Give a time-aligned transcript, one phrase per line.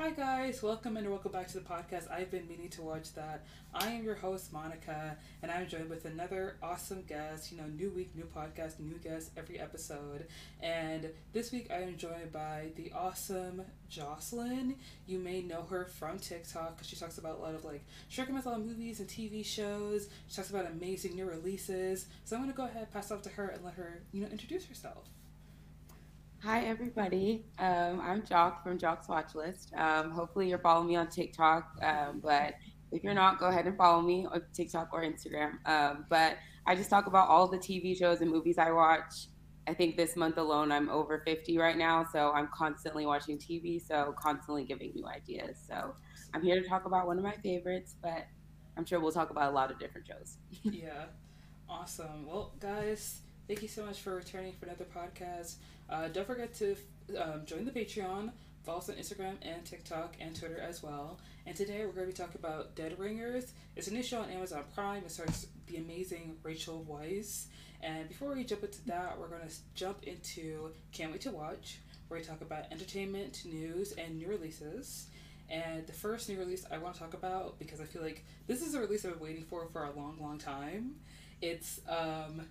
[0.00, 2.10] Hi guys, welcome and welcome back to the podcast.
[2.10, 3.44] I've been meaning to watch that.
[3.74, 7.52] I am your host Manika, and I'm joined with another awesome guest.
[7.52, 10.26] You know, new week, new podcast, new guest every episode.
[10.62, 13.60] And this week I am joined by the awesome
[13.90, 14.76] Jocelyn.
[15.06, 18.32] You may know her from TikTok because she talks about a lot of like Sugar
[18.32, 20.08] Method movies and TV shows.
[20.28, 22.06] She talks about amazing new releases.
[22.24, 24.64] So I'm gonna go ahead, pass off to her, and let her, you know, introduce
[24.64, 25.10] herself.
[26.42, 27.44] Hi, everybody.
[27.58, 29.74] Um, I'm Joc from Joc's Watch List.
[29.76, 32.54] Um, hopefully, you're following me on TikTok, um, but
[32.92, 35.58] if you're not, go ahead and follow me on TikTok or Instagram.
[35.68, 39.26] Um, but I just talk about all the TV shows and movies I watch.
[39.68, 43.78] I think this month alone, I'm over 50 right now, so I'm constantly watching TV,
[43.78, 45.58] so constantly giving new ideas.
[45.68, 45.94] So
[46.32, 48.26] I'm here to talk about one of my favorites, but
[48.78, 50.38] I'm sure we'll talk about a lot of different shows.
[50.62, 51.04] yeah,
[51.68, 52.26] awesome.
[52.26, 55.56] Well, guys, thank you so much for returning for another podcast.
[55.90, 56.76] Uh, don't forget to
[57.18, 58.30] um, join the Patreon.
[58.62, 61.18] Follow us on Instagram and TikTok and Twitter as well.
[61.46, 63.52] And today we're going to be talking about Dead Ringers.
[63.74, 65.02] It's a new show on Amazon Prime.
[65.04, 67.46] It stars the amazing Rachel Weisz.
[67.82, 71.78] And before we jump into that, we're going to jump into Can't Wait to Watch,
[72.06, 75.06] where we talk about entertainment, news, and new releases.
[75.48, 78.62] And the first new release I want to talk about, because I feel like this
[78.62, 80.96] is a release I've been waiting for for a long, long time.
[81.42, 82.46] It's um,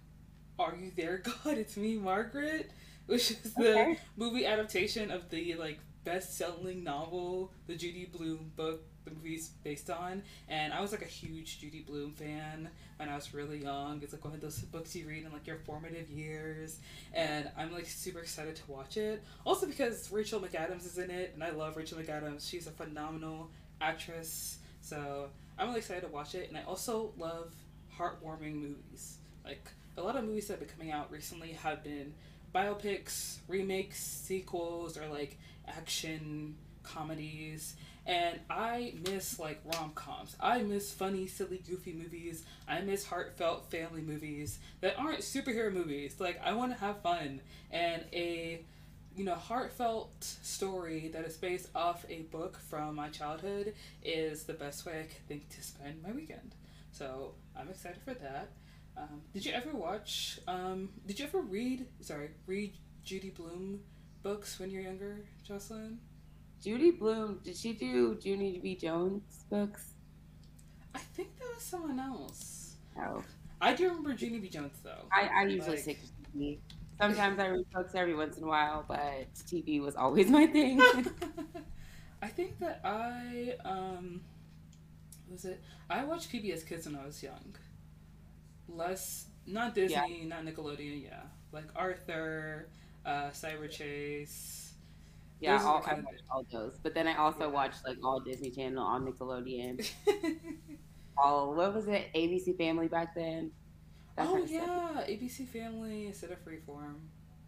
[0.58, 1.58] Are You There, God?
[1.58, 2.72] It's Me, Margaret
[3.10, 4.00] which is the okay.
[4.16, 10.22] movie adaptation of the like best-selling novel, the Judy Blume book the movie's based on.
[10.48, 14.02] And I was like a huge Judy Blume fan when I was really young.
[14.02, 16.80] It's like one of those books you read in like your formative years,
[17.14, 19.24] and I'm like super excited to watch it.
[19.46, 22.50] Also because Rachel McAdams is in it, and I love Rachel McAdams.
[22.50, 23.50] She's a phenomenal
[23.82, 26.50] actress, so I'm really excited to watch it.
[26.50, 27.54] And I also love
[27.98, 29.18] heartwarming movies.
[29.44, 32.14] Like a lot of movies that have been coming out recently have been
[32.53, 37.75] biopics, remakes, sequels, or like action comedies.
[38.06, 40.36] And I miss like rom coms.
[40.39, 42.44] I miss funny, silly, goofy movies.
[42.67, 46.16] I miss heartfelt family movies that aren't superhero movies.
[46.19, 47.41] Like I want to have fun
[47.72, 48.62] and a
[49.16, 54.53] you know heartfelt story that is based off a book from my childhood is the
[54.53, 56.56] best way I can think to spend my weekend.
[56.91, 58.50] So I'm excited for that.
[59.00, 60.40] Um, did you ever watch?
[60.48, 61.86] Um, did you ever read?
[62.02, 63.80] Sorry, read Judy Blume
[64.24, 66.00] books when you're younger, Jocelyn?
[66.62, 67.40] Judy Blume.
[67.44, 68.76] Did she do Junie B.
[68.76, 69.94] Jones books?
[70.94, 72.76] I think that was someone else.
[73.00, 73.24] Oh.
[73.62, 74.50] I do remember Junie B.
[74.50, 75.06] Jones though.
[75.14, 75.80] I, I usually like...
[75.80, 76.58] stick to TV.
[77.00, 80.81] Sometimes I read books every once in a while, but TV was always my thing.
[82.22, 84.22] I think that I um
[85.31, 87.56] was it I watched PBS Kids when I was young
[88.75, 90.28] less not Disney, yeah.
[90.28, 91.22] not Nickelodeon, yeah,
[91.52, 92.69] like Arthur,
[93.06, 94.74] uh, Cyberchase.
[95.40, 97.47] Yeah, all, I watched all those, but then I also yeah.
[97.47, 99.90] watched like all Disney Channel, all Nickelodeon.
[101.18, 102.09] all what was it?
[102.13, 103.52] ABC Family back then.
[104.18, 105.07] That oh yeah, stuff.
[105.07, 106.96] ABC Family instead of Freeform.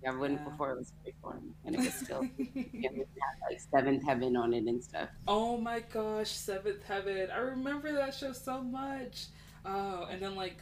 [0.02, 0.44] Yeah, when yeah.
[0.46, 4.64] before it was Freeform, and it was still yeah, had, like Seventh Heaven on it
[4.64, 5.10] and stuff.
[5.28, 7.30] Oh my gosh, Seventh Heaven!
[7.30, 9.28] I remember that show so much.
[9.66, 10.58] Oh, and then like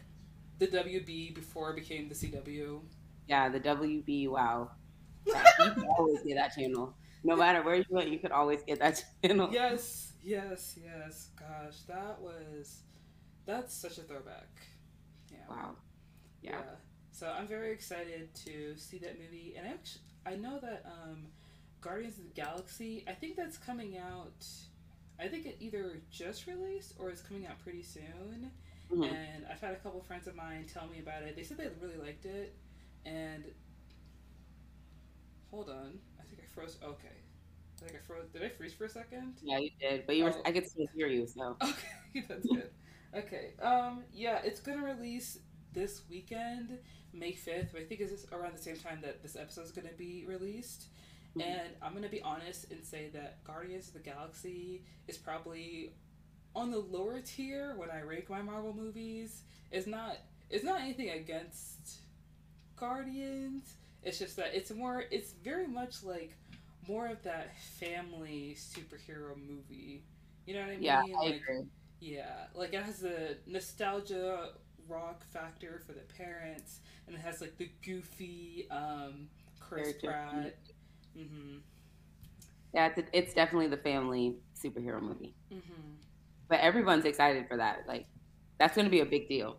[0.60, 2.82] the WB before it became the CW.
[3.28, 4.30] Yeah, the WB.
[4.30, 4.72] Wow,
[5.26, 6.94] you could always get that channel.
[7.24, 9.50] No matter where you went, you could always get that channel.
[9.52, 11.30] Yes, yes, yes.
[11.40, 12.82] Gosh, that was
[13.46, 14.50] that's such a throwback.
[15.32, 15.38] Yeah.
[15.50, 15.76] Wow.
[16.42, 16.52] Yeah.
[16.52, 16.76] yeah.
[17.12, 21.28] So I'm very excited to see that movie, and actually, I know that um,
[21.82, 23.04] Guardians of the Galaxy.
[23.08, 24.46] I think that's coming out.
[25.20, 28.52] I think it either just released or is coming out pretty soon.
[28.92, 29.04] Mm-hmm.
[29.04, 31.36] And I've had a couple friends of mine tell me about it.
[31.36, 32.56] They said they really liked it.
[33.06, 33.46] And
[35.52, 36.78] hold on, I think I froze.
[36.84, 37.08] Okay,
[37.78, 38.30] I think I froze.
[38.30, 39.36] Did I freeze for a second?
[39.44, 40.06] Yeah, you did.
[40.06, 40.34] But you were.
[40.36, 40.42] Oh.
[40.46, 41.28] I could still hear you.
[41.28, 42.70] So okay, that's good.
[43.16, 43.52] okay.
[43.62, 44.04] Um.
[44.12, 45.40] Yeah, it's gonna release
[45.74, 46.80] this weekend,
[47.14, 47.76] May fifth.
[47.76, 50.86] I think it's around the same time that this episode is gonna be released.
[51.38, 51.42] Mm-hmm.
[51.42, 55.92] And I'm gonna be honest and say that Guardians of the Galaxy is probably
[56.56, 59.44] on the lower tier when I rank my Marvel movies.
[59.72, 60.18] It's not
[60.50, 62.00] it's not anything against
[62.76, 63.76] Guardians.
[64.04, 66.36] It's just that it's more it's very much like
[66.88, 70.04] more of that family superhero movie.
[70.46, 70.84] You know what I mean?
[70.84, 71.66] Yeah, I like, agree.
[72.00, 74.50] Yeah, like it has the nostalgia
[74.88, 79.28] rock factor for the parents, and it has like the goofy um,
[79.60, 80.56] Chris Pratt.
[81.18, 81.58] Mm-hmm.
[82.74, 85.36] Yeah, it's, it's definitely the family superhero movie.
[85.54, 86.09] Mm-hmm
[86.50, 87.86] but everyone's excited for that.
[87.88, 88.08] Like,
[88.60, 89.58] that's going to be a big deal.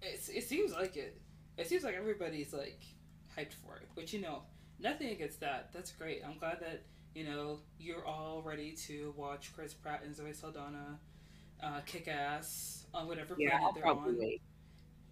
[0.00, 1.20] It's, it seems like it.
[1.56, 2.82] It seems like everybody's like
[3.36, 3.88] hyped for it.
[3.94, 4.42] But you know,
[4.80, 5.70] nothing against that.
[5.72, 6.22] That's great.
[6.26, 6.82] I'm glad that
[7.14, 10.98] you know, you're all ready to watch Chris Pratt and Zoe Saldana
[11.62, 14.18] uh, kick ass on whatever Yeah, planet I'll they're probably on.
[14.18, 14.42] wait.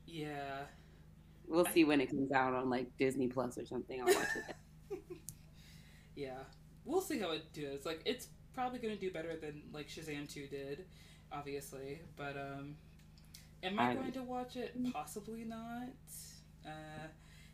[0.06, 0.64] Yeah.
[1.46, 4.00] We'll see when it comes out on like Disney Plus or something.
[4.00, 4.56] I'll watch it.
[6.14, 6.38] Yeah.
[6.84, 7.84] We'll see how it does.
[7.84, 10.84] Like it's probably gonna do better than like Shazam 2 did,
[11.32, 12.00] obviously.
[12.16, 12.76] But um
[13.62, 14.76] am I I- going to watch it?
[14.92, 15.88] Possibly not.
[16.66, 17.08] Uh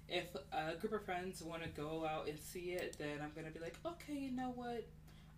[0.08, 3.50] if a group of friends want to go out and see it, then I'm gonna
[3.50, 4.86] be like, okay, you know what?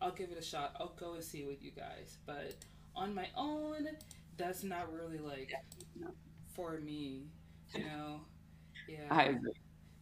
[0.00, 0.76] I'll give it a shot.
[0.78, 2.18] I'll go and see it with you guys.
[2.26, 2.54] But
[2.94, 3.88] on my own,
[4.36, 5.50] that's not really like
[6.54, 7.28] for me.
[7.74, 8.20] You know?
[8.88, 9.08] Yeah.
[9.10, 9.52] I agree.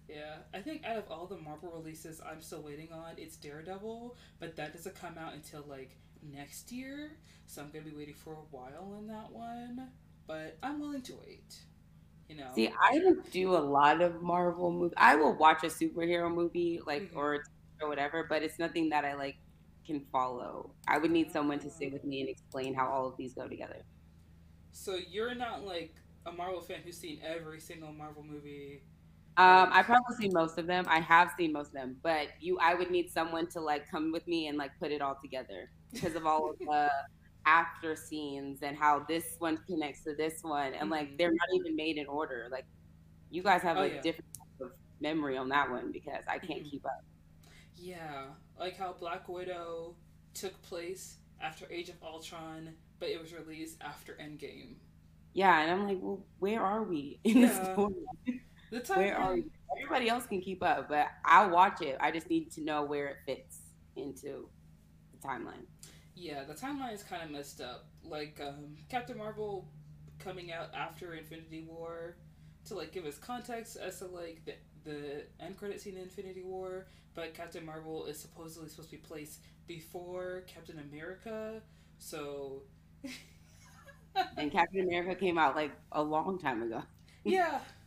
[0.08, 4.17] Yeah, I think out of all the Marvel releases I'm still waiting on, it's Daredevil,
[4.38, 7.12] but that doesn't come out until like next year,
[7.47, 9.91] so I'm gonna be waiting for a while on that one.
[10.26, 11.56] But I'm willing to wait.
[12.29, 12.50] You know.
[12.55, 14.94] See, I don't do a lot of Marvel movies.
[14.97, 17.17] I will watch a superhero movie, like Mhm.
[17.17, 17.44] or
[17.81, 19.37] or whatever, but it's nothing that I like
[19.87, 20.75] can follow.
[20.88, 23.47] I would need someone to sit with me and explain how all of these go
[23.49, 23.85] together.
[24.73, 25.94] So you're not like
[26.26, 28.82] a Marvel fan who's seen every single Marvel movie.
[29.37, 30.87] Um, I've probably seen most of them.
[30.88, 34.12] I have seen most of them, but you, I would need someone to like come
[34.12, 36.91] with me and like put it all together because of all of the
[37.47, 41.77] after scenes and how this one connects to this one, and like they're not even
[41.77, 42.49] made in order.
[42.50, 42.65] Like
[43.31, 44.03] you guys have Oh, like yeah.
[44.03, 44.27] different
[44.61, 46.71] type of memory on that one because I can't Mhm.
[46.71, 46.93] keep up.
[47.77, 49.97] Yeah, like how Black Widow
[50.35, 54.77] took place after Age of Ultron, but it was released after Endgame.
[55.35, 57.65] Yeah, and I'm like, well, where are we in Yeah.
[57.65, 57.94] story?
[58.27, 58.41] The time
[58.95, 59.45] Where are we?
[59.77, 61.97] Everybody else can keep up, but I'll watch it.
[62.01, 63.59] I just need to know where it fits
[63.97, 64.49] into
[65.13, 65.67] the timeline.
[66.15, 67.87] Yeah, the timeline is kind of messed up.
[68.03, 69.69] Like um, Captain Marvel
[70.19, 72.17] coming out after Infinity War
[72.67, 74.55] to like give us context as to like the
[74.85, 79.03] the end credit scene in Infinity War, but Captain Marvel is supposedly supposed to be
[79.03, 81.61] placed before Captain America.
[81.99, 82.62] So
[84.37, 86.83] And Captain America came out like a long time ago.
[87.25, 87.61] yeah,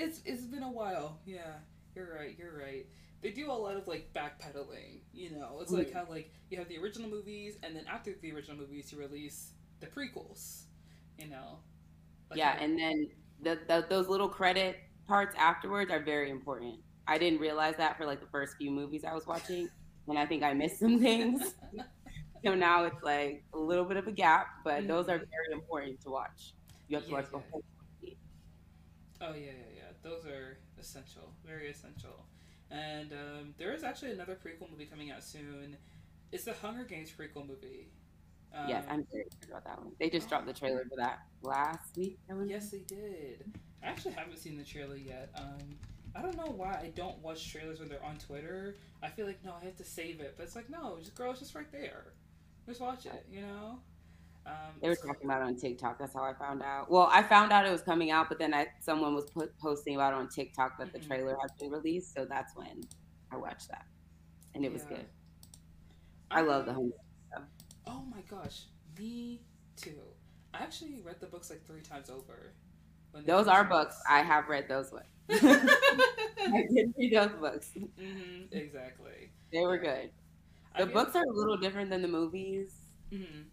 [0.00, 1.20] it's it's been a while.
[1.26, 1.58] Yeah,
[1.94, 2.36] you're right.
[2.38, 2.86] You're right.
[3.22, 5.00] They do a lot of like backpedaling.
[5.12, 8.32] You know, it's like how like you have the original movies, and then after the
[8.32, 10.64] original movies, you release the prequels.
[11.18, 11.58] You know.
[12.30, 13.08] Like yeah, and then
[13.42, 16.76] the, the those little credit parts afterwards are very important.
[17.06, 19.68] I didn't realize that for like the first few movies I was watching,
[20.08, 21.54] and I think I missed some things.
[22.44, 25.30] so now it's like a little bit of a gap, but those are mm-hmm.
[25.30, 26.54] very important to watch.
[26.88, 27.44] You have to Yeah, watch the yeah.
[27.50, 27.62] whole.
[28.02, 28.18] Movie.
[29.20, 29.79] Oh yeah, yeah, yeah.
[30.02, 32.26] Those are essential, very essential.
[32.70, 35.76] And um, there is actually another prequel movie coming out soon.
[36.32, 37.88] It's the Hunger Games prequel movie.
[38.54, 39.92] Um, yes, I'm very excited about that one.
[39.98, 42.18] They just dropped the trailer for that last week.
[42.30, 43.44] I wanna Yes, they did.
[43.82, 45.30] I actually haven't seen the trailer yet.
[45.34, 45.78] Um,
[46.14, 48.76] I don't know why I don't watch trailers when they're on Twitter.
[49.02, 51.30] I feel like no, I have to save it, but it's like no, just girl,
[51.30, 52.12] it's just right there.
[52.66, 53.80] Just watch it, you know.
[54.46, 55.98] Um, They were so- talking about it on TikTok.
[55.98, 56.90] That's how I found out.
[56.90, 59.94] Well, I found out it was coming out, but then I someone was put, posting
[59.96, 61.06] about it on TikTok that the Mhm.
[61.06, 62.14] trailer had been released.
[62.14, 62.80] So that's when
[63.30, 63.86] I watched that,
[64.54, 65.06] and it was good.
[66.30, 66.92] I love the home.
[67.86, 68.66] Oh my gosh,
[68.98, 69.42] me
[69.76, 70.00] too.
[70.54, 72.52] I actually read the books like three times over.
[73.26, 74.00] Those are books.
[74.08, 75.06] I have read those ones.
[75.30, 77.72] I did read those books.
[77.72, 79.32] hmm exactly.
[79.52, 80.10] They were good.
[80.74, 82.72] I The feel- books are a little different than the movies,
[83.10, 83.46] Mhm.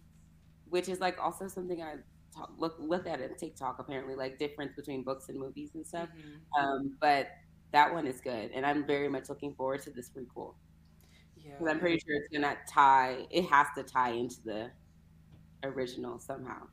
[0.70, 1.96] Which is like also something I
[2.34, 3.78] talk, look look at in TikTok.
[3.78, 6.08] Apparently, like difference between books and movies and stuff.
[6.14, 6.40] Mhm.
[6.58, 7.28] Um, but
[7.72, 10.54] that one is good, and I'm very much looking forward to this prequel.
[11.36, 11.58] Yeah.
[11.58, 13.26] Because I'm pretty sure it's gonna tie.
[13.30, 14.70] It has to tie into the
[15.64, 16.68] original somehow.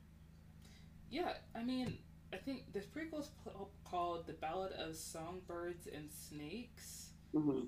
[1.10, 1.98] Yeah, I mean,
[2.34, 7.68] I think this prequel is pl- called "The Ballad of Songbirds and Snakes," hmm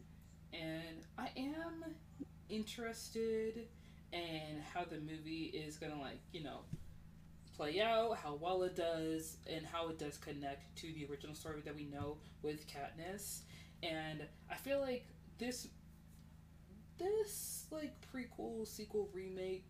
[0.53, 1.95] and I am
[2.49, 3.67] interested
[4.13, 6.59] in how the movie is gonna like you know
[7.55, 11.61] play out, how well it does, and how it does connect to the original story
[11.65, 13.41] that we know with Katniss.
[13.83, 15.07] And I feel like
[15.39, 15.67] this
[16.97, 19.69] this like prequel, sequel, remake,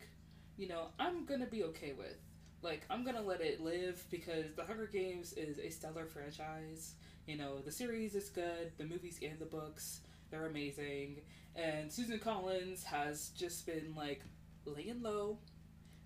[0.58, 2.17] you know, I'm gonna be okay with.
[2.62, 6.96] Like I'm gonna let it live because the Hunger Games is a stellar franchise.
[7.25, 11.22] You know, the series is good, the movies and the books, they're amazing.
[11.55, 14.22] And Susan Collins has just been like
[14.65, 15.39] laying low,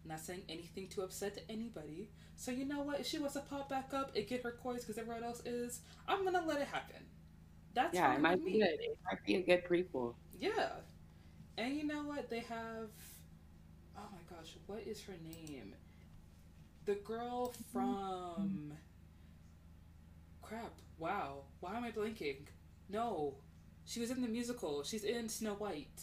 [0.06, 2.10] not saying anything to upset to anybody.
[2.36, 3.00] So you know what?
[3.00, 5.82] If she wants to pop back up and get her coins because everyone else is,
[6.08, 7.04] I'm gonna let it happen.
[7.74, 8.80] That's Yeah, fine it might be good.
[8.80, 10.16] It might be a good prequel.
[10.38, 10.70] Yeah.
[11.58, 12.30] And you know what?
[12.30, 12.90] They have.
[13.98, 15.76] Oh my gosh, what is her name?
[16.86, 18.78] The girl from.
[20.42, 20.74] Crap.
[20.98, 21.46] Wow.
[21.60, 22.48] Why am I blanking?
[22.90, 23.36] No.
[23.86, 24.84] She was in the musical.
[24.84, 26.02] She's in Snow White.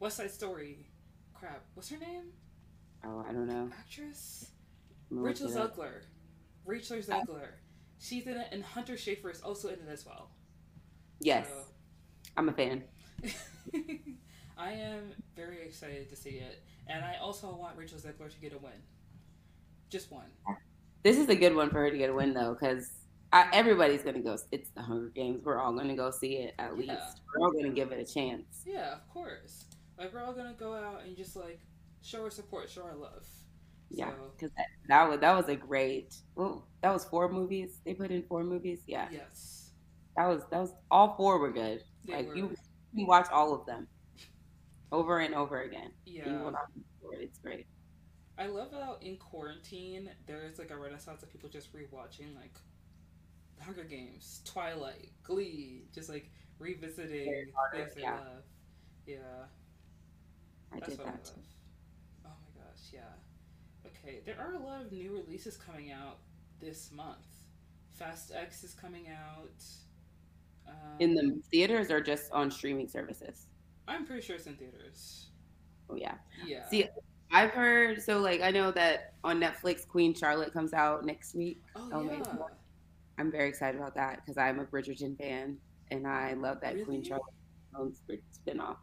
[0.00, 0.86] West Side Story.
[1.34, 2.24] Crap, what's her name?
[3.04, 3.68] Oh, I don't know.
[3.78, 4.50] Actress
[5.10, 5.48] Rachel.
[5.48, 6.02] Zegler.
[6.64, 7.48] Rachel Zegler.
[7.98, 10.30] She's in it, and Hunter Schafer is also in it as well.
[11.20, 11.64] Yes, So-
[12.36, 12.84] I'm a fan.
[14.58, 18.52] I am very excited to see it, and I also want Rachel Zegler to get
[18.52, 18.72] a win.
[19.90, 20.26] Just one.
[21.02, 22.88] This is a good one for her to get a win though, because
[23.32, 24.36] everybody's gonna go.
[24.50, 25.44] It's the Hunger Games.
[25.44, 26.94] We're all gonna go see it at Yeah.
[26.94, 27.22] least.
[27.34, 28.62] We're all gonna give it a chance.
[28.66, 29.66] Yeah, of course.
[29.98, 31.60] Like we're all gonna go out and just like
[32.02, 33.26] show our support, show our love.
[33.90, 36.14] Yeah, So, because that, that was that was a great.
[36.34, 37.80] Well, that was four movies.
[37.84, 38.82] They put in four movies.
[38.86, 39.72] Yeah, yes.
[40.16, 41.84] that was that was all four were good.
[42.06, 42.36] They like were.
[42.36, 42.56] you
[42.94, 43.86] can watch all of them
[44.90, 45.92] over and over again.
[46.04, 46.50] Yeah.
[47.12, 47.66] It's great.
[48.38, 52.58] I love how in quarantine there's like a renaissance of people just rewatching like
[53.62, 58.12] Hunger Games, Twilight, Glee, just like revisiting things they yeah.
[58.12, 58.44] love.
[59.06, 59.16] Yeah.
[60.72, 61.12] I That's did what that.
[61.12, 61.46] I love.
[62.26, 63.00] Oh my gosh, yeah.
[63.86, 66.18] Okay, there are a lot of new releases coming out
[66.60, 67.26] this month.
[67.90, 69.64] Fast X is coming out.
[70.66, 73.46] Um, In the theaters or just on streaming services?
[73.88, 75.26] I'm pretty sure it's in theaters.
[75.90, 76.14] Oh yeah.
[76.46, 76.68] Yeah.
[76.68, 76.88] See,
[77.30, 81.60] I've heard so like I know that on Netflix Queen Charlotte comes out next week.
[81.76, 82.22] oh oh, yeah.
[83.18, 85.58] I'm very excited about that because I'm a Bridgerton fan
[85.90, 87.04] and I love that Queen Really?
[87.04, 87.34] Charlotte
[87.78, 87.94] own
[88.46, 88.76] spinoff.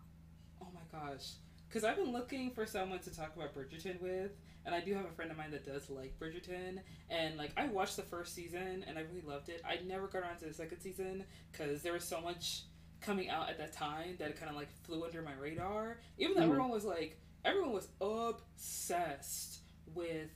[0.62, 1.34] Oh my gosh.
[1.68, 4.32] Because I've been looking for someone to talk about Bridgerton with,
[4.66, 6.80] and I do have a friend of mine that does like Bridgerton.
[7.10, 9.62] And like, I watched the first season and I really loved it.
[9.68, 12.64] I never got around to the second season because there was so much
[13.02, 16.00] coming out at that time that it kind of like flew under my radar.
[16.18, 16.46] Even though Mhm.
[16.46, 19.62] everyone was like, everyone was obsessed
[19.94, 20.30] with.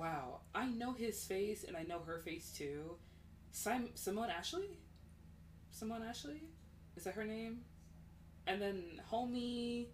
[0.00, 2.96] Wow, I know his face and I know her face too.
[3.52, 4.78] Sim- Simone Ashley?
[5.70, 6.42] Simone Ashley?
[6.96, 7.62] Is that her name?
[8.46, 9.88] And then homie,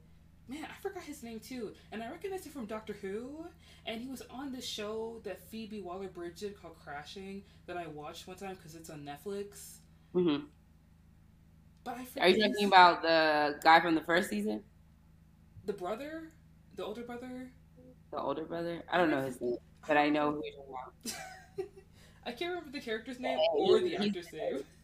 [0.49, 1.73] man, I forgot his name too.
[1.93, 3.47] And I recognized him from Doctor Who.
[3.87, 7.89] And he was on this show that Phoebe Waller Bridge did called Crashing that I
[7.89, 9.79] watched one time because it's on Netflix.
[10.15, 10.49] hmm
[11.85, 14.65] But I Are you talking about the guy from the first season,
[15.67, 16.33] the brother,
[16.77, 17.51] the older brother?
[18.11, 18.83] the older brother?
[18.91, 19.57] I don't know his name,
[19.87, 21.71] but I know who you're talking.
[22.27, 24.65] I can't remember the character's name Yeah, or the actor's name.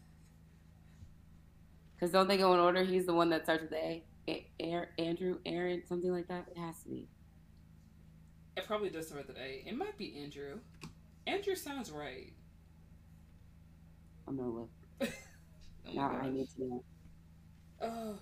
[1.95, 2.83] Because don't they go in order?
[2.83, 4.03] He's the one that starts with A.
[4.27, 6.47] A- A- Andrew, Aaron, something like that.
[6.51, 7.07] It has to be.
[8.57, 9.63] It probably does start with an A.
[9.67, 10.59] It might be Andrew.
[11.27, 12.33] Andrew sounds right.
[14.27, 14.69] I'm gonna look.
[15.85, 16.83] Oh Now I need to know.
[17.81, 18.15] Oh,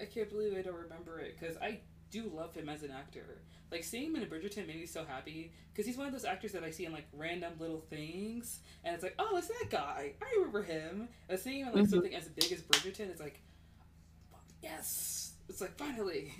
[0.00, 1.78] I can't believe I don't remember it because I
[2.10, 3.40] do love him as an actor.
[3.72, 6.52] Like seeing him in Bridgerton made me so happy because he's one of those actors
[6.52, 10.12] that I see in like random little things, and it's like, oh, it's that guy.
[10.22, 11.08] I remember him.
[11.30, 11.90] And seeing him in like Mhm.
[11.90, 13.40] something as big as Bridgerton, it's like,
[14.62, 16.32] yes, it's like finally.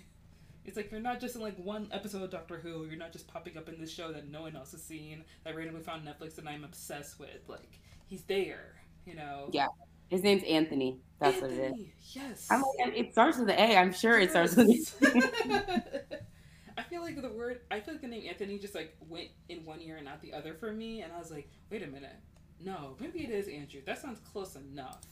[0.64, 2.84] It's like you're not just in like one episode of Doctor Who.
[2.84, 5.50] You're not just popping up in this show that no one else has seen that
[5.54, 7.48] I randomly found Netflix and I'm obsessed with.
[7.48, 8.74] Like he's there,
[9.04, 9.48] you know.
[9.52, 9.66] Yeah,
[10.08, 11.00] His name's Anthony.
[11.18, 11.60] That's what it is.
[11.64, 12.46] Anthony, Yes.
[12.50, 13.76] I'm like, it starts with an A.
[13.76, 14.94] I'm sure it starts with an Yes.
[16.76, 19.64] I feel like the word, I feel like the name Anthony just like went in
[19.64, 22.16] one ear and out the other for me, and I was like, wait a minute,
[22.60, 23.80] no, maybe it is Andrew.
[23.84, 25.04] That sounds close enough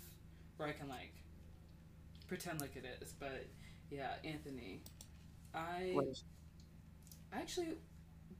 [0.56, 1.12] where I can like
[2.28, 3.46] pretend like it is, but
[3.90, 4.82] yeah, Anthony.
[5.54, 6.06] I
[7.32, 7.74] I actually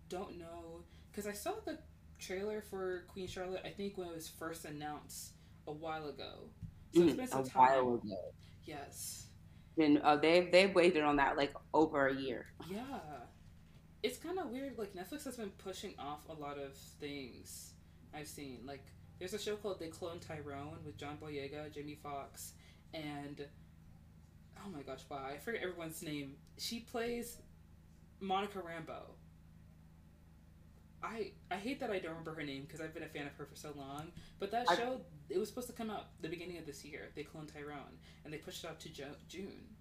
[0.09, 1.79] don't know because I saw the
[2.19, 3.63] trailer for Queen Charlotte.
[3.65, 5.33] I think when it was first announced
[5.67, 6.51] a while ago.
[6.93, 7.71] So it's Mm, been a some time.
[7.75, 8.35] while ago.
[8.65, 9.30] Yes.
[9.77, 12.47] Been uh, they've they've waited on that like over a year.
[12.71, 12.83] Yeah.
[14.03, 14.79] It's kind of weird.
[14.79, 17.75] Like, Netflix has been pushing off a lot of things
[18.15, 18.61] I've seen.
[18.65, 18.87] Like,
[19.19, 22.53] there's a show called They Clone Tyrone with John Boyega, Jamie Foxx,
[22.95, 23.47] and.
[24.65, 25.27] Oh my gosh, wow.
[25.27, 26.35] I forget everyone's name.
[26.59, 27.39] She plays
[28.21, 29.15] Monica Rambeau.
[31.03, 33.35] I I hate that I don't remember her name because I've been a fan of
[33.35, 34.13] her for so long.
[34.39, 37.11] But that I- show, it was supposed to come out the beginning of this year.
[37.15, 39.77] They cloned Tyrone, and they pushed it out to jo- June.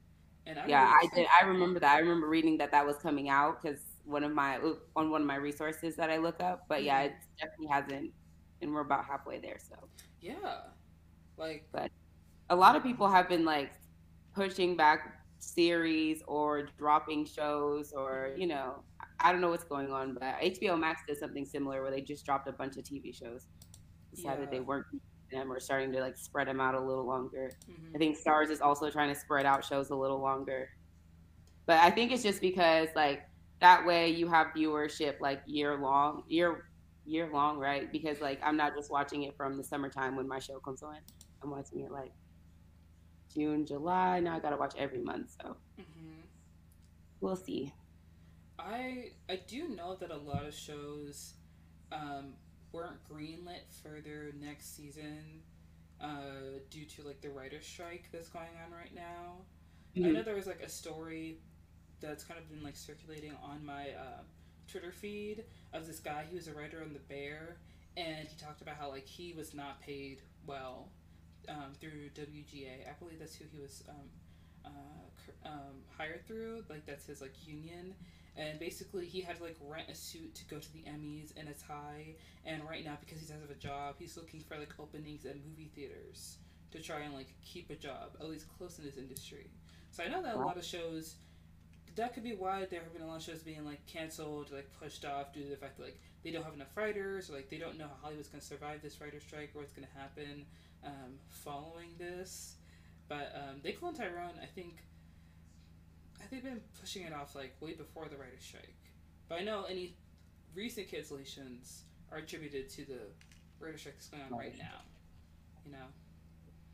[0.45, 1.27] And I yeah, I did.
[1.41, 1.95] I remember that.
[1.95, 4.59] I remember reading that that was coming out because one of my
[4.95, 6.65] on one of my resources that I look up.
[6.67, 7.07] But yeah, mm-hmm.
[7.07, 8.13] it definitely hasn't,
[8.61, 9.57] and we're about halfway there.
[9.59, 9.75] So
[10.21, 10.61] Yeah.
[11.37, 11.91] Like, but
[12.49, 13.73] a lot of people have been like
[14.33, 18.83] pushing back series or dropping shows or you know
[19.21, 22.25] I don't know what's going on, but HBO Max did something similar where they just
[22.25, 23.47] dropped a bunch of TV shows.
[24.13, 24.49] Decided Yeah.
[24.51, 24.85] they weren't
[25.31, 27.51] them or starting to like spread them out a little longer.
[27.69, 27.95] mhm.
[27.95, 30.69] I think Starz is also trying to spread out shows a little longer.
[31.67, 33.21] But I think it's just because like
[33.59, 36.65] that way you have viewership like year long, year
[37.05, 37.91] year long, right?
[37.91, 40.97] Because like I'm not just watching it from the summertime when my show comes on.
[41.43, 42.11] I'm watching it like
[43.33, 44.19] June, July.
[44.21, 45.35] Now I gotta watch every month.
[45.39, 46.23] So Mhm.
[47.21, 47.71] we'll see.
[48.59, 51.33] I I do know that a lot of shows
[51.91, 52.33] um,
[52.71, 55.41] weren't greenlit for their next season
[56.01, 59.37] uh, due to like the writer's strike that's going on right now.
[59.95, 60.07] Mm-hmm.
[60.07, 61.39] I know there was like a story
[61.99, 64.21] that's kind of been like circulating on my uh,
[64.69, 66.25] Twitter feed of this guy.
[66.29, 67.57] He was a writer on The Bear,
[67.97, 70.89] and he talked about how like he was not paid well
[71.47, 72.87] um, through WGA.
[72.87, 73.95] I believe that's who he was um,
[74.65, 76.63] uh, um, hired through.
[76.69, 77.95] Like that's his like union.
[78.39, 81.49] And basically, he had to like rent a suit to go to the Emmys and
[81.49, 82.15] a tie.
[82.45, 85.35] And right now, because he doesn't have a job, he's looking for like openings at
[85.45, 86.37] movie theaters
[86.71, 89.51] to try and like keep a job, at least close in this industry.
[89.91, 91.15] So I know that a lot of shows
[91.95, 94.69] that could be why there have been a lot of shows being like canceled, like
[94.79, 97.49] pushed off due to the fact that like they don't have enough writers, or like
[97.49, 100.45] they don't know how Hollywood's to survive this writer strike, or what's to happen
[100.85, 102.55] um, following this.
[103.07, 104.77] But um, They Clone Tyrone, I think,
[106.21, 108.75] I think they've been pushing it off like way before the writer's strike.
[109.27, 109.95] But I know any
[110.55, 112.99] recent cancellations are attributed to the
[113.59, 114.81] writer's strike that's going on right now.
[115.65, 115.85] You know.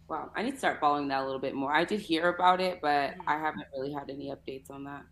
[0.08, 1.72] Wow, I need to start following that a little bit more.
[1.72, 3.28] I did hear about it, but mm-hmm.
[3.28, 5.04] I haven't really had any updates on that.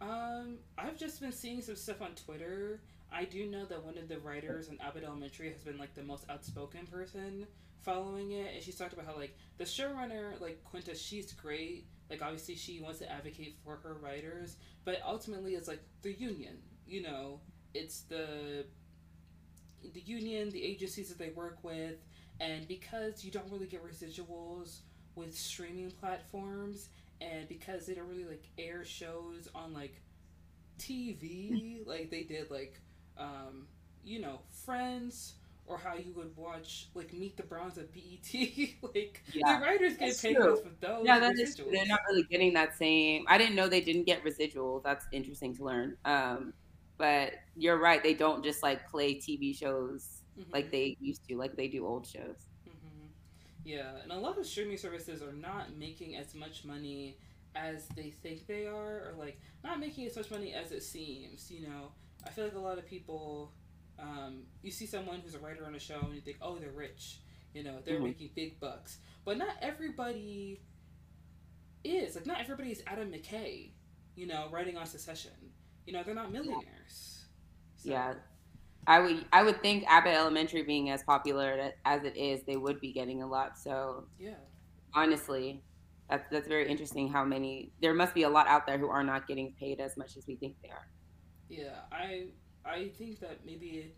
[0.00, 2.80] Um, I've just been seeing some stuff on Twitter.
[3.12, 6.02] I do know that one of the writers in Abbott Elementary has been like the
[6.02, 7.46] most outspoken person
[7.82, 11.86] following it, and she's talked about how like the showrunner, like Quinta, she's great.
[12.10, 16.58] Like obviously she wants to advocate for her writers, but ultimately it's like the union.
[16.86, 17.40] You know,
[17.74, 18.64] it's the
[19.94, 21.96] the union, the agencies that they work with,
[22.40, 24.78] and because you don't really get residuals
[25.14, 26.88] with streaming platforms,
[27.20, 30.00] and because they don't really like air shows on like
[30.78, 32.80] TV like they did like
[33.18, 33.66] um,
[34.04, 35.34] you know Friends
[35.72, 38.32] or how you would watch like Meet the Browns at BET.
[38.94, 41.04] like yeah, the writers get paid for those.
[41.04, 41.66] Yeah, that is true.
[41.70, 43.24] They're not really getting that same.
[43.28, 44.82] I didn't know they didn't get residuals.
[44.82, 45.96] That's interesting to learn.
[46.04, 46.52] Um,
[46.98, 48.02] but you're right.
[48.02, 50.52] They don't just like play TV shows mm-hmm.
[50.52, 52.48] like they used to, like they do old shows.
[52.68, 53.06] Mm-hmm.
[53.64, 57.18] Yeah, and a lot of streaming services are not making as much money
[57.54, 61.50] as they think they are, or like not making as much money as it seems.
[61.50, 61.92] You know,
[62.26, 63.52] I feel like a lot of people,
[64.02, 66.72] um, you see someone who's a writer on a show and you think, oh, they're
[66.72, 67.20] rich.
[67.54, 68.04] You know, they're mm-hmm.
[68.04, 68.98] making big bucks.
[69.24, 70.60] But not everybody
[71.84, 72.16] is.
[72.16, 73.70] Like, not everybody is Adam McKay,
[74.16, 75.32] you know, writing on Succession.
[75.86, 77.26] You know, they're not millionaires.
[77.76, 77.90] So.
[77.90, 78.14] Yeah.
[78.86, 82.80] I would I would think Abbott Elementary being as popular as it is, they would
[82.80, 83.56] be getting a lot.
[83.56, 84.34] So yeah,
[84.92, 85.62] honestly,
[86.10, 87.08] that's that's very interesting.
[87.08, 89.96] How many there must be a lot out there who are not getting paid as
[89.96, 90.88] much as we think they are.
[91.48, 92.30] Yeah, I
[92.64, 93.92] I think that maybe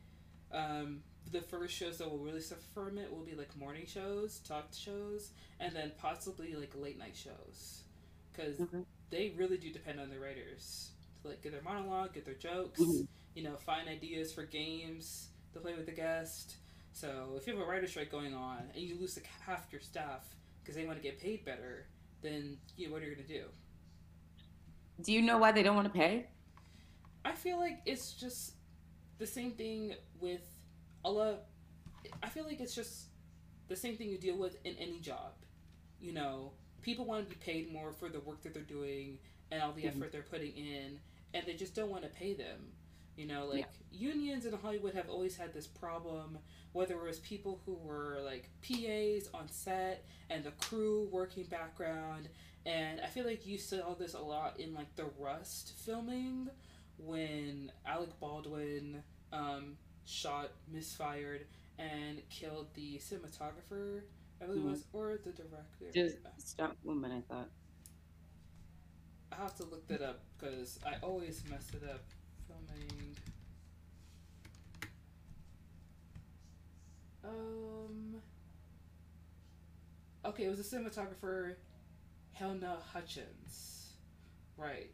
[0.53, 1.01] um,
[1.31, 4.69] the first shows that will really suffer from it will be like morning shows, talk
[4.73, 7.83] shows, and then possibly like late night shows,
[8.33, 8.81] because mm-hmm.
[9.11, 10.91] they really do depend on the writers
[11.23, 13.05] to like get their monologue, get their jokes, mm-hmm.
[13.35, 16.57] you know, find ideas for games to play with the guest.
[16.93, 19.81] So if you have a writer strike going on and you lose like half your
[19.81, 20.25] staff
[20.63, 21.87] because they want to get paid better,
[22.23, 23.45] then you know, what are you gonna do?
[25.03, 26.29] Do you know why they don't want to pay?
[27.25, 28.55] I feel like it's just
[29.19, 30.43] the same thing with
[31.05, 31.45] a lot.
[32.23, 33.07] I feel like it's just
[33.69, 35.33] the same thing you deal with in any job.
[36.01, 39.19] You know, people want to be paid more for the work that they're doing
[39.51, 39.99] and all the mm-hmm.
[39.99, 40.99] effort they're putting in,
[41.33, 42.73] and they just don't want to pay them.
[43.17, 44.11] You know, like yeah.
[44.11, 46.39] unions in Hollywood have always had this problem,
[46.73, 52.29] whether it was people who were like PAs on set and the crew working background.
[52.67, 56.51] And I feel like you saw this a lot in like the Rust filming,
[56.99, 59.03] when Alec Baldwin
[59.33, 61.47] um, shot, misfired,
[61.79, 64.03] and killed the cinematographer,
[64.41, 64.71] I believe mm-hmm.
[64.71, 65.91] was, or the director.
[65.93, 67.49] Just stunt woman, I thought.
[69.33, 72.05] I have to look that up because I always mess it up.
[72.47, 73.17] Filming.
[77.25, 78.15] Um.
[80.25, 81.57] Okay, it was a cinematographer,
[82.39, 83.95] Halyna Hutchins.
[84.57, 84.93] Right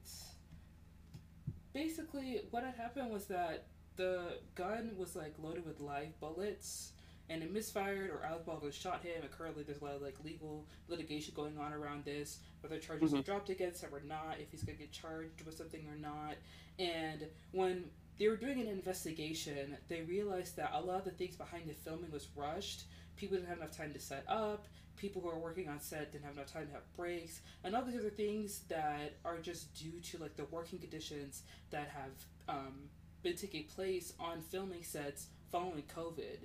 [1.72, 6.92] basically what had happened was that the gun was like loaded with live bullets
[7.28, 10.16] and it misfired or Alec Baldwin shot him and currently there's a lot of like
[10.24, 13.20] legal litigation going on around this whether charges mm-hmm.
[13.20, 15.96] are dropped against him or not if he's going to get charged with something or
[15.96, 16.34] not
[16.78, 17.84] and when
[18.18, 21.74] they were doing an investigation they realized that a lot of the things behind the
[21.74, 22.84] filming was rushed
[23.16, 26.24] people didn't have enough time to set up people who are working on set didn't
[26.24, 29.98] have enough time to have breaks and all these other things that are just due
[30.02, 32.12] to like the working conditions that have
[32.48, 32.74] um,
[33.22, 36.38] been taking place on filming sets following covid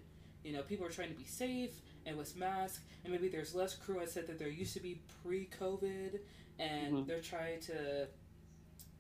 [0.44, 3.76] you know people are trying to be safe and with masks and maybe there's less
[3.76, 6.20] crew on set that there used to be pre-covid
[6.60, 7.08] and mm-hmm.
[7.08, 8.08] they're trying to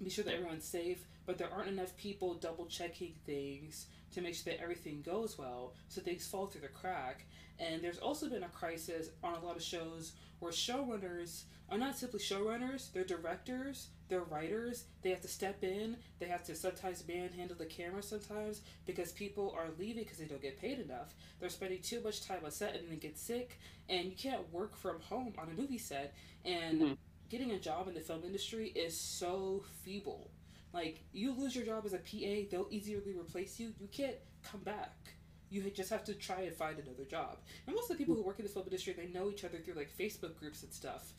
[0.03, 4.35] be sure that everyone's safe, but there aren't enough people double checking things to make
[4.35, 7.25] sure that everything goes well, so things fall through the crack.
[7.59, 11.97] And there's also been a crisis on a lot of shows where showrunners are not
[11.97, 14.85] simply showrunners, they're directors, they're writers.
[15.01, 19.55] They have to step in, they have to sometimes manhandle the camera sometimes because people
[19.57, 21.15] are leaving because they don't get paid enough.
[21.39, 24.75] They're spending too much time on set and then get sick, and you can't work
[24.75, 26.13] from home on a movie set.
[26.43, 26.93] And mm-hmm.
[27.29, 30.29] getting a job in the film industry is so feeble.
[30.71, 33.73] Like, you lose your job as a PA, they'll easily replace you.
[33.79, 35.14] You can't come back
[35.49, 37.37] you just have to try and find another job.
[37.67, 39.57] And most of the people who work in the film industry, they know each other
[39.57, 41.13] through like Facebook groups and stuff.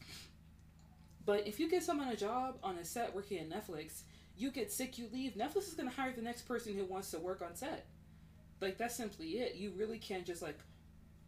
[1.24, 4.02] But if you get someone a job on a set working at Netflix,
[4.36, 5.34] you get sick, you leave.
[5.34, 7.86] Netflix is going to hire the next person who wants to work on set.
[8.60, 9.56] Like that's simply it.
[9.56, 10.58] You really can't just like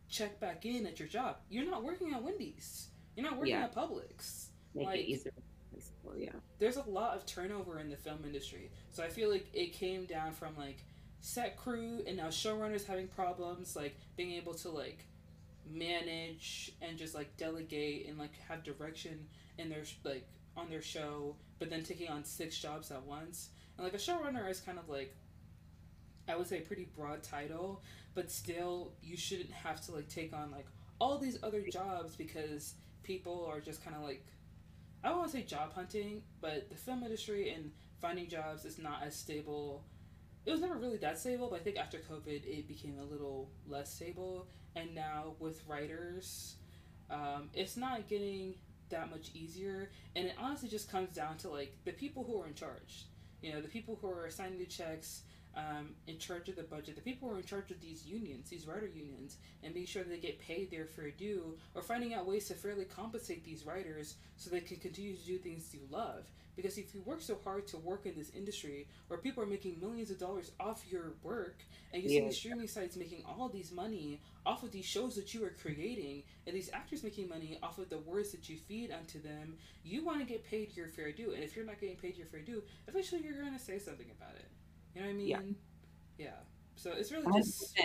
[0.08, 1.36] check back in at your job.
[1.50, 2.88] You're not working at Wendy's.
[3.16, 3.64] You're not working yeah.
[3.64, 4.46] at Publix.
[4.74, 5.32] Make like, it easier.
[6.16, 6.30] Yeah.
[6.58, 8.70] There's a lot of turnover in the film industry.
[8.90, 10.84] So I feel like it came down from like
[11.20, 15.04] set crew and now showrunners having problems like being able to like
[15.70, 19.26] manage and just like delegate and like have direction
[19.58, 20.26] in their like
[20.56, 23.50] on their show but then taking on six jobs at once.
[23.76, 25.14] And like a showrunner is kind of like
[26.28, 27.82] i would say pretty broad title
[28.14, 30.66] but still you shouldn't have to like take on like
[31.00, 34.26] all these other jobs because people are just kind of like
[35.02, 38.78] i don't want to say job hunting but the film industry and finding jobs is
[38.78, 39.84] not as stable
[40.46, 43.50] it was never really that stable, but I think after COVID, it became a little
[43.66, 44.46] less stable.
[44.76, 46.56] And now with writers,
[47.10, 48.54] um, it's not getting
[48.90, 49.90] that much easier.
[50.16, 53.06] And it honestly just comes down to like the people who are in charge.
[53.42, 55.22] You know, the people who are signing the checks,
[55.56, 58.48] um, in charge of the budget, the people who are in charge of these unions,
[58.48, 62.26] these writer unions, and making sure they get paid their fair due, or finding out
[62.26, 66.30] ways to fairly compensate these writers so they can continue to do things you love.
[66.58, 69.78] Because if you work so hard to work in this industry where people are making
[69.78, 73.70] millions of dollars off your work, and you see these streaming sites making all these
[73.70, 77.78] money off of these shows that you are creating, and these actors making money off
[77.78, 81.12] of the words that you feed unto them, you want to get paid your fair
[81.12, 81.32] due.
[81.32, 84.10] And if you're not getting paid your fair due, eventually you're going to say something
[84.20, 84.50] about it.
[84.96, 85.28] You know what I mean?
[85.28, 86.24] Yeah.
[86.26, 86.30] yeah.
[86.74, 87.36] So it's really 100%.
[87.36, 87.78] just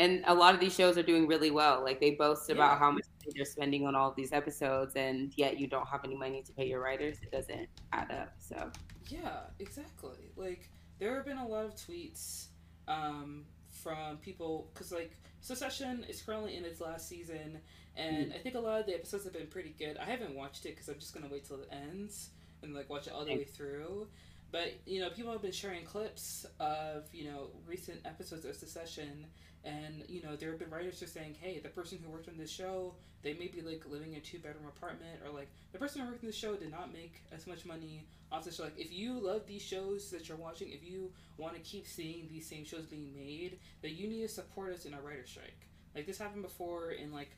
[0.00, 1.84] and a lot of these shows are doing really well.
[1.84, 2.54] Like they boast yeah.
[2.56, 3.04] about how much
[3.34, 6.66] they're spending on all these episodes, and yet you don't have any money to pay
[6.66, 7.18] your writers.
[7.22, 8.32] It doesn't add up.
[8.38, 8.70] So
[9.08, 10.30] yeah, exactly.
[10.36, 12.46] Like there have been a lot of tweets
[12.88, 13.44] um,
[13.82, 17.60] from people because like Succession is currently in its last season,
[17.96, 18.34] and mm.
[18.34, 19.96] I think a lot of the episodes have been pretty good.
[19.96, 22.30] I haven't watched it because I'm just gonna wait till it ends
[22.62, 24.06] and like watch it all the way through.
[24.52, 29.26] But you know, people have been sharing clips of you know recent episodes of Succession
[29.64, 32.38] and you know, there have been writers just saying, "Hey, the person who worked on
[32.38, 35.78] this show, they may be like living in a two bedroom apartment, or like the
[35.78, 38.64] person who worked on the show did not make as much money off the show."
[38.64, 42.28] Like, if you love these shows that you're watching, if you want to keep seeing
[42.30, 45.68] these same shows being made, then you need to support us in a writer strike.
[45.94, 47.30] Like this happened before in like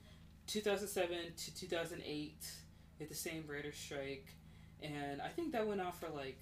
[0.47, 2.53] 2007 to 2008,
[3.01, 4.29] with the same writer strike,
[4.81, 6.39] and I think that went on for like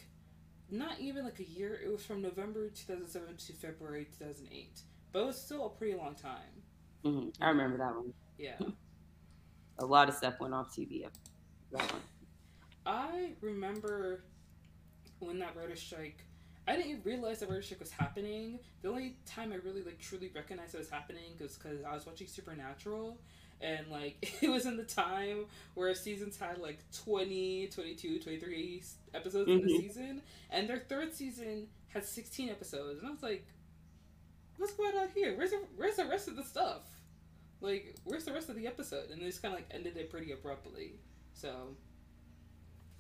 [0.71, 1.81] not even like a year.
[1.83, 4.83] It was from November 2007 to February 2008
[5.13, 6.63] but it was still a pretty long time.
[7.05, 7.43] Mm-hmm.
[7.43, 8.13] I remember that one.
[8.39, 8.59] Yeah.
[9.79, 11.07] a lot of stuff went off TV.
[11.73, 12.03] That one.
[12.87, 14.25] I remember
[15.19, 16.25] when that writer strike.
[16.69, 18.59] I didn't even realize that writer strike was happening.
[18.83, 22.07] The only time I really like truly recognized it was happening was because I was
[22.07, 23.19] watching Supernatural,
[23.61, 28.83] and like it was in the time where seasons had like 20 22 23
[29.15, 29.61] episodes mm-hmm.
[29.61, 29.83] in the mm-hmm.
[29.83, 33.47] season and their third season had 16 episodes and i was like
[34.61, 35.37] what's going on here?
[35.37, 36.83] Where's the where's the rest of the stuff?
[37.61, 39.11] Like, where's the rest of the episode?
[39.11, 41.01] And they just kind of like ended it pretty abruptly.
[41.33, 41.77] So.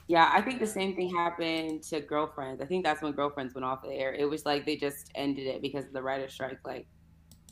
[0.08, 2.60] Yeah, I think the same thing happened to Girlfriends.
[2.60, 4.12] I think that's when Girlfriends went off the air.
[4.12, 6.58] It was like they just ended it because of the writer's strike.
[6.64, 6.88] Like,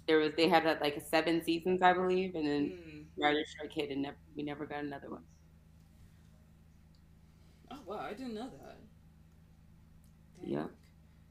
[0.09, 3.05] there was they had like seven seasons, I believe, and then mm.
[3.17, 5.23] writer's strike hit, and never, we never got another one.
[7.71, 8.79] Oh wow, I didn't know that.
[10.41, 10.51] Dang.
[10.51, 10.67] Yeah.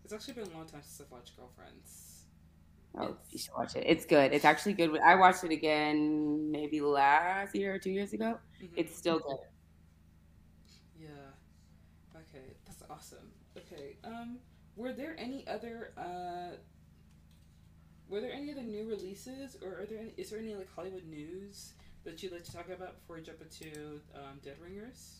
[0.05, 2.06] It's actually been a long time since I've watched Girlfriends.
[2.99, 3.83] Oh, you should watch it.
[3.85, 4.33] It's good.
[4.33, 4.97] It's actually good.
[4.99, 8.39] I watched it again maybe last year or two years ago.
[8.61, 8.73] Mm-hmm.
[8.75, 9.37] It's still good.
[10.99, 11.07] Yeah.
[12.15, 13.31] Okay, that's awesome.
[13.55, 13.97] Okay.
[14.03, 14.39] Um,
[14.75, 16.55] were there any other uh,
[18.09, 21.05] were there any other new releases, or are there any, is there any like Hollywood
[21.05, 25.17] news that you'd like to talk about before we jump into um, Dead Ringers?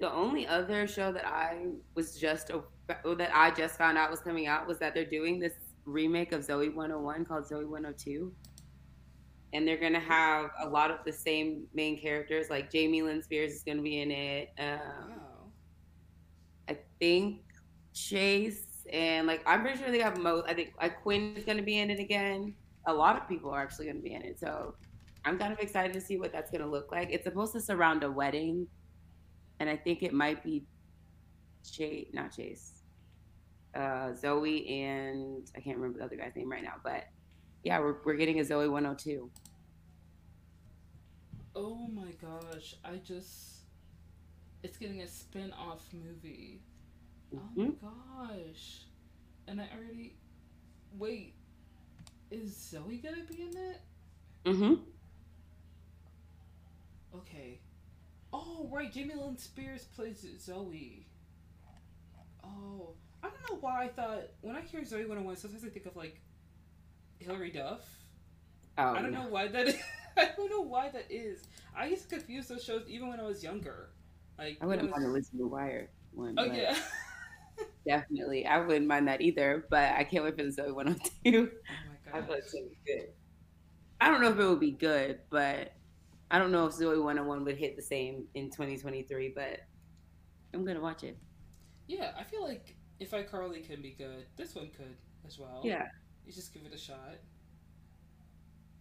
[0.00, 2.50] The only other show that I was just
[2.88, 5.54] that I just found out was coming out was that they're doing this
[5.84, 8.32] remake of Zoey 101 called Zoey 102.
[9.52, 12.50] and they're gonna have a lot of the same main characters.
[12.50, 14.48] Like Jamie Lynn Spears is gonna be in it.
[14.58, 15.52] Um, Wow.
[16.68, 17.42] I think
[17.92, 20.46] Chase and like I'm pretty sure they have most.
[20.48, 22.54] I think like Quinn is gonna be in it again.
[22.86, 24.74] A lot of people are actually gonna be in it, so
[25.24, 27.10] I'm kind of excited to see what that's gonna look like.
[27.12, 28.66] It's supposed to surround a wedding,
[29.60, 30.64] and I think it might be
[31.64, 32.73] Chase, not Chase,
[33.74, 37.04] uh, Zoey and I can't remember the other guy's name right now, but
[37.62, 39.30] yeah, we're we're getting a Zoey 102.
[41.56, 42.74] Oh my gosh.
[42.84, 43.62] I just.
[44.62, 46.62] It's getting a spin off movie.
[47.34, 47.76] Oh my Mhm.
[47.80, 48.82] gosh.
[49.46, 50.16] And I already.
[50.96, 51.34] Wait.
[52.30, 53.80] Is Zoey gonna be in it?
[54.44, 54.74] Mm-hmm.
[57.14, 57.60] Okay.
[58.32, 58.92] Oh, right.
[58.92, 61.04] Jamie Lynn Spears plays Zoey.
[62.42, 62.94] Oh.
[63.24, 64.22] I don't know why I thought.
[64.42, 66.20] When I hear Zoey 101, sometimes I think of like.
[67.20, 67.80] Hilary Duff.
[68.76, 69.76] Oh, I don't know why that is.
[70.16, 71.42] I don't know why that is.
[71.76, 73.90] I used to confuse those shows even when I was younger.
[74.38, 76.34] Like I wouldn't it mind a was- Lizzie McGuire one.
[76.36, 76.76] Oh yeah.
[77.86, 78.46] definitely.
[78.46, 81.08] I wouldn't mind that either, but I can't wait for the Zoey 102.
[81.26, 82.28] oh my I god.
[82.28, 83.08] thought it's gonna be good.
[84.00, 85.72] I don't know if it would be good, but
[86.30, 89.60] I don't know if Zoey 101 would hit the same in 2023, but
[90.52, 91.16] I'm gonna watch it.
[91.86, 95.60] Yeah, I feel like if I iCarly can be good, this one could as well.
[95.64, 95.86] Yeah,
[96.26, 97.16] You just give it a shot.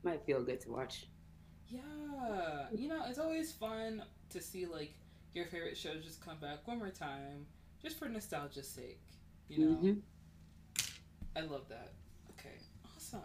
[0.04, 1.08] might feel good to watch.
[1.68, 2.68] Yeah.
[2.74, 4.94] You know, it's always fun to see like
[5.34, 7.46] your favorite shows just come back one more time,
[7.82, 9.02] just for nostalgia's sake.
[9.50, 9.76] You know.
[9.78, 10.02] Mhm.
[11.36, 11.94] I love that.
[12.32, 12.56] Okay,
[12.96, 13.22] awesome.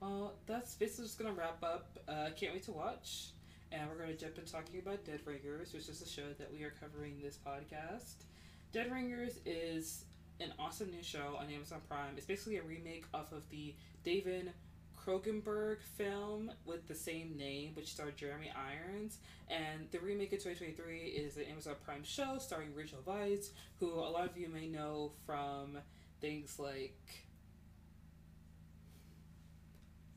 [0.00, 1.98] Well, that's basically just gonna wrap up.
[2.08, 3.30] Uh, can't wait to watch,
[3.70, 6.64] and we're gonna jump in talking about Dead Ringers, which is a show that we
[6.64, 8.24] are covering this podcast.
[8.72, 10.04] Dead Ringers is
[10.42, 12.14] an awesome new show on Amazon Prime.
[12.16, 13.74] It's basically a remake off of the
[14.04, 14.52] David
[14.96, 19.18] Cronenberg film with the same name, which starred Jeremy Irons.
[19.48, 24.10] And the remake in 2023 is an Amazon Prime show starring Rachel Weisz, who a
[24.10, 25.78] lot of you may know from
[26.20, 26.96] things like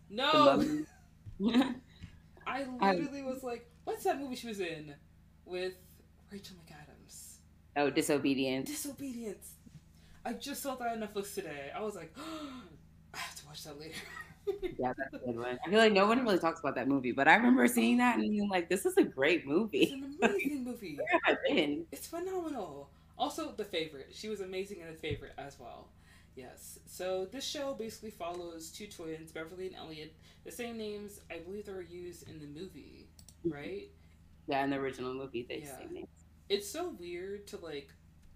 [0.10, 0.64] no
[2.48, 4.94] i I- literally was like what's that movie she was in
[5.46, 5.74] with
[6.32, 7.38] rachel mcadams
[7.76, 8.68] oh, disobedient.
[8.68, 9.54] disobedience
[10.26, 12.14] i just saw that on netflix today i was like
[13.14, 13.94] i have to watch that later
[14.78, 15.58] Yeah, that's a good one.
[15.66, 18.20] I feel like no one really talks about that movie, but I remember seeing that
[18.20, 19.84] and being like, "This is a great movie.
[19.84, 21.86] it's an amazing movie Where have I been?
[21.92, 22.90] It's phenomenal.
[23.18, 24.10] Also, the favorite.
[24.14, 25.88] She was amazing in the favorite as well.
[26.36, 26.80] Yes.
[26.86, 30.14] So this show basically follows two twins, Beverly and Elliot.
[30.44, 33.08] The same names, I believe, they were used in the movie,
[33.46, 33.56] mm-hmm.
[33.56, 33.90] right?
[34.48, 35.78] Yeah, in the original movie, they Yeah.
[35.78, 36.08] say names.
[36.50, 37.90] It's so weird to like.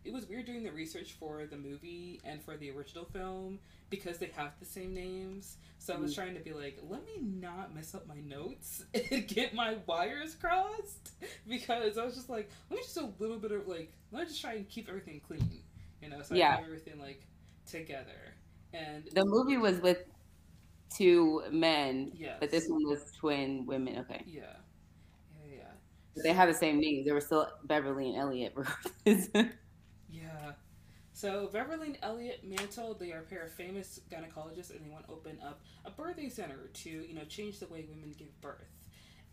[0.06, 3.60] It was weird doing the research for the movie and for the original film
[3.90, 5.58] because they have the same names.
[5.78, 6.16] So I was Mhm.
[6.16, 10.36] trying to be like, let me not mess up my notes and get my wires
[10.36, 11.12] crossed
[11.48, 14.22] because I was just like, let me just do a little bit of like, let
[14.22, 15.64] me just try and keep everything clean,
[16.02, 16.52] you know, so I Yeah.
[16.56, 17.28] have everything like
[17.66, 18.36] together.
[18.74, 20.00] And The movie was with
[20.90, 24.00] two men, yes, but this one was twin women.
[24.00, 24.58] Okay, yeah,
[25.48, 25.64] yeah, yeah.
[26.16, 27.06] but they have the same names.
[27.06, 29.30] They were still Beverly and Elliot, regardless.
[31.20, 35.06] So Beverly and Elliot Mantle, they are a pair of famous gynecologists, and they want
[35.06, 38.72] to open up a birthing center to you know change the way women give birth.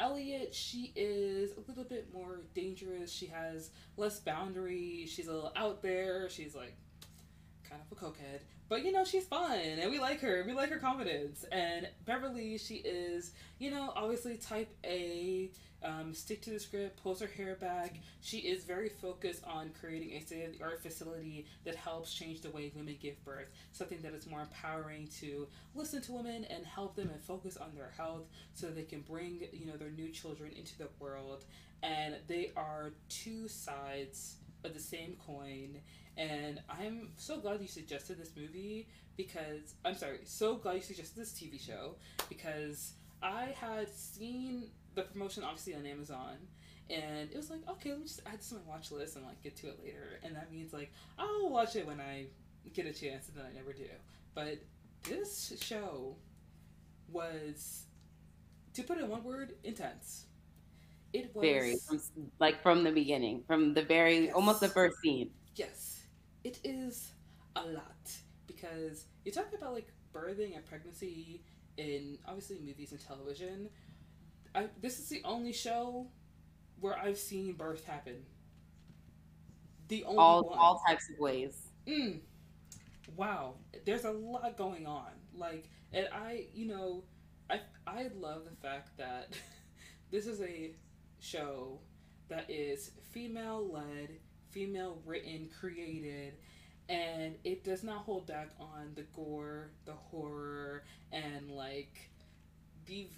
[0.00, 3.12] Elliot, she is a little bit more dangerous.
[3.12, 5.12] She has less boundaries.
[5.12, 6.28] She's a little out there.
[6.28, 6.74] She's like
[7.70, 10.42] kind of a cokehead, but you know she's fun, and we like her.
[10.44, 11.44] We like her confidence.
[11.52, 15.52] And Beverly, she is you know obviously type A.
[15.84, 20.12] Um, stick to the script, pulls her hair back, she is very focused on creating
[20.12, 23.50] a state of the art facility that helps change the way women give birth.
[23.72, 27.74] Something that is more empowering to listen to women and help them and focus on
[27.74, 31.44] their health so they can bring, you know, their new children into the world.
[31.82, 35.78] And they are two sides of the same coin.
[36.16, 41.16] And I'm so glad you suggested this movie because I'm sorry, so glad you suggested
[41.18, 41.96] this TV show
[42.28, 46.36] because I had seen the promotion obviously on Amazon.
[46.90, 49.24] And it was like okay let me just add this to my watch list and
[49.24, 50.18] like get to it later.
[50.24, 52.26] And that means like i'll watch it when i
[52.74, 53.86] get a chance and then i never do.
[54.34, 54.58] But
[55.04, 56.16] this show
[57.12, 57.84] was
[58.74, 60.26] to put it in one word intense.
[61.12, 62.00] It was very from,
[62.40, 64.34] like from the beginning, from the very Yes.
[64.34, 65.30] almost the first scene.
[65.54, 66.02] yes.
[66.44, 67.12] It is
[67.56, 68.10] a lot
[68.46, 71.42] because you talk about like birthing and pregnancy
[71.76, 73.68] in obviously movies and television
[74.56, 76.08] I, this is the only show
[76.80, 78.24] where i've seen birth happen
[79.88, 80.58] the only All one.
[80.58, 81.68] all types of ways.
[81.86, 82.20] Mm.
[83.16, 85.10] Wow, there's a lot going on.
[85.34, 87.04] Like, and I, you know,
[87.50, 89.32] I I love the fact that
[90.10, 90.74] this is a
[91.20, 91.80] show
[92.28, 94.10] that is female led,
[94.50, 96.34] female written, created,
[96.88, 102.10] and it does not hold back on the gore, the horror, and like
[102.86, 103.08] the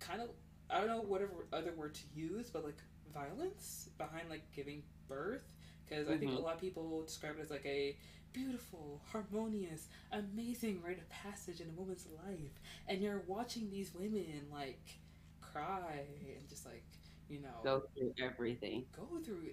[0.00, 0.30] kind of
[0.72, 2.78] I don't know whatever other word to use, but like
[3.12, 5.42] violence behind like giving birth
[5.84, 6.42] because I think a Mhm.
[6.42, 7.96] lot of people describe it as like a
[8.32, 14.46] beautiful, harmonious, amazing rite of passage in a woman's life, and you're watching these women
[14.50, 14.98] like
[15.40, 16.06] cry
[16.36, 16.84] and just like
[17.28, 18.86] you know Go through everything.
[18.96, 19.50] go through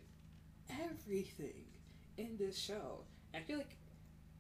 [0.69, 1.65] everything
[2.17, 3.01] in this show.
[3.33, 3.75] And I feel like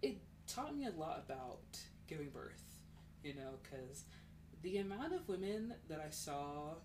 [0.01, 1.61] it taught me a lot about
[2.07, 2.63] giving birth,
[3.23, 4.03] you know, because
[4.61, 6.75] the amount of women that I saw,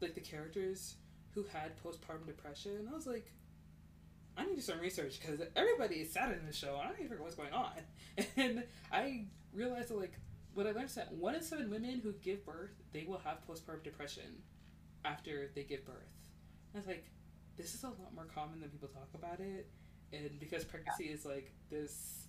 [0.00, 0.96] like the characters
[1.34, 3.32] who had postpartum depression, I was like,
[4.36, 6.78] I need to do some research because everybody is sad in this show.
[6.80, 7.72] I don't even figure what's going on.
[8.36, 10.18] And I realized that, like,
[10.54, 13.38] what I learned is that one in seven women who give birth, they will have
[13.46, 14.42] postpartum depression
[15.04, 16.12] after they give birth.
[16.74, 17.10] I was like,
[17.56, 19.68] this is a lot more common than people talk about it.
[20.12, 22.26] And because pregnancy is like this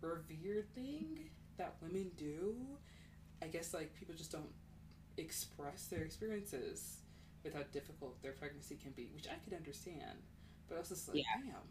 [0.00, 2.54] revered thing that women do,
[3.42, 4.52] I guess like people just don't
[5.16, 6.98] express their experiences
[7.44, 10.18] with how difficult their pregnancy can be, which I could understand.
[10.68, 11.24] But I was just like, Yeah.
[11.44, 11.62] damn.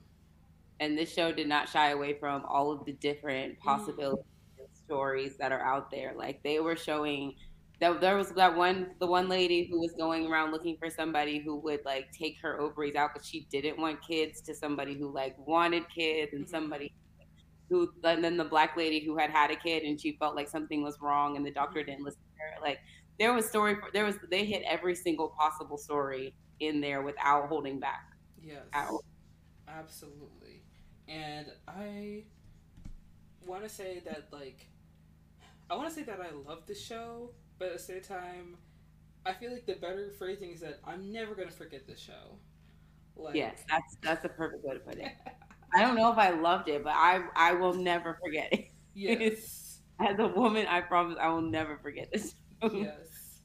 [0.80, 4.24] And this show did not shy away from all of the different possibilities
[4.58, 6.14] and stories that are out there.
[6.16, 7.36] Like they were showing
[7.82, 11.40] that there was that one the one lady who was going around looking for somebody
[11.40, 15.14] who would like take her ovaries out because she didn't want kids to somebody who
[15.14, 16.50] like wanted kids and Mhm.
[16.50, 16.94] somebody
[17.70, 20.50] who and then the black lady who had had a kid and she felt like
[20.50, 22.80] something was wrong and the doctor didn't listen to her like
[23.20, 27.48] there was story for, there was they hit every single possible story in there without
[27.48, 28.00] holding back
[28.42, 28.64] Yes.
[28.74, 29.04] all.
[29.68, 30.64] Absolutely.
[31.08, 32.24] And I
[33.46, 34.68] want to say that, like,
[35.70, 38.58] I want to say that I love the show, but at the same time,
[39.26, 42.40] I feel like the better phrasing is that I'm never going to forget the show.
[43.16, 45.12] Like, yes that's that's the perfect way to put it
[45.74, 48.70] I don't know if I loved it, but I I will never forget it.
[48.94, 49.82] yes.
[50.00, 52.36] As a woman, I promise I will never forget this.
[52.74, 53.42] yes.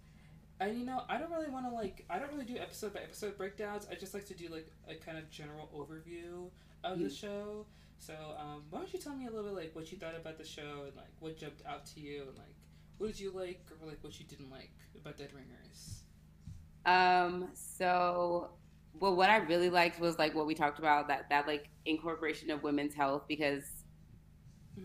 [0.61, 2.05] And you know, I don't really want to like.
[2.09, 3.89] I don't really do episode by episode breakdowns.
[3.91, 6.51] I just like to do like a kind of general overview
[6.85, 7.19] of the Mhm.
[7.21, 7.67] show.
[7.99, 10.39] So, um, why don't you tell me a little bit like what you thought about
[10.39, 12.55] the show and like what jumped out to you and like
[12.99, 16.05] what did you like or like what you didn't like about Dead Ringers?
[16.87, 18.51] Um, so
[19.01, 22.51] well what I really liked was like what we talked about, that that like incorporation
[22.51, 23.65] of women's health because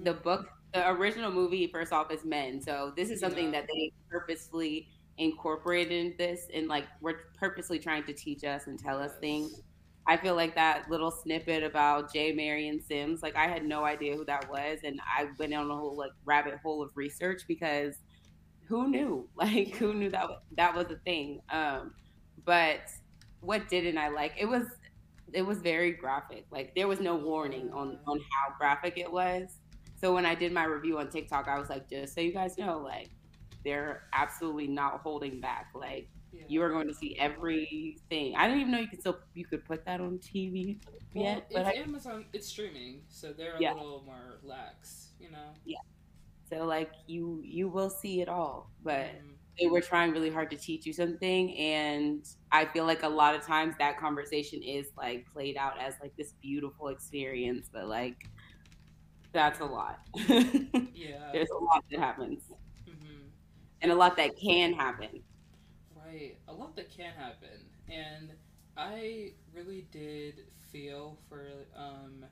[0.04, 2.62] the book the original movie first off is men.
[2.62, 3.52] So this is something Yeah.
[3.52, 8.78] that they purposefully incorporated in this and like we're purposely trying to teach us and
[8.80, 9.62] tell us things.
[10.08, 12.32] I feel like that little snippet about J.
[12.34, 15.76] Marion Sims, like I had no idea who that was, and I went on a
[15.76, 17.95] whole like rabbit hole of research because
[18.67, 19.30] who knew?
[19.36, 21.41] Like who knew that that was a thing?
[21.50, 21.95] Um,
[22.45, 22.82] but
[23.41, 24.34] what didn't I like?
[24.38, 24.65] It was
[25.34, 26.45] it was very graphic.
[26.52, 29.58] Like there was no warning on on how graphic it was.
[29.95, 32.58] So when I did my review on TikTok, I was like, just so you guys
[32.58, 33.10] know, like
[33.63, 35.67] they're absolutely not holding back.
[35.75, 36.43] Like Yeah.
[36.47, 38.36] you are going to see everything.
[38.36, 40.80] I didn't even know you could still you could put that on TV
[41.13, 42.25] well, yet, it's but I, Amazon.
[42.34, 43.73] It's streaming, so they're a Yeah.
[43.73, 45.12] little more lax.
[45.19, 45.56] You know.
[45.65, 45.80] Yeah.
[46.49, 48.71] So like you you will see it all.
[48.84, 53.04] But Um, they were trying really hard to teach you something, and I feel like
[53.04, 57.69] a lot of times that conversation is like played out as like this beautiful experience,
[57.72, 58.17] but like
[59.34, 60.00] that's a lot.
[60.93, 61.34] yeah.
[61.34, 62.43] There's a lot that happens,
[62.86, 63.30] hmm
[63.82, 65.24] and a lot that can happen.
[65.95, 68.34] Right, a lot that can happen, and
[68.78, 72.26] I really did feel for um,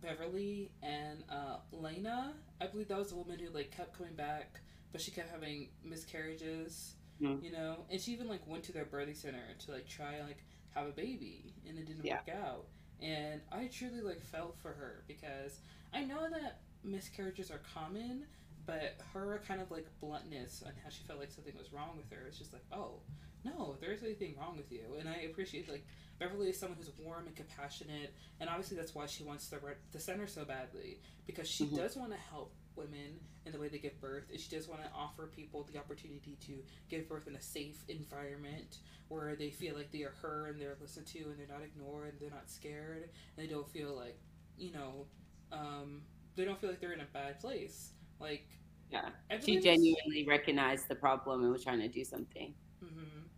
[0.00, 2.34] Beverly and uh, Lena.
[2.60, 4.60] I believe that was the woman who like kept coming back,
[4.92, 6.94] but she kept having miscarriages.
[7.20, 7.42] Mhm.
[7.42, 10.44] You know, and she even like went to their birthing center to like try like
[10.70, 12.16] have a baby, and it didn't Yeah.
[12.16, 12.66] work out.
[13.00, 15.60] And I truly like felt for her because
[15.92, 18.26] I know that miscarriages are common,
[18.66, 22.08] but her kind of like bluntness on how she felt like something was wrong with
[22.10, 23.00] her it's just like oh
[23.44, 25.84] no there isn't anything wrong with you and i appreciate like
[26.20, 29.74] beverly is someone who's warm and compassionate and obviously that's why she wants the re-
[29.90, 31.74] the center so badly because she Mhm.
[31.76, 34.80] does want to help women and the way they give birth and she does want
[34.82, 36.54] to offer people the opportunity to
[36.88, 40.76] give birth in a safe environment where they feel like they are heard and they're
[40.80, 44.18] listened to and they're not ignored and they're not scared and they don't feel like
[44.56, 45.06] you know
[45.52, 46.02] um,
[46.36, 48.48] they don't feel like they're in a bad place like
[48.90, 49.08] Yeah.
[49.40, 52.54] She genuinely recognized the problem and was trying to do something.
[52.82, 53.28] Mhm.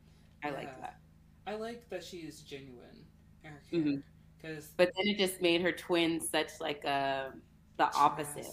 [0.42, 1.00] I like that.
[1.46, 3.06] I like that she is genuine
[3.44, 4.02] in her Mhm.
[4.36, 7.32] because But then it just made her twin such like a
[7.76, 8.46] the opposite.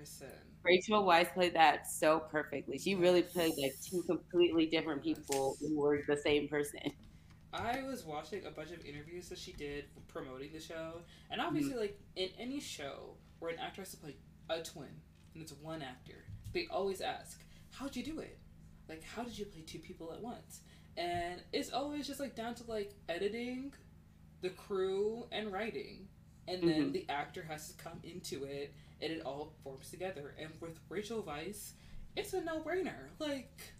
[0.00, 0.28] Comparison.
[0.62, 2.78] Rachel Weisz played that so perfectly.
[2.78, 6.80] She really played like two completely different people who were the same person.
[7.52, 11.72] I was watching a bunch of interviews that she did promoting the show, and obviously,
[11.72, 11.80] mm-hmm.
[11.80, 14.16] like in any show where an actor has to play
[14.48, 14.88] a twin
[15.34, 17.40] and it's one actor, they always ask,
[17.72, 18.38] "How'd you do it?
[18.88, 20.60] Like, how did you play two people at once?"
[20.96, 23.72] And it's always just like down to like editing,
[24.42, 26.06] the crew, and writing,
[26.46, 26.92] and then mm-hmm.
[26.92, 30.34] the actor has to come into it, and it all forms together.
[30.38, 31.72] And with Rachel Weisz,
[32.16, 33.08] it's a no-brainer.
[33.18, 33.74] Like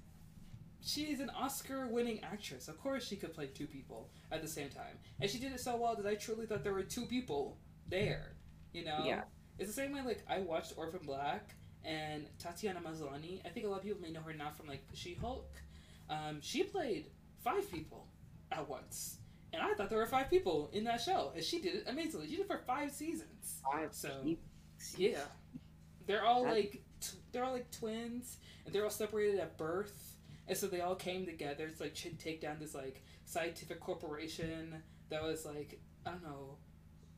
[0.83, 2.69] she's an Oscar winning actress.
[2.69, 4.97] Of course, she could play two people at the same time.
[5.21, 7.59] And she did it so well that I truly thought there were two people
[7.89, 8.33] there.
[8.73, 9.03] You know?
[9.05, 9.23] Yeah.
[9.59, 11.55] It's the same way, like, I watched Orphan Black
[11.85, 13.45] and Tatiana Maslany.
[13.45, 15.51] I think a lot of people may know her now from, like, She Hulk.
[16.09, 17.09] Um, she played
[17.45, 18.07] five people
[18.53, 19.19] at once.
[19.53, 21.33] And I thought there were five people in that show.
[21.35, 22.29] And she did it amazingly.
[22.29, 23.61] She did it for five seasons.
[23.71, 23.93] Five.
[23.93, 24.09] So,
[24.97, 25.19] yeah.
[26.07, 28.39] They're all, like, t- they're all, like, twins.
[28.65, 30.17] And they're all separated at birth
[30.51, 35.23] and so they all came together to like take down this like scientific corporation that
[35.23, 36.57] was like I don't know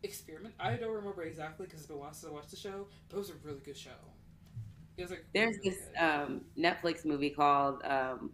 [0.03, 0.55] experiment.
[0.61, 3.17] I don't remember exactly because it's been a while since I watched the show, but
[3.17, 3.91] it was a really good show.
[4.99, 8.33] It was like there's really this um, Netflix movie called um,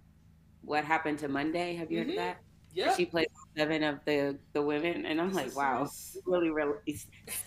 [0.62, 2.11] "What Happened to Monday." Have you mm-hmm.
[2.11, 2.41] heard of that?
[2.75, 2.95] Yeah.
[2.95, 5.89] She played seven of the the women, and I'm like, wow,
[6.25, 6.75] really, really,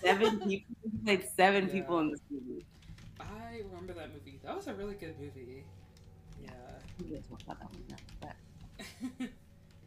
[0.00, 0.74] seven people.
[1.04, 1.72] played seven yeah.
[1.72, 2.66] people in this movie.
[3.20, 4.40] I remember that movie.
[4.44, 5.64] That was a really good movie.
[6.42, 6.50] Yeah.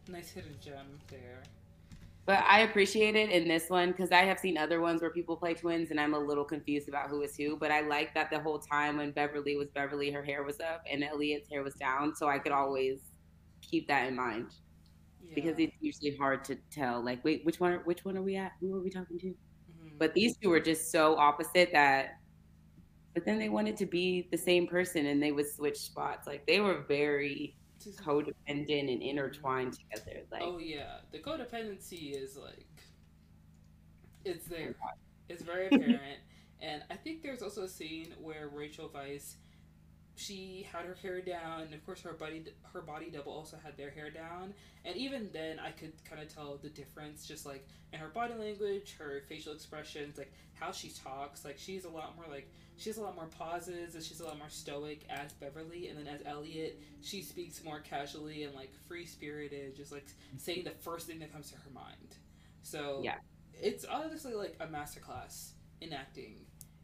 [0.07, 1.41] Nice hidden gem there.
[2.25, 5.35] But I appreciate it in this one because I have seen other ones where people
[5.35, 7.57] play twins and I'm a little confused about who is who.
[7.57, 10.83] But I like that the whole time when Beverly was Beverly, her hair was up
[10.91, 12.15] and Elliot's hair was down.
[12.15, 12.99] So I could always
[13.61, 14.47] keep that in mind.
[15.27, 15.35] Yeah.
[15.35, 17.03] Because it's usually hard to tell.
[17.03, 17.73] Like, wait, which one?
[17.73, 18.53] Are, which one are we at?
[18.59, 19.27] Who are we talking to?
[19.27, 19.97] Mm-hmm.
[19.97, 22.19] But these two were just so opposite that
[23.15, 26.27] but then they wanted to be the same person and they would switch spots.
[26.27, 27.55] Like they were very
[28.03, 30.23] codependent and intertwined together.
[30.31, 30.97] Like Oh yeah.
[31.13, 32.67] The codependency is like
[34.25, 34.75] it's there.
[35.29, 36.19] It's very apparent.
[36.59, 39.35] and I think there's also a scene where Rachel Weisz
[40.15, 42.43] she had her hair down and of course her body
[42.73, 44.53] her body double also had their hair down.
[44.85, 48.33] And even then i could kind of tell the difference just like in her body
[48.33, 51.43] language her facial expressions like how she talks.
[51.45, 52.47] Like she's a lot more like
[52.77, 55.89] she has a lot more pauses and she's a lot more stoic as beverly.
[55.89, 60.07] And then as elliot she speaks more casually and like free spirited just like
[60.37, 62.15] saying the first thing that comes to her mind.
[62.63, 63.15] So yeah.
[63.53, 65.51] it's honestly like a masterclass
[65.81, 66.37] in acting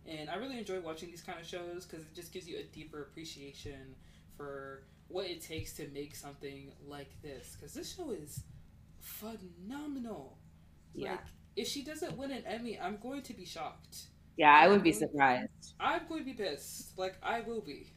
[0.08, 2.64] and I really enjoy watching these kind of shows because it just gives you a
[2.64, 3.96] deeper appreciation
[4.36, 7.56] for what it takes to make something like this.
[7.56, 8.44] Because this show is
[9.00, 10.38] phenomenal.
[10.94, 11.12] Yeah.
[11.12, 11.20] Like,
[11.56, 13.98] if she doesn't win an Emmy, I'm going to be shocked.
[14.38, 15.74] Yeah, I would be surprised.
[15.80, 16.98] I'm going to be pissed.
[16.98, 17.94] Like, I will be.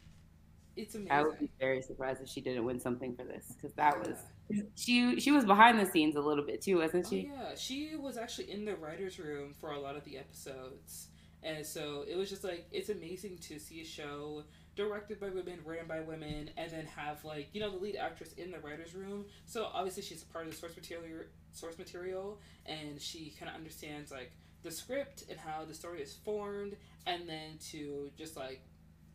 [0.77, 1.13] It's amazing.
[1.13, 4.09] I would be very surprised if she didn't win something for this because that yeah.
[4.09, 5.21] was she.
[5.21, 7.31] She was behind the scenes a little bit too, wasn't oh, she?
[7.33, 11.11] Oh, yeah, she was actually in the writers' room for a lot of the episodes.
[11.45, 14.45] And so it was just like it's amazing to see a show
[14.77, 18.33] directed by women, written by women, and then have like you know the lead actress
[18.33, 19.27] in the writers' room.
[19.45, 24.11] So obviously she's part of the source material, source material, and she kind of understands
[24.11, 24.33] like
[24.63, 26.77] the script and how the story is formed,
[27.07, 28.63] and then to just like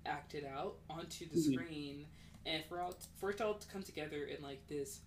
[0.05, 1.53] act it out onto the mm-hmm.
[1.53, 2.05] screen,
[2.45, 4.99] and for all for it all to come together in like this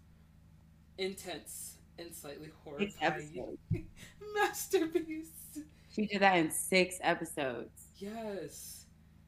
[0.99, 3.57] intense and slightly horrifying
[4.35, 5.61] masterpiece.
[5.93, 7.93] She did that in six episodes.
[7.97, 8.87] Yes.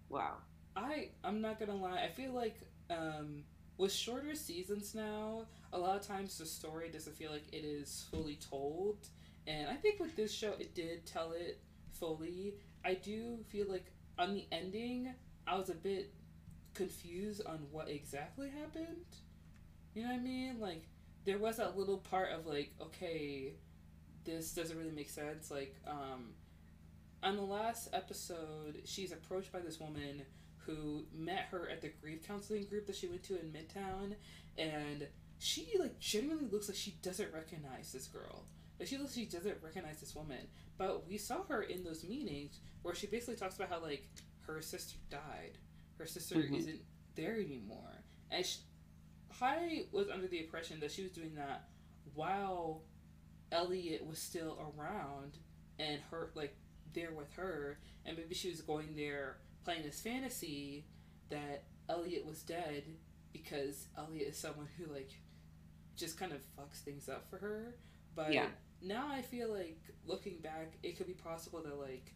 [0.09, 0.39] Wow.
[0.77, 2.03] I I'm not gonna lie.
[2.03, 2.57] I feel like
[2.91, 3.45] um,
[3.79, 8.07] with shorter seasons now, a lot of times the story doesn't feel like it is
[8.11, 9.09] fully told.
[9.47, 11.61] And I think with this show, it did tell it
[11.93, 12.55] fully.
[12.85, 15.15] I do feel like on the ending,
[15.47, 16.13] I was a bit
[16.75, 19.07] confused on what exactly happened.
[19.95, 20.61] You know what I mean?
[20.61, 20.85] Like
[21.25, 23.55] there was that little part of like, okay,
[24.25, 25.51] this doesn't really make sense.
[25.51, 26.33] Like, um,
[27.25, 30.23] on the last episode, she's approached by this woman
[30.59, 34.15] who met her at the grief counseling group that she went to in Midtown,
[34.57, 35.07] and
[35.39, 38.45] she like genuinely looks like she doesn't recognize this girl.
[38.79, 40.47] Like she looks like she doesn't recognize this woman.
[40.77, 44.09] But we saw her in those meetings where she basically talks about how like
[44.47, 45.59] her sister died,
[45.99, 46.55] her sister mm-hmm.
[46.55, 46.81] isn't
[47.15, 48.59] there anymore, and she,
[49.41, 51.69] I was under the impression that she was doing that
[52.15, 52.83] while
[53.53, 55.39] Elliot was still around
[55.79, 56.57] and her like
[56.95, 60.85] there with her, and maybe she was going there playing this fantasy
[61.31, 62.85] that Elliot was dead
[63.33, 65.11] because Elliot is someone who like
[65.97, 67.75] just kind of fucks things up for her.
[68.15, 68.47] But yeah.
[68.83, 72.13] now I feel like looking back, it could be possible that like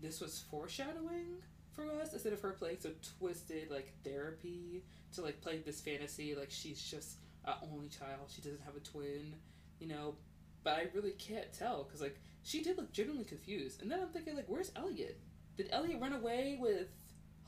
[0.00, 1.38] this was foreshadowing
[1.74, 6.34] for us instead of her playing so twisted like therapy to like play this fantasy
[6.34, 9.34] like she's just an only child she doesn't have a twin
[9.80, 10.14] you know
[10.62, 13.82] but i really can't tell because like she did look genuinely confused.
[13.82, 15.18] And then i'm thinking like where's elliot?
[15.56, 16.88] Did elliot run away with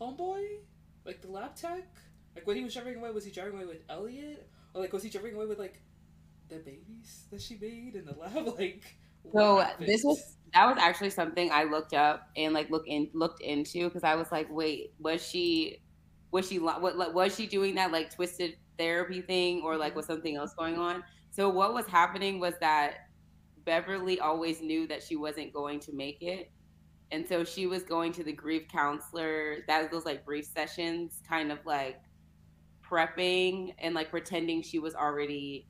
[0.01, 0.45] homeboy?
[1.05, 1.87] Like the lab tech?
[2.35, 4.49] Like when he was driving away was he driving away with elliot?
[4.75, 5.81] Or like was he driving away with like
[6.49, 8.47] the babies that she made in the lab?
[8.59, 8.97] Like
[9.33, 13.43] so this was that was actually something I looked up and like look in looked
[13.43, 15.79] into because I was like, wait, was she
[16.31, 19.99] was she what was she doing that like twisted therapy thing or like mm-hmm.
[19.99, 21.03] was something else going on?
[21.31, 23.06] So what was happening was that
[23.67, 26.51] Beverly always knew that she wasn't going to make it.
[27.13, 31.53] And so she was going to the grief counselor, that those like grief sessions, kind
[31.53, 32.01] of like
[32.89, 35.67] prepping and like pretending she was already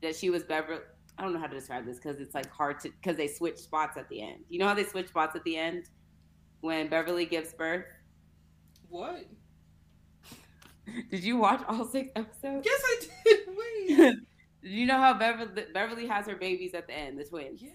[0.00, 0.80] that she was Beverly
[1.18, 3.58] I don't know how to describe this because it's like hard to because they switch
[3.58, 4.44] spots at the end.
[4.48, 5.86] You know how they switch spots at the end
[6.60, 7.86] when Beverly gives birth?
[8.88, 9.26] What?
[11.10, 12.64] did you watch all six episodes?
[12.64, 13.38] Yes, I did.
[13.48, 14.14] Wait.
[14.68, 17.62] you know how Beverly Beverly has her babies at the end, the twins?
[17.62, 17.70] Yeah.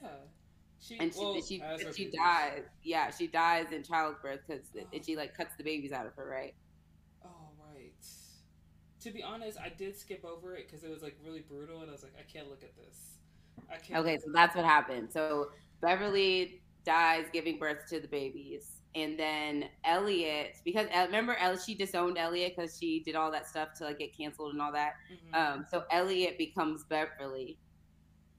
[0.79, 1.61] She, and she well, she,
[1.95, 2.63] she dies.
[2.83, 4.81] Yeah, she dies in childbirth because oh.
[4.93, 6.53] and she like cuts the babies out of her, right?
[7.23, 7.29] Oh
[7.73, 7.93] right.
[9.01, 11.89] To be honest, I did skip over it because it was like really brutal, and
[11.89, 13.17] I was like, I can't look at this.
[13.95, 15.09] Okay, so that's what happened.
[15.11, 15.49] So
[15.81, 18.82] Beverly dies giving birth to the babies.
[18.95, 21.35] And then Elliot, because uh, remember,
[21.65, 24.71] she disowned Elliot because she did all that stuff to like get canceled and all
[24.71, 24.93] that.
[25.11, 25.35] Mm-hmm.
[25.59, 27.57] Um, so Elliot becomes Beverly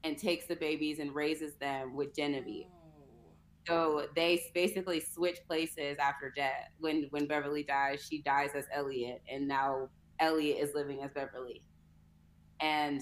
[0.05, 2.67] and takes the babies and raises them with Genevieve.
[2.69, 2.77] Oh.
[3.67, 6.71] So they basically switch places after death.
[6.79, 9.89] When when Beverly dies, she dies as Elliot, and now
[10.21, 11.63] Elliot is living as Beverly.
[12.61, 13.01] And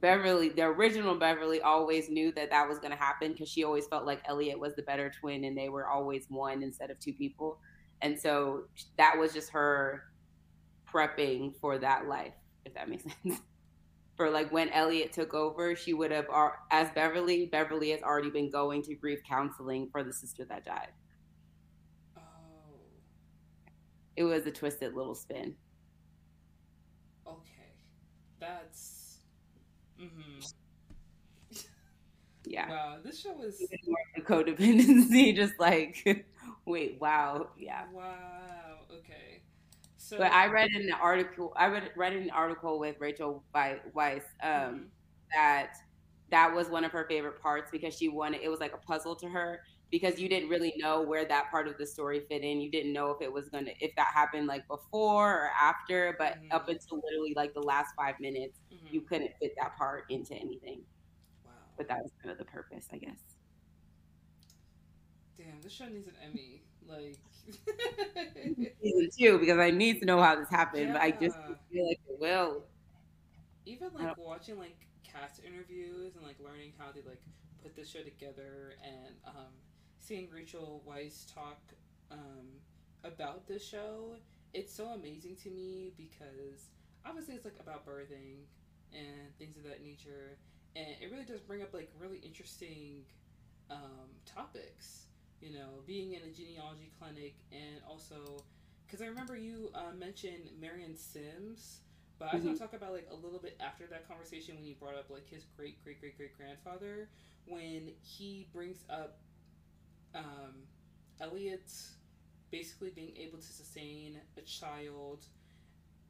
[0.00, 3.86] Beverly, the original Beverly, always knew that that was going to happen because she always
[3.86, 7.12] felt like Elliot was the better twin and they were always one instead of two
[7.12, 7.58] people.
[8.02, 8.64] And so
[8.96, 10.04] that was just her
[10.92, 12.34] prepping for that life,
[12.64, 13.40] if that makes sense.
[14.16, 16.26] for like when Elliot took over, she would have,
[16.70, 20.88] as Beverly, Beverly has already been going to grief counseling for the sister that died.
[22.16, 22.20] Oh.
[24.16, 25.54] It was a twisted little spin.
[27.26, 27.72] Okay.
[28.40, 28.97] That's
[30.00, 30.40] Mm-hmm.
[32.46, 32.68] Yeah.
[32.68, 33.62] Wow, this show is
[34.20, 35.34] codependency.
[35.36, 36.26] Just like,
[36.64, 37.84] wait, wow, yeah.
[37.92, 38.78] Wow.
[38.90, 39.42] Okay.
[39.96, 41.52] So, but I read an article.
[41.56, 44.76] I read read an article with Rachel Weisz um, mm-hmm.
[45.34, 45.74] that
[46.30, 48.40] that was one of her favorite parts because she wanted.
[48.42, 49.60] It was like a puzzle to her
[49.90, 52.60] because you didn't really know where that part of the story fit in.
[52.60, 56.34] You didn't know if it was gonna if that happened like before or after, but
[56.34, 56.52] mm-hmm.
[56.52, 58.94] up until literally like the last five minutes, mm-hmm.
[58.94, 60.80] you couldn't fit that part into anything.
[61.44, 61.52] Wow.
[61.76, 63.20] But that was kind of the purpose, I guess.
[65.36, 66.62] Damn, this show needs an Emmy.
[66.86, 67.18] Like
[68.82, 70.92] season two, because I need to know how this happened, yeah.
[70.94, 71.36] but I just
[71.70, 72.64] feel like it will.
[73.66, 77.20] Even like watching like cast interviews and like learning how they like
[77.62, 79.52] put this show together and um
[80.08, 81.60] seeing Rachel Weisz talk
[82.10, 82.48] um,
[83.04, 84.16] about this show,
[84.54, 86.70] it's so amazing to me because
[87.04, 88.46] obviously it's like about birthing
[88.94, 90.38] and things of that nature,
[90.74, 93.02] and it really does bring up like really interesting
[93.70, 95.04] um, topics.
[95.42, 98.42] You know, being in a gynecology clinic and also
[98.86, 101.80] because I remember you uh, mentioned Marion Sims.
[102.18, 102.46] But I mm-hmm.
[102.46, 105.08] want to talk about like a little bit after that conversation when you brought up
[105.08, 107.08] like his great great great great grandfather
[107.46, 109.18] when he brings up
[110.14, 110.54] um,
[111.20, 111.70] Elliot
[112.50, 115.24] basically being able to sustain a child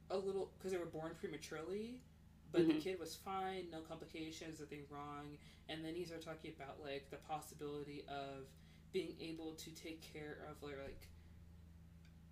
[0.09, 2.01] a little because they were born prematurely
[2.51, 2.71] but mm-hmm.
[2.71, 5.37] the kid was fine no complications nothing wrong.
[5.67, 8.47] And then he started talking about like the possibility of
[8.91, 11.07] being able to take care of like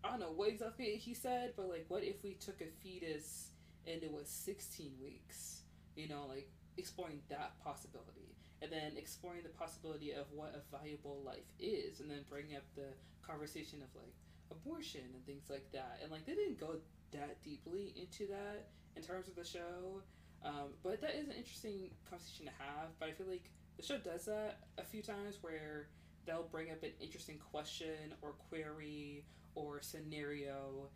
[0.04, 3.50] i don't know what exactly he said but like what if we took a fetus
[3.86, 5.62] and it was 16 weeks?
[5.96, 11.22] You know like exploring that possibility and then exploring the possibility of what a viable
[11.26, 12.90] life is and then bringing up the
[13.26, 14.14] conversation of like
[14.52, 16.00] abortion and things like that.
[16.02, 16.76] And like they didn't go
[17.12, 20.02] that deeply into that in terms of the show
[20.44, 22.90] um, but that is an interesting conversation to have.
[23.00, 25.88] But i feel like the show does that a few times where
[26.26, 29.24] they'll bring up an interesting question or query
[29.56, 30.90] or scenario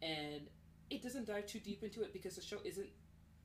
[0.00, 0.42] and
[0.90, 2.88] it doesn't dive too deep into it because the show isn't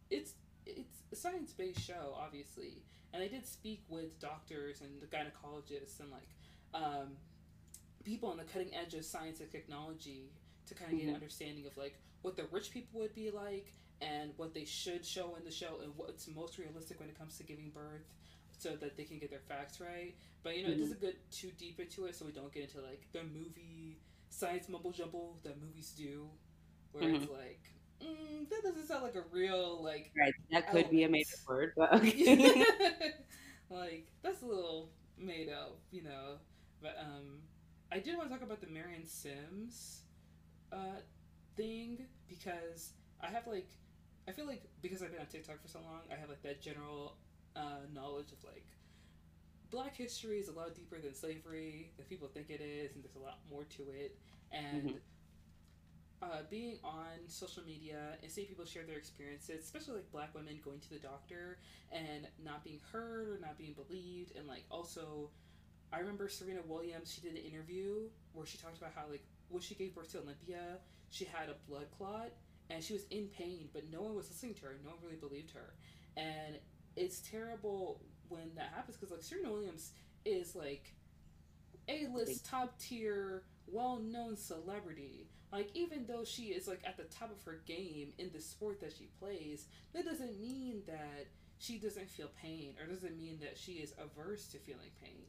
[0.10, 0.34] it's
[0.66, 2.84] it's a science based show, obviously,
[3.14, 6.30] and they did speak with doctors and the gynecologists and like
[6.74, 7.10] um,
[8.04, 10.32] people on the cutting edge of science and technology
[10.68, 11.16] to kind of get an mm-hmm.
[11.16, 15.36] understanding of like what the rich people would be like and what they should show
[15.36, 18.08] in the show and what's most realistic when it comes to giving birth
[18.58, 20.16] so that they can get their facts right.
[20.44, 20.80] But you know, mm-hmm.
[20.80, 23.98] it doesn't get too deep into it, so we don't get into like the movie
[24.30, 26.28] science mumble jumble that movies do,
[26.92, 27.16] where mm-hmm.
[27.24, 27.62] it's like.
[28.04, 30.12] Mm, that doesn't sound like a real like.
[30.18, 30.92] Right, that could element.
[30.92, 32.66] be a made up word, but okay.
[33.70, 36.38] like that's a little made up, you know.
[36.82, 37.42] But um,
[37.92, 40.02] I did want to talk about the Marion Sims
[40.72, 41.02] uh,
[41.56, 43.70] thing because I have like
[44.28, 46.62] I feel like because I've been on TikTok for so long, I have like that
[46.62, 47.18] general
[47.56, 48.66] uh, knowledge of like
[49.72, 53.16] Black history is a lot deeper than slavery that people think it is, and there's
[53.16, 54.18] a lot more to it.
[54.52, 54.98] And mm-hmm.
[56.22, 60.60] Uh, being on social media and seeing people share their experiences, especially like Black women
[60.64, 61.58] going to the doctor
[61.92, 65.30] and not being heard or not being believed, and like also
[65.94, 69.62] I remember Serena Williams, she did an interview where she talked about how, like, when
[69.62, 70.78] she gave birth to Olympia,
[71.10, 72.32] she had a blood clot
[72.70, 74.80] and she was in pain, but no one was listening to her.
[74.84, 75.74] No one really believed her.
[76.16, 76.58] And
[76.96, 79.92] it's terrible when that happens because, like, Serena Williams
[80.24, 80.94] is, like,
[81.90, 85.28] A list, top tier, well known celebrity.
[85.52, 88.80] Like, even though she is, like, at the top of her game in the sport
[88.82, 91.28] that she plays, that doesn't mean that
[91.60, 95.28] she doesn't feel pain or doesn't mean that she is averse to feeling pain.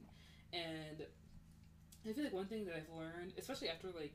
[0.53, 1.05] And
[2.09, 4.14] I feel like one thing that I've learned, especially after like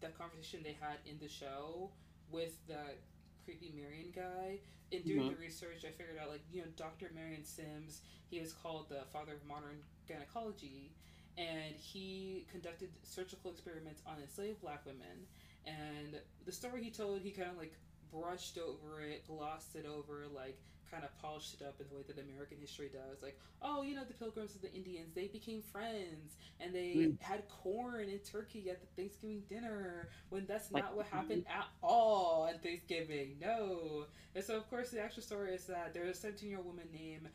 [0.00, 1.90] that conversation they had in the show
[2.30, 2.98] with that
[3.44, 5.34] creepy Marion guy, in doing mm-hmm.
[5.34, 7.10] the research, I figured out like you know Dr.
[7.14, 10.92] Marion Sims, he was called the father of modern gynecology,
[11.38, 15.26] and he conducted surgical experiments on enslaved black women.
[15.66, 17.74] And the story he told, he kind of like
[18.12, 20.58] brushed over it, glossed it over, like
[20.90, 23.22] kind of polished it up in the way that American history does.
[23.22, 27.20] Like, oh, you know, the Pilgrims and the Indians, they became friends and they mm.
[27.20, 32.48] had corn and turkey at the Thanksgiving dinner when that's not what happened at all
[32.50, 33.36] at Thanksgiving.
[33.40, 34.06] No.
[34.34, 36.88] And so, of course, the actual story is that there's a 17 year old woman
[36.92, 37.28] named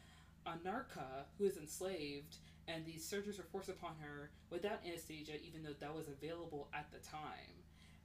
[0.45, 2.37] Anarcha who is enslaved.
[2.67, 6.87] And these surgeries were forced upon her without anesthesia, even though that was available at
[6.91, 7.53] the time.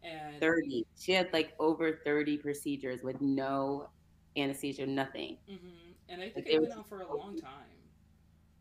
[0.03, 0.87] And 30.
[0.99, 3.89] She had like over 30 procedures with no
[4.37, 5.39] anesthesia, nothing.
[5.51, 5.93] Mm-hmm.
[6.09, 7.51] And I think like, it went on for a long time,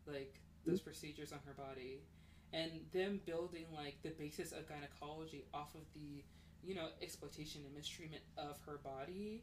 [0.06, 0.84] like those mm-hmm.
[0.84, 2.02] procedures on her body,
[2.52, 6.22] and them building like the basis of gynecology off of the,
[6.62, 9.42] you know, exploitation and mistreatment of her body,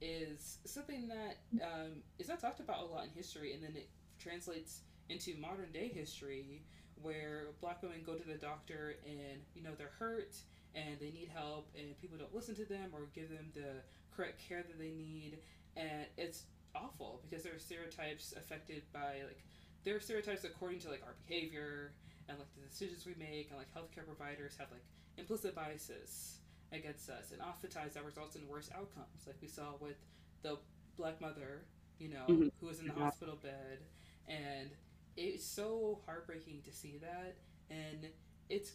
[0.00, 3.88] is something that um, is not talked about a lot in history, and then it
[4.18, 6.62] translates into modern day history
[7.02, 10.34] where black women go to the doctor and you know they're hurt
[10.74, 13.82] and they need help and people don't listen to them or give them the
[14.16, 15.38] correct care that they need
[15.76, 16.44] and it's
[16.74, 19.42] awful because there are stereotypes affected by like
[19.84, 21.92] there are stereotypes according to like our behavior
[22.28, 24.82] and like the decisions we make and like healthcare providers have like
[25.18, 26.38] implicit biases
[26.72, 29.96] against us and oftentimes that results in worse outcomes like we saw with
[30.42, 30.56] the
[30.96, 31.62] black mother
[31.98, 32.48] you know mm-hmm.
[32.60, 33.04] who was in the yeah.
[33.04, 33.78] hospital bed
[34.26, 34.70] and
[35.16, 37.36] it's so heartbreaking to see that
[37.70, 38.08] and
[38.48, 38.72] it's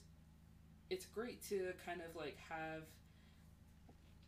[0.89, 2.83] it's great to kind of like have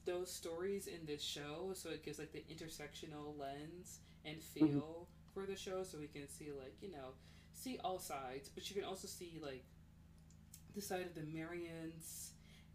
[0.06, 4.66] those stories in this show so it gives like the intersectional lens and mm-hmm.
[4.66, 5.34] feel mm-hmm.
[5.34, 7.14] for the show so we can see like you know
[7.54, 9.64] see all sides but you can also see like
[10.76, 12.32] the side of the marions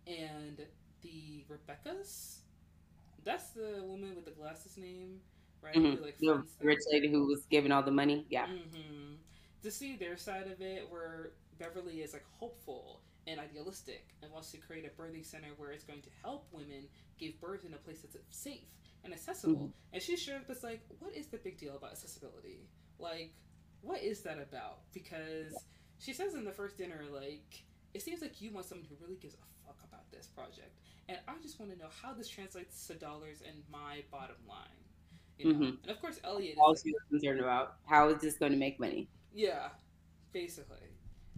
[0.07, 0.63] and
[1.03, 2.39] the rebeccas
[3.25, 5.21] that's the woman with the glasses name
[5.63, 6.03] right mm-hmm.
[6.03, 9.15] Like, the rich lady who was giving all the money yeah mm-hmm.
[9.63, 14.53] to see their side of it where beverly is like hopeful and idealistic and wants
[14.53, 16.85] to create a birthing center where it's going to help women
[17.19, 18.69] give birth in a place that's safe
[19.05, 19.55] and accessible.
[19.55, 19.95] Mm-hmm.
[19.95, 22.69] And she's sure it's like, what is the big deal about accessibility?
[22.99, 23.33] Like,
[23.81, 24.81] what is that about?
[24.93, 25.55] Because
[25.99, 29.17] she says in the first dinner, like, it seems like you want someone who really
[29.17, 30.79] gives a fuck about this project.
[31.09, 34.86] And I just want to know how this translates to dollars and my bottom line.
[35.39, 35.55] You know?
[35.55, 35.83] Mm-hmm.
[35.83, 36.57] And of course, Elliot.
[36.59, 39.09] All she's concerned about how is this going to make money?
[39.35, 39.69] Yeah,
[40.33, 40.77] basically.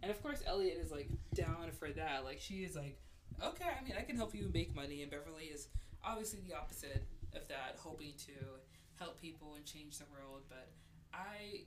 [0.03, 2.25] And of course, Elliot is like down for that.
[2.25, 2.99] Like she is like,
[3.45, 5.03] okay, I mean, I can help you make money.
[5.03, 5.69] And Beverly is
[6.05, 8.33] obviously the opposite of that, hoping to
[8.99, 10.43] help people and change the world.
[10.49, 10.69] But
[11.13, 11.65] I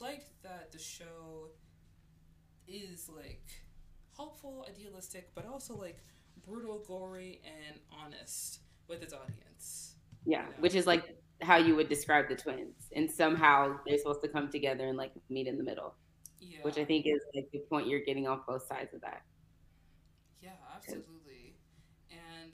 [0.00, 1.50] like that the show
[2.66, 3.46] is like
[4.12, 5.98] hopeful, idealistic, but also like
[6.46, 9.94] brutal, gory, and honest with its audience.
[10.24, 12.88] Yeah, which is like how you would describe the twins.
[12.94, 15.94] And somehow they're supposed to come together and like meet in the middle
[16.40, 16.58] yeah.
[16.62, 19.22] which I think is like the point you're getting off both sides of that.
[20.40, 21.56] Yeah, absolutely.
[22.10, 22.52] And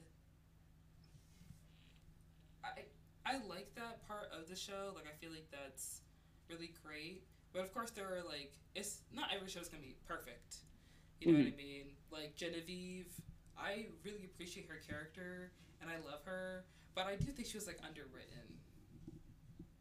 [2.65, 2.85] I
[3.27, 4.93] I like that part of the show.
[4.95, 6.01] Like I feel like that's
[6.49, 7.25] really great.
[7.53, 10.57] But of course there are like it's not every show is gonna be perfect.
[11.21, 11.45] You know mm-hmm.
[11.45, 11.85] what I mean?
[12.11, 13.13] Like Genevieve,
[13.59, 17.67] I really appreciate her character and I love her, but I do think she was
[17.67, 18.31] like underwritten.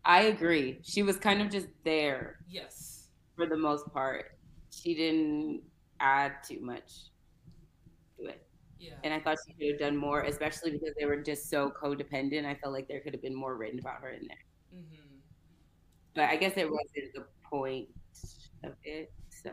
[0.05, 0.79] I agree.
[0.83, 2.39] She was kind of just there.
[2.49, 2.93] Yes
[3.35, 4.37] for the most part.
[4.71, 5.61] She didn't
[5.99, 7.09] add too much.
[8.19, 8.45] To it.
[8.79, 8.93] Yeah.
[9.03, 12.45] And I thought she could have done more, especially because they were just so codependent.
[12.45, 14.37] I felt like there could have been more written about her in there.
[14.75, 15.17] Mm-hmm.
[16.15, 17.87] But I guess it wasn't the point
[18.63, 19.11] of it.
[19.29, 19.51] So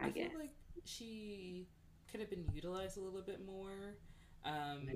[0.00, 0.30] I, I guess.
[0.30, 1.66] feel like she
[2.10, 3.96] could have been utilized a little bit more.
[4.44, 4.88] Um,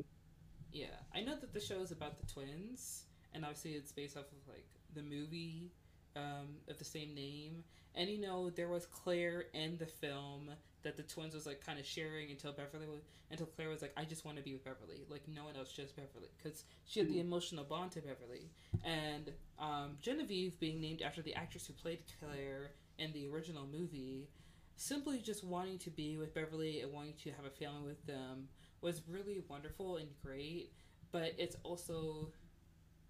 [0.72, 3.04] yeah, I know that the show is about the twins,
[3.34, 5.70] and obviously it's based off of like the movie
[6.16, 7.64] um, of the same name.
[7.94, 10.50] And you know, there was Claire in the film
[10.82, 13.92] that the twins was like kind of sharing until Beverly was, until Claire was like,
[13.96, 17.00] I just want to be with Beverly, like no one else, just Beverly, because she
[17.00, 18.50] had the emotional bond to Beverly.
[18.84, 24.28] And um, Genevieve being named after the actress who played Claire in the original movie,
[24.76, 28.48] simply just wanting to be with Beverly and wanting to have a family with them
[28.82, 30.72] was really wonderful and great.
[31.12, 32.32] But it's also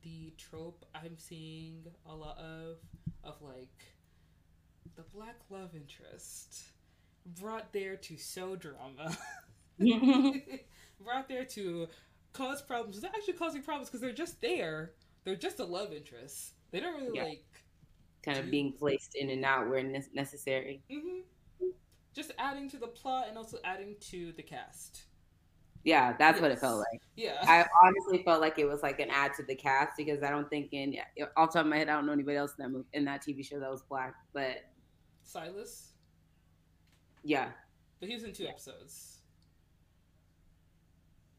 [0.03, 2.79] the trope I'm seeing a lot of
[3.25, 3.95] of like
[4.97, 6.63] the black love interest
[7.27, 9.17] brought there to sow drama,
[11.01, 11.89] brought there to
[12.33, 13.01] cause problems.
[13.01, 14.93] They're actually causing problems because they're just there.
[15.25, 16.55] They're just a love interest.
[16.71, 17.25] They don't really Yeah.
[17.25, 17.45] like
[18.25, 20.83] kind of do- being placed in and out where ne- necessary.
[20.91, 21.21] hmm
[22.15, 25.05] just adding to the plot and also adding to the cast.
[25.85, 27.01] Yeah, that's what it felt like.
[27.17, 27.39] Yeah.
[27.43, 30.49] I honestly felt like it was like an add to the cast because I don't
[30.49, 30.95] think in
[31.37, 33.05] off the top of my head I don't know anybody else in that movie, in
[33.07, 34.15] that TV show that was black.
[34.33, 34.59] But
[35.25, 35.93] Silas,
[37.25, 37.49] yeah,
[38.01, 38.51] but he was in two Yeah.
[38.51, 39.19] episodes.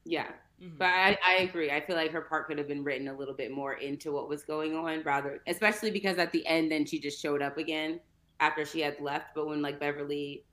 [0.06, 0.32] yeah.
[0.62, 0.78] Mhm.
[0.78, 1.72] But I, I agree.
[1.72, 4.28] I feel like her part could have been written a little bit more into what
[4.30, 8.00] was going on, rather, especially because at the end, then she just showed up again
[8.40, 9.28] after she had left.
[9.36, 10.46] But when like Beverly,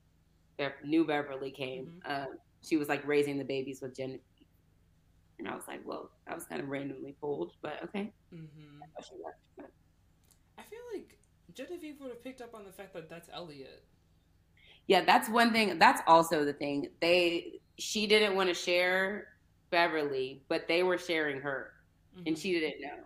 [0.57, 4.21] Bev, new Beverly came, um, she was like raising the babies with Genevieve,
[5.39, 8.11] and I was like, well, I was kind of randomly pulled, but okay.
[8.33, 8.79] Mhm.
[9.23, 9.39] Left.
[9.57, 9.71] But-
[10.57, 11.17] I feel like
[11.53, 13.83] Genevieve would have picked up on the fact that that's Elliot.
[14.87, 15.77] Yeah, that's one thing.
[15.79, 16.89] That's also the thing.
[17.01, 19.27] They she didn't want to share
[19.69, 21.73] Beverly, but they were sharing her,
[22.25, 22.41] and Mhm.
[22.41, 23.05] she didn't know.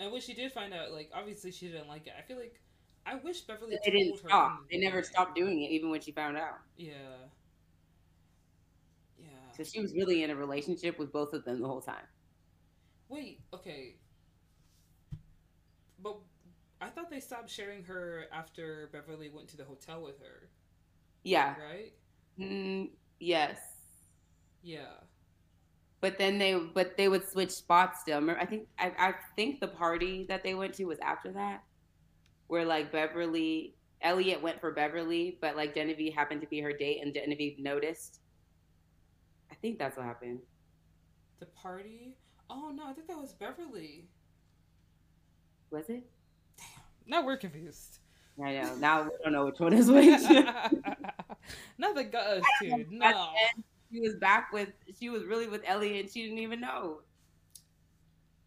[0.00, 2.14] And when she did find out, like obviously she didn't like it.
[2.18, 2.60] I feel like
[3.06, 4.68] I wish Beverly They didn't her stop.
[4.68, 6.58] the They never stopped doing it, even when she found out.
[6.76, 7.28] Yeah.
[9.64, 12.06] So she was really in a relationship with both of them the whole time.
[13.08, 13.42] Wait.
[13.52, 13.96] Okay.
[15.98, 16.18] But
[16.80, 20.50] I thought they stopped sharing her after Beverly went to the hotel with her,
[21.22, 21.56] Yeah.
[21.58, 21.92] right?
[22.38, 23.58] Mm, yes.
[24.62, 25.00] Yeah.
[26.00, 28.20] But then they, but they would switch spots still.
[28.20, 31.62] Remember, I think, I, I think the party that they went to was after that,
[32.48, 37.00] where like Beverly, Elliot went for Beverly, but like Genevieve happened to be her date,
[37.02, 38.20] and Genevieve noticed.
[39.50, 40.40] I think that's what happened.
[41.40, 42.16] The party.
[42.48, 44.08] Oh no, I think that was Beverly.
[45.70, 46.04] Was it?
[47.06, 47.98] Now we're confused.
[48.42, 48.74] I know.
[48.76, 50.06] Now we don't know which one is which.
[51.78, 52.90] Not the guys, dude.
[52.92, 53.30] No.
[53.92, 54.70] she was back with.
[54.98, 57.00] She was really with Elliot, and she didn't even know.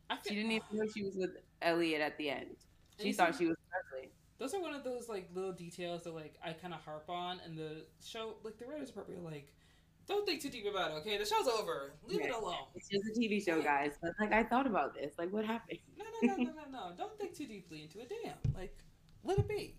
[0.09, 1.31] I She didn't even know she was with
[1.61, 2.55] Elliot at the end.
[3.01, 4.11] She thought she was Beverly.
[4.37, 7.39] those are one of those like little details that like I kind of harp on,
[7.45, 9.51] and the show like the writers probably like,
[10.07, 10.95] don't think too deep about it.
[10.95, 11.93] Okay, the show's over.
[12.05, 12.55] Leave it alone.
[12.75, 13.93] It's just a TV show, guys.
[14.01, 15.13] But like, I thought about this.
[15.17, 15.79] Like, what happened?
[15.97, 16.95] No, no, no, no, no, no.
[16.97, 18.09] Don't think too deeply into it.
[18.23, 18.75] Damn, like
[19.23, 19.75] let it be.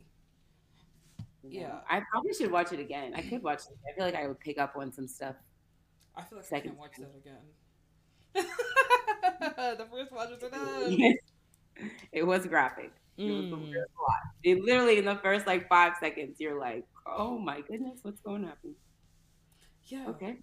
[1.43, 1.81] Yeah.
[1.91, 3.13] I probably should watch it again.
[3.15, 3.77] I could watch it.
[3.89, 5.37] I feel like I would pick up on some stuff.
[6.17, 7.07] I feel like I Second can't watch time.
[8.35, 9.77] that again.
[9.79, 11.15] the first watch was enough.
[12.13, 12.93] it was graphic.
[13.17, 13.69] It was, a, Mm.
[13.69, 14.23] it was a lot.
[14.43, 18.43] It literally in the first like five seconds, you're like, "Oh my goodness, what's going
[18.43, 18.75] to happen?"
[19.87, 20.07] Yeah.
[20.09, 20.37] Okay,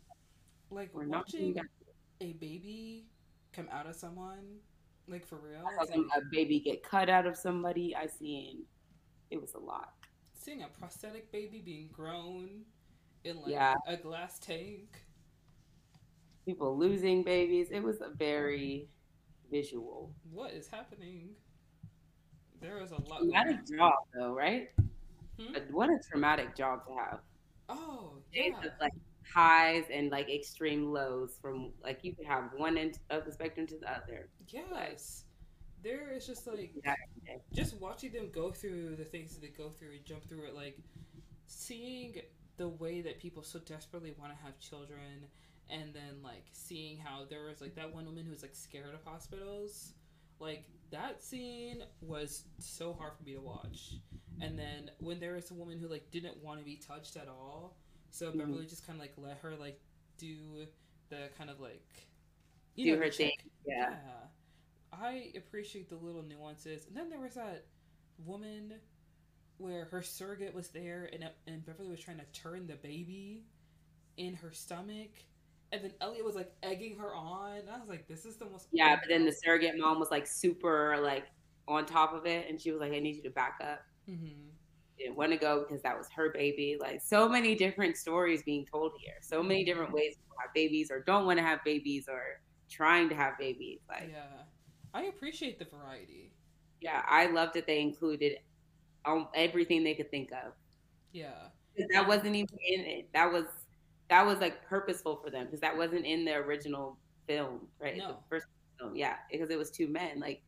[0.70, 1.58] Like we're watching
[2.22, 3.06] a baby
[3.54, 4.58] come out of someone,
[5.08, 5.64] like for real.
[5.68, 7.96] I saw it's some, like a baby get cut out of somebody.
[7.96, 8.64] I seen.
[9.32, 9.94] It was a lot.
[10.34, 12.66] seeing a prosthetic baby being grown
[13.24, 13.76] in like Yeah.
[13.88, 15.04] a glass tank.
[16.46, 17.68] People losing babies.
[17.72, 18.90] It was a very
[19.52, 20.12] visual.
[20.32, 21.30] What is happening?
[22.60, 23.20] There is a lot.
[23.22, 23.78] going Traumatic on.
[23.78, 24.70] job, though, right?
[25.40, 25.54] Hmm?
[25.72, 27.20] What a traumatic job to have.
[27.70, 28.50] Oh yeah.
[28.58, 28.94] of like
[29.34, 33.68] highs and like extreme lows from like you could have one end of the spectrum
[33.68, 34.30] to the other.
[34.48, 35.26] Yes.
[35.84, 36.74] There is just like
[37.54, 40.56] just watching them go through the things that they go through and jump through it,
[40.56, 40.78] like
[41.48, 42.16] seeing
[42.58, 45.26] the way that people so desperately want to have children,
[45.70, 48.94] and then like seeing how there was like that one woman who was like scared
[48.94, 49.94] of hospitals,
[50.40, 53.94] like that scene was so hard for me to watch.
[54.42, 57.28] And then when there was a woman who like didn't want to be touched at
[57.28, 57.78] all,
[58.12, 58.38] so Mhm.
[58.38, 59.80] Beverly just kind of like let her like
[60.18, 60.68] do
[61.10, 62.08] the kind of like
[62.76, 63.32] Do know, her thing.
[63.66, 63.96] Yeah.
[64.06, 64.28] Yeah.
[64.94, 66.88] I appreciate the little nuances.
[66.88, 67.66] And then there was that
[68.26, 68.76] woman
[69.58, 73.46] where her surrogate was there and, and Beverly was trying to turn the baby
[74.18, 75.12] in her stomach,
[75.72, 77.58] and then Elliot was like egging her on.
[77.60, 78.68] And I was like, this is the most.
[78.72, 81.26] Yeah, but then the surrogate mom was like super like
[81.68, 84.50] on top of it, and she was like, "I need you to back up." Mm-hmm.
[85.02, 86.78] Didn't want to go because that was her baby.
[86.80, 89.16] Like so many different stories being told here.
[89.22, 93.10] So many different ways to have babies, or don't want to have babies, or trying
[93.10, 93.80] to have babies.
[93.90, 94.44] Like yeah,
[94.94, 96.34] I appreciate the variety.
[96.82, 98.38] Yeah, I loved that they included
[99.06, 100.54] um, everything they could think of.
[101.14, 101.48] Yeah,
[101.94, 103.10] that wasn't even in it.
[103.14, 103.46] That was
[104.10, 106.98] that was like purposeful for them because that wasn't in the original
[107.28, 107.98] film, right?
[107.98, 108.10] No.
[108.10, 108.46] The first
[108.80, 110.20] film, yeah, because it was two men.
[110.20, 110.44] Like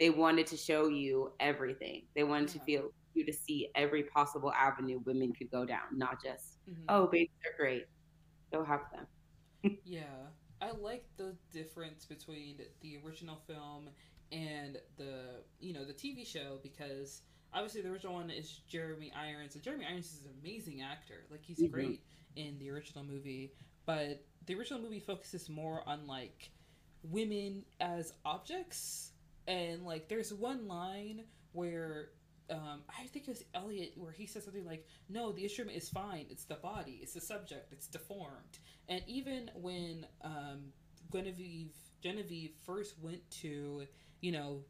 [0.00, 2.02] they wanted to show you everything.
[2.16, 2.58] They wanted yeah.
[2.58, 6.82] to feel you to see every possible avenue women could go down, not just mm-hmm.
[6.88, 7.86] oh, babies are great,
[8.52, 9.78] go have them.
[9.84, 10.02] yeah,
[10.60, 13.88] I like the difference between the original film
[14.32, 19.54] and the you know the TV show because obviously the original one is Jeremy Irons
[19.54, 21.72] and Jeremy Irons is an amazing actor like he's mm-hmm.
[21.72, 22.02] great
[22.36, 23.52] in the original movie
[23.84, 26.50] but the original movie focuses more on like
[27.02, 29.10] women as objects
[29.46, 32.10] and like there's one line where
[32.50, 35.88] um, I think it was Elliot where he says something like, "No, the instrument is
[35.88, 36.26] fine.
[36.30, 36.98] It's the body.
[37.02, 37.72] It's the subject.
[37.72, 40.72] It's deformed." And even when um,
[41.12, 41.72] Genevieve
[42.02, 43.86] Genevieve first went to
[44.20, 44.64] you know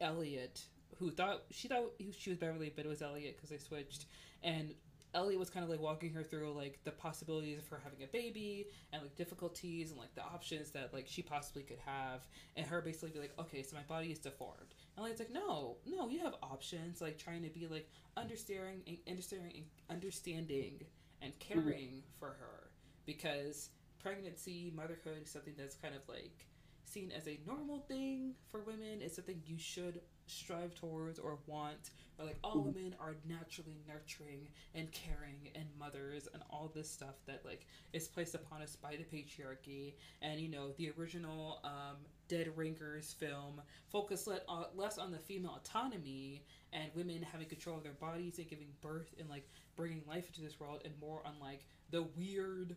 [0.00, 0.62] Elliot,
[0.96, 4.06] who thought she thought she was Beverly, but it was Elliot because they switched,
[4.42, 4.74] and
[5.14, 8.06] Elliot was kind of like walking her through like the possibilities of her having a
[8.06, 12.26] baby and like difficulties and like the options that like she possibly could have,
[12.56, 14.74] and her basically be like, okay, so my body is deformed.
[14.98, 17.00] And Elliot's like, no, no, you have options.
[17.00, 20.80] Like trying to be like understanding, understanding, understanding,
[21.22, 22.18] and caring mm-hmm.
[22.18, 22.70] for her
[23.06, 23.70] because
[24.00, 26.46] pregnancy, motherhood is something that's kind of like
[26.84, 28.98] seen as a normal thing for women.
[29.00, 30.00] It's something you should
[30.30, 36.28] strive towards or want or like all women are naturally nurturing and caring and mothers
[36.34, 39.94] and all this stuff that like is placed upon us by the patriarchy.
[40.20, 41.96] And you know the original um,
[42.28, 47.76] dead ringers film focused let, uh, less on the female autonomy and women having control
[47.76, 51.22] of their bodies and giving birth and like bringing life into this world and more
[51.24, 52.76] on like the weird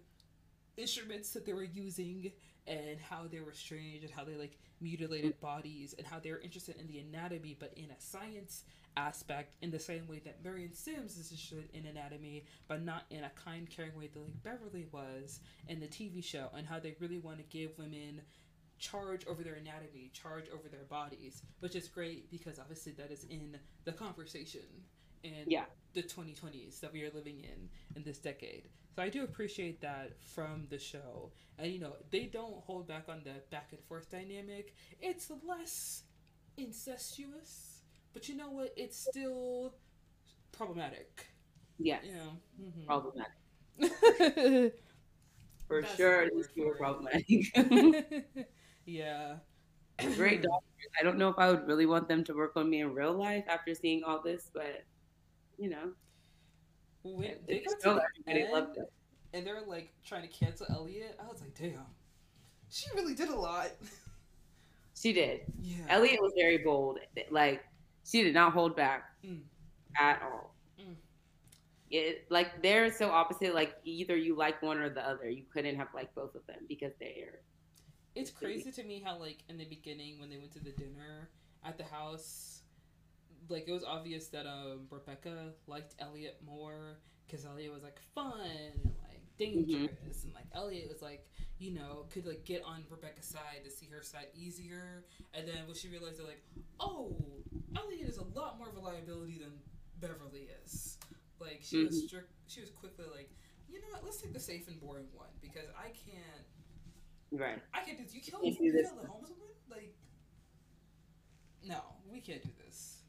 [0.77, 2.31] instruments that they were using
[2.67, 6.39] and how they were strange and how they like mutilated bodies and how they were
[6.39, 8.63] interested in the anatomy but in a science
[8.97, 13.23] aspect in the same way that Marion Sims is interested in anatomy but not in
[13.23, 16.95] a kind caring way that like Beverly was in the TV show and how they
[16.99, 18.21] really want to give women
[18.79, 23.25] charge over their anatomy charge over their bodies which is great because obviously that is
[23.25, 24.61] in the conversation
[25.23, 25.65] in yeah.
[25.93, 28.69] the 2020s that we are living in in this decade.
[28.95, 31.31] So I do appreciate that from the show.
[31.57, 34.73] And you know, they don't hold back on the back and forth dynamic.
[34.99, 36.03] It's less
[36.57, 37.81] incestuous,
[38.13, 38.73] but you know what?
[38.75, 39.75] It's still
[40.51, 41.27] problematic.
[41.79, 42.03] Yes.
[42.05, 42.85] Know, mm-hmm.
[42.85, 43.31] problematic.
[45.67, 47.25] for That's sure, it's still problematic.
[48.85, 49.35] yeah.
[50.15, 50.91] Great doctors.
[50.99, 53.13] I don't know if I would really want them to work on me in real
[53.13, 54.83] life after seeing all this, but
[55.61, 55.91] you know.
[57.03, 58.67] When they got to the end,
[59.33, 61.85] and they were like trying to cancel Elliot, I was like, damn,
[62.69, 63.69] she really did a lot.
[64.93, 65.41] She did.
[65.59, 65.85] Yeah.
[65.89, 66.99] Elliot was very bold.
[67.31, 67.63] Like
[68.05, 69.41] she did not hold back mm.
[69.99, 70.55] at all.
[70.79, 70.95] Mm.
[71.89, 73.55] It like they're so opposite.
[73.55, 75.27] Like either you like one or the other.
[75.27, 77.39] You couldn't have like both of them because they're.
[78.13, 81.29] It's crazy to me how like in the beginning when they went to the dinner
[81.63, 82.50] at the house
[83.49, 88.39] like it was obvious that um Rebecca liked Elliot more because Elliot was like fun
[88.41, 89.91] and like dangerous.
[89.91, 90.25] Mm-hmm.
[90.27, 91.27] and like Elliot was like
[91.57, 95.05] you know could like get on Rebecca's side to see her side easier.
[95.33, 96.43] And then when she realized that like
[96.79, 97.15] oh
[97.75, 99.53] Elliot is a lot more of a liability than
[99.99, 100.97] Beverly is.
[101.39, 101.87] Like she mm-hmm.
[101.87, 103.29] was strict she was quickly like
[103.69, 106.45] you know what let's take the safe and boring one because I can't
[107.31, 107.59] right.
[107.73, 108.13] I can't do this.
[108.13, 109.55] You killed you killed the homeless woman?
[109.69, 109.95] Like
[111.63, 111.79] no
[112.11, 113.00] we can't do this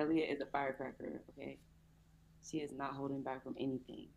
[0.00, 1.58] Elliot is a firecracker, okay?
[2.48, 4.08] She is not holding back from anything.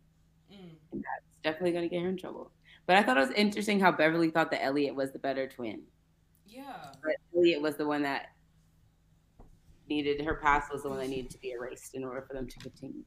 [0.50, 0.76] Mm.
[0.92, 2.50] And that's definitely going to get her in trouble.
[2.86, 5.82] But I thought it was interesting how Beverly thought that Elliot was the better twin.
[6.46, 6.92] Yeah.
[7.02, 8.28] But Elliot was the one that
[9.88, 12.46] needed, her past was the one that needed to be erased in order for them
[12.46, 13.04] to continue.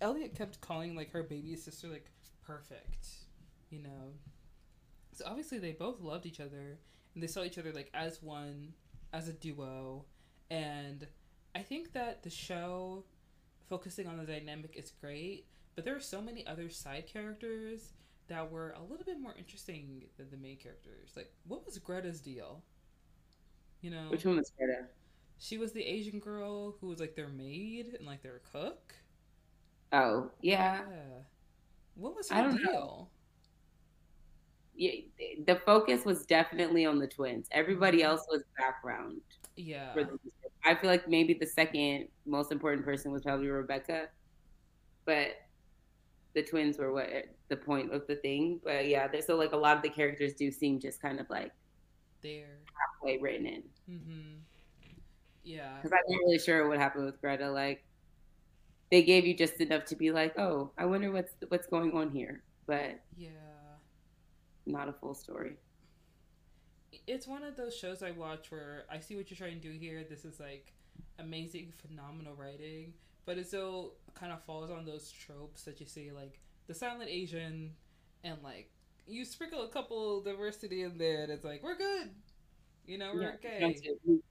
[0.00, 2.10] Elliot kept calling like her baby sister like
[2.44, 3.06] perfect,
[3.70, 4.14] you know.
[5.12, 6.78] So obviously they both loved each other
[7.14, 8.72] and they saw each other like as one,
[9.12, 10.06] as a duo,
[10.52, 11.06] and
[11.54, 13.04] I think that the show
[13.70, 17.94] focusing on the dynamic is great, but there are so many other side characters
[18.28, 21.12] that were a little bit more interesting than the main characters.
[21.16, 22.62] Like, what was Greta's deal?
[23.80, 24.88] You know, which one was Greta?
[25.38, 28.94] She was the Asian girl who was like their maid and like their cook.
[29.90, 30.82] Oh yeah.
[30.88, 31.18] Yeah.
[31.94, 32.60] What was her deal?
[32.62, 33.08] Know.
[34.74, 34.92] Yeah,
[35.46, 37.48] the focus was definitely on the twins.
[37.52, 38.10] Everybody mm-hmm.
[38.10, 39.20] else was background.
[39.56, 39.94] Yeah.
[40.64, 44.08] I feel like maybe the second most important person was probably Rebecca,
[45.04, 45.30] but
[46.34, 47.08] the twins were what
[47.48, 48.60] the point of the thing.
[48.62, 51.28] But yeah, there's so like a lot of the characters do seem just kind of
[51.28, 51.52] like
[52.22, 53.62] there halfway written in.
[53.90, 54.38] Mm-hmm.
[55.44, 57.50] Yeah, because I'm not really sure what happened with Greta.
[57.50, 57.84] Like,
[58.90, 62.10] they gave you just enough to be like, oh, I wonder what's what's going on
[62.10, 63.30] here, but yeah,
[64.66, 65.56] not a full story.
[67.06, 69.72] It's one of those shows I watch where I see what you're trying to do
[69.78, 70.04] here.
[70.08, 70.72] This is like
[71.18, 72.92] amazing, phenomenal writing,
[73.24, 77.10] but it still kind of falls on those tropes that you see, like the silent
[77.10, 77.72] Asian,
[78.24, 78.70] and like
[79.06, 82.10] you sprinkle a couple diversity in there, and it's like we're good.
[82.86, 83.76] You know, we're yeah, okay.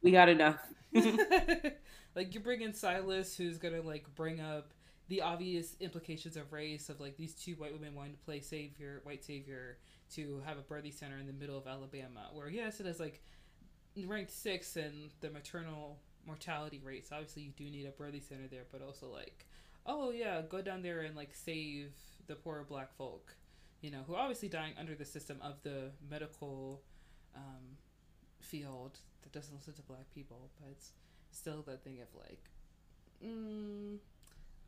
[0.01, 0.59] We got enough.
[2.15, 4.73] like you bring in Silas, who's gonna like bring up
[5.07, 9.01] the obvious implications of race of like these two white women wanting to play savior,
[9.03, 9.77] white savior,
[10.15, 13.21] to have a birthing center in the middle of Alabama, where yes, it is like
[14.05, 17.11] ranked six in the maternal mortality rates.
[17.11, 19.45] Obviously, you do need a birthing center there, but also like,
[19.85, 21.91] oh yeah, go down there and like save
[22.27, 23.35] the poor black folk,
[23.81, 26.81] you know, who are obviously dying under the system of the medical
[27.35, 27.77] um,
[28.39, 30.91] field that doesn't listen to black people, but it's
[31.31, 32.49] still that thing of like,
[33.25, 33.97] mm,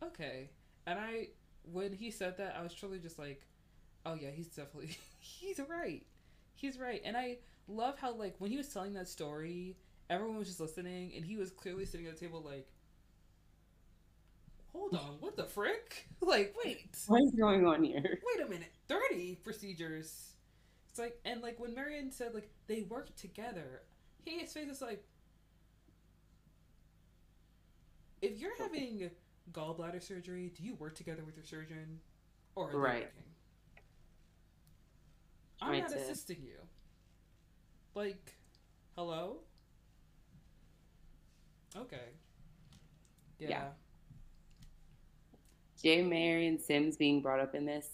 [0.03, 0.49] okay.
[0.85, 1.29] And I,
[1.71, 3.45] when he said that, I was truly just like,
[4.05, 6.03] oh yeah, he's definitely, he's right.
[6.55, 7.01] He's right.
[7.03, 7.37] And I
[7.67, 9.77] love how, like, when he was telling that story,
[10.09, 12.67] everyone was just listening, and he was clearly sitting at the table, like,
[14.71, 16.07] hold on, what the frick?
[16.21, 16.95] Like, wait.
[17.07, 18.01] What is going on here?
[18.25, 18.71] Wait a minute.
[18.87, 20.29] 30 procedures
[20.89, 23.81] it's like, and like when Marion said like they work together,
[24.25, 25.03] he his face is like,
[28.21, 29.09] if you're having
[29.51, 31.99] gallbladder surgery, do you work together with your surgeon,
[32.55, 33.11] or are right?
[35.63, 36.57] I'm not assisting you.
[37.95, 38.33] Like,
[38.95, 39.37] hello.
[41.75, 41.97] Okay.
[43.39, 43.49] Yeah.
[43.49, 43.67] yeah.
[45.81, 46.47] J.
[46.47, 47.89] and Sims being brought up in this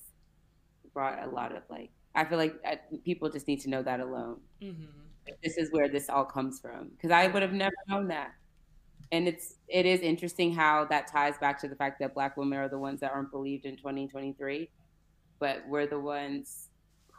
[0.94, 4.00] brought a lot of like I feel like uh, people just need to know that
[4.00, 4.38] alone.
[4.62, 4.84] Mm-hmm.
[5.44, 8.32] This is where this all comes from because I would have never known that.
[9.12, 12.60] And it's it is interesting how that ties back to the fact that black women
[12.60, 14.70] are the ones that aren't believed in 2023,
[15.40, 16.69] but we're the ones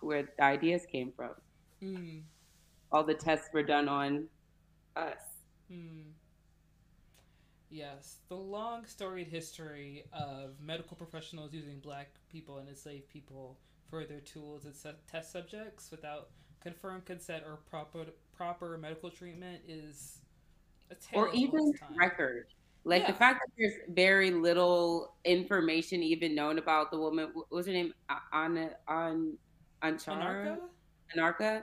[0.03, 1.31] where the ideas came from.
[1.83, 2.23] Mm.
[2.93, 4.27] All the tests were done on
[4.97, 5.19] us.
[5.73, 6.13] Mm.
[7.71, 14.05] Yes, the long storied history of medical professionals using black people and enslaved people for
[14.05, 16.31] their tools and su- test subjects without
[16.61, 20.19] confirmed consent or proper proper medical treatment is
[21.13, 22.47] or even record.
[22.85, 23.13] Like yeah.
[23.13, 27.31] the fact that there's very little information even known about the woman.
[27.35, 27.93] What was her name?
[28.33, 29.37] Anna on
[29.83, 30.59] Anchara
[31.17, 31.63] Anarcha.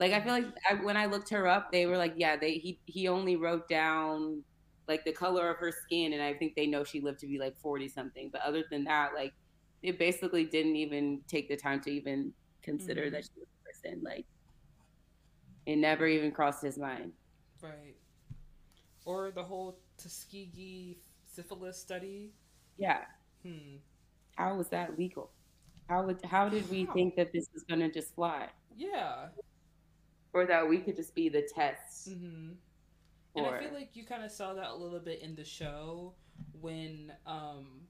[0.00, 2.54] Like I feel like I, when I looked her up, they were like, yeah, they
[2.54, 4.42] he he only wrote down
[4.86, 7.38] like the color of her skin, and I think they know she lived to be
[7.38, 8.30] like forty something.
[8.32, 9.34] But other than that, like
[9.82, 12.32] it basically didn't even take the time to even
[12.62, 13.14] consider mm-hmm.
[13.14, 14.02] that she was a person.
[14.04, 14.24] Like
[15.66, 17.12] it never even crossed his mind.
[17.60, 17.96] Right.
[19.04, 22.32] Or the whole Tuskegee syphilis study.
[22.78, 23.00] Yeah.
[23.42, 23.76] Hmm.
[24.36, 25.30] How was that legal?
[25.88, 26.92] How would how did we how?
[26.92, 28.48] think that this was gonna just fly?
[28.76, 29.28] Yeah.
[30.32, 32.10] Or that we could just be the test.
[32.10, 32.52] Mm-hmm.
[33.36, 36.14] And I feel like you kind of saw that a little bit in the show
[36.60, 37.82] when um,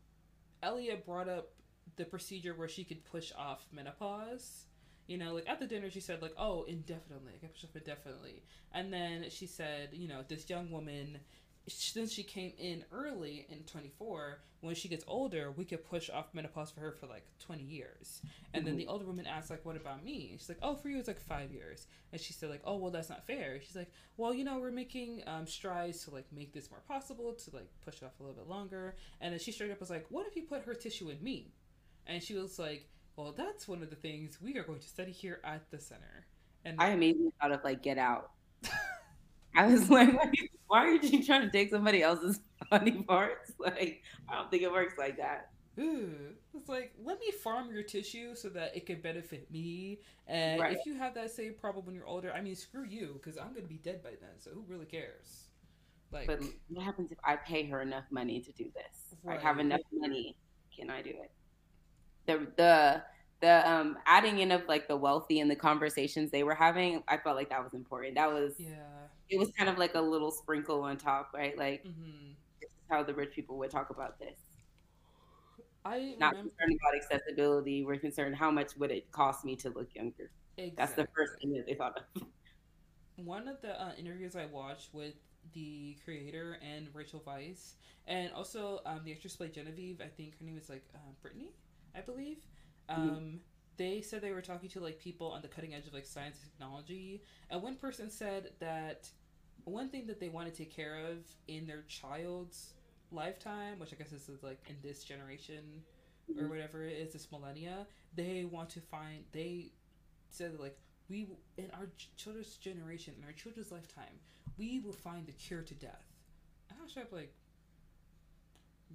[0.62, 1.50] Elliot brought up
[1.96, 4.66] the procedure where she could push off menopause.
[5.06, 7.32] You know, like at the dinner, she said like, "Oh, indefinitely.
[7.34, 8.42] I can push off indefinitely."
[8.72, 11.18] And then she said, you know, this young woman,
[11.68, 16.34] since she came in early in 24, when she gets older, we could push off
[16.34, 18.22] menopause for her for like 20 years.
[18.54, 20.98] And then the older woman asked like, "What about me?" She's like, "Oh, for you
[20.98, 23.90] it's like five years." And she said like, "Oh, well, that's not fair." She's like,
[24.16, 27.68] "Well, you know, we're making um, strides to like make this more possible to like
[27.84, 30.26] push it off a little bit longer." And then she straight up was like, "What
[30.26, 31.52] if you put her tissue in me?"
[32.06, 32.88] And she was like,
[33.18, 36.26] well, that's one of the things we are going to study here at the center.
[36.64, 38.30] And I immediately thought of like Get Out.
[39.58, 40.10] I was like,
[40.68, 42.40] why are you trying to take somebody else's
[42.70, 43.52] funny parts?
[43.60, 45.50] Like, I don't think it works like that.
[45.80, 46.12] Ooh,
[46.54, 50.00] it's like let me farm your tissue so that it can benefit me.
[50.26, 50.76] And right.
[50.76, 53.52] if you have that same problem when you're older, I mean, screw you because I'm
[53.52, 54.30] gonna be dead by then.
[54.38, 55.48] So who really cares?
[56.12, 59.16] Like, but what happens if I pay her enough money to do this?
[59.22, 59.38] Right.
[59.38, 60.36] I have enough money.
[60.76, 61.32] Can I do it?
[62.28, 63.02] the the
[63.40, 67.16] the um adding in of like the wealthy and the conversations they were having i
[67.16, 68.68] felt like that was important that was yeah
[69.30, 72.32] it was kind of like a little sprinkle on top right like mm-hmm.
[72.60, 74.36] this is how the rich people would talk about this
[75.84, 77.84] I not remember concerned about accessibility.
[77.84, 80.30] We're concerned how much would it cost me to look younger.
[80.56, 80.74] exactly.
[80.76, 82.22] That's the first thing that they thought of.
[83.24, 85.14] one of the uh, interviews I watched with
[85.54, 87.74] the creator and Rachel Weisz,
[88.06, 90.00] and also um, the actress played Genevieve.
[90.00, 91.52] I think her name is like uh, Brittany,
[91.96, 92.38] I believe.
[92.88, 93.36] Um, Mm-hmm.
[93.76, 96.38] They said they were talking to like people on the cutting edge of like science
[96.42, 99.08] and technology, and one person said that
[99.64, 102.74] one thing that they want to take care of in their child's
[103.12, 105.84] lifetime, which I guess this is like in this generation
[106.36, 106.48] or Mhm.
[106.50, 109.24] whatever it is, this millennia, they want to find.
[109.30, 109.70] They
[110.30, 110.76] said that, like
[111.08, 114.18] we in our children's generation, in our children's lifetime,
[114.56, 116.06] we will find the cure to death.
[116.68, 117.32] And I was like,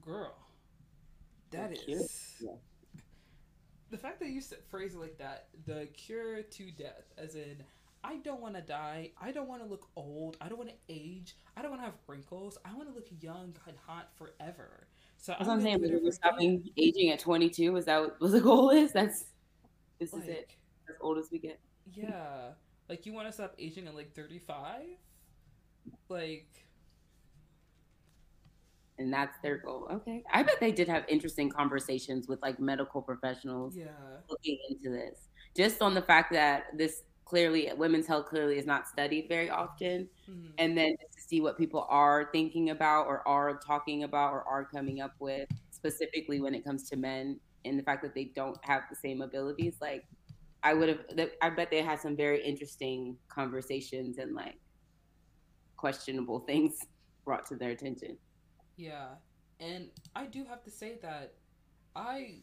[0.01, 0.35] girl,
[1.51, 2.35] that is?
[2.41, 2.51] Yeah.
[3.93, 4.41] The fact that you
[4.71, 7.63] phrase it like that, the cure to death, as in.
[8.03, 9.11] I don't want to die.
[9.21, 10.35] I don't want to look old.
[10.41, 11.37] I don't want to age.
[11.55, 12.57] I don't want to have wrinkles.
[12.65, 14.87] I want to look young and hot forever.
[15.17, 15.77] So That's I'm saying.
[15.77, 16.11] gonna We're whatever I can.
[16.11, 17.77] stopping aging at 22.
[17.77, 18.91] Is that what, the goal is?
[18.91, 19.25] That's
[19.99, 20.49] this is it.
[20.89, 21.59] As old as we get.
[21.93, 22.49] Yeah.
[22.89, 24.81] Like you want to stop aging at like 35?
[26.09, 26.65] Like
[28.99, 29.87] and that's their goal.
[29.91, 30.23] Okay.
[30.31, 33.87] I bet they did have interesting conversations with like medical professionals yeah.
[34.29, 35.27] looking into this.
[35.55, 40.07] Just on the fact that this clearly women's health clearly is not studied very often
[40.29, 40.51] Mhm.
[40.57, 44.43] and then just to see what people are thinking about or are talking about or
[44.43, 48.25] are coming up with specifically when it comes to men and the fact that they
[48.25, 50.05] don't have the same abilities like
[50.63, 54.59] I would have I bet they had some very interesting conversations and like
[55.77, 56.77] questionable things
[57.25, 58.17] brought to their attention.
[58.75, 59.07] Yeah.
[59.59, 61.33] And I do have to say that
[61.95, 62.41] I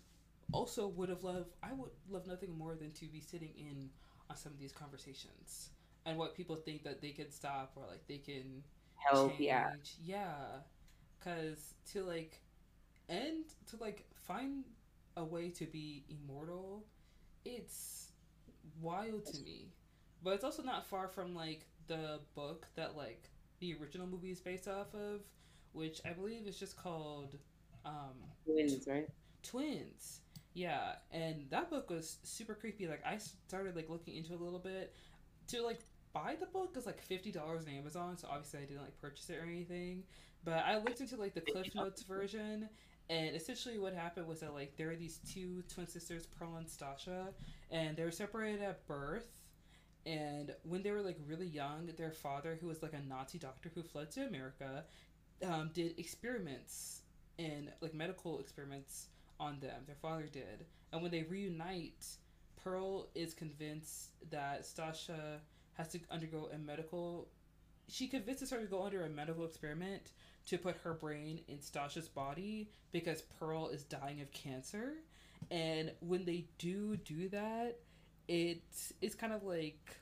[0.52, 3.90] also would have loved I would love nothing more than to be sitting in
[4.30, 5.70] on some of these conversations
[6.06, 8.62] and what people think that they can stop or like they can
[8.96, 9.70] Help, yeah.
[9.70, 9.96] change.
[10.02, 10.34] Yeah.
[11.24, 12.40] Cause to like
[13.08, 14.64] end to like find
[15.16, 16.84] a way to be immortal,
[17.44, 18.12] it's
[18.80, 19.72] wild to me.
[20.22, 24.40] But it's also not far from like the book that like the original movie is
[24.40, 25.20] based off of,
[25.72, 27.36] which I believe is just called
[27.84, 28.14] um
[28.44, 29.08] Twins, right?
[29.42, 30.20] Twins.
[30.52, 32.88] Yeah, and that book was super creepy.
[32.88, 34.94] Like I started like looking into it a little bit.
[35.48, 35.80] To like
[36.12, 39.30] buy the book is like fifty dollars on Amazon, so obviously I didn't like purchase
[39.30, 40.04] it or anything.
[40.44, 42.68] But I looked into like the Cliff Notes version,
[43.08, 46.66] and essentially what happened was that like there are these two twin sisters, Pearl and
[46.66, 47.28] Stasha,
[47.70, 49.26] and they were separated at birth.
[50.06, 53.70] And when they were like really young, their father, who was like a Nazi doctor
[53.74, 54.84] who fled to America,
[55.46, 57.02] um, did experiments
[57.38, 59.06] and like medical experiments
[59.38, 59.82] on them.
[59.86, 60.66] Their father did.
[60.92, 62.06] And when they reunite,
[62.62, 65.38] Pearl is convinced that Stasha
[65.74, 67.28] has to undergo a medical.
[67.88, 70.12] She convinces her to go under a medical experiment
[70.46, 74.94] to put her brain in Stasha's body because Pearl is dying of cancer.
[75.50, 77.78] And when they do do that,
[78.28, 78.62] it
[79.00, 79.96] it's kind of like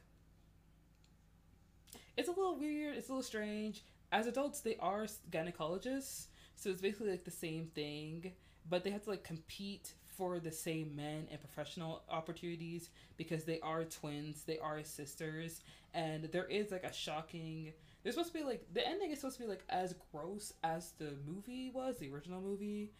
[2.16, 2.97] it's a little weird.
[2.97, 3.84] It's a little strange.
[4.11, 8.32] As adults, they are gynecologists, so it's basically like the same thing,
[8.68, 13.61] but they have to like compete for the same men and professional opportunities because they
[13.61, 15.61] are twins, they are sisters,
[15.94, 17.72] and there is like a shocking.
[18.02, 20.92] There's supposed to be like the ending is supposed to be like as gross as
[20.98, 22.92] the movie was, the original movie.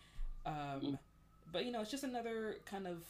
[0.47, 0.99] Um,
[1.51, 3.03] but you know, it's just another kind of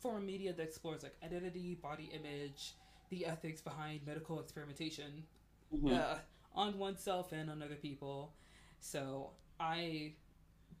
[0.00, 2.74] form of media that explores like identity, body image,
[3.10, 5.24] the ethics behind medical experimentation
[5.72, 5.92] Mhm.
[5.92, 6.18] uh,
[6.58, 8.34] on oneself and on other people.
[8.80, 10.14] So I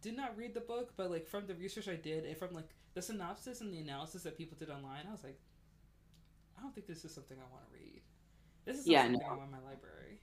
[0.02, 2.68] did not read the book, but like from the research I did and from like
[2.94, 5.40] the synopsis and the analysis that people did online, I was like,
[6.58, 8.02] I don't think this is something I want to read.
[8.64, 9.26] This is Yeah, something no.
[9.26, 10.20] I want in my library.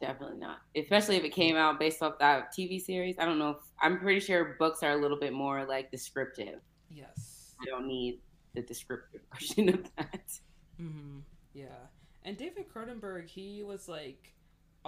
[0.00, 0.58] Definitely not.
[0.76, 3.18] Especially if it came out based off that TV series.
[3.18, 6.60] I don't know if I'm pretty sure books are a little bit more like descriptive.
[6.90, 7.56] Yes.
[7.60, 8.20] I don't need
[8.54, 10.38] the descriptive version of that.
[10.76, 11.20] hmm
[11.52, 11.88] Yeah.
[12.24, 14.34] And David Cronenberg, he was like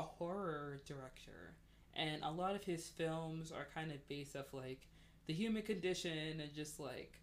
[0.00, 1.54] a horror director.
[1.94, 4.86] And a lot of his films are kind of based off like
[5.26, 7.20] the human condition and just like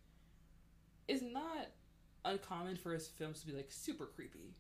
[1.08, 1.68] it's not
[2.26, 4.54] uncommon for his films to be like super creepy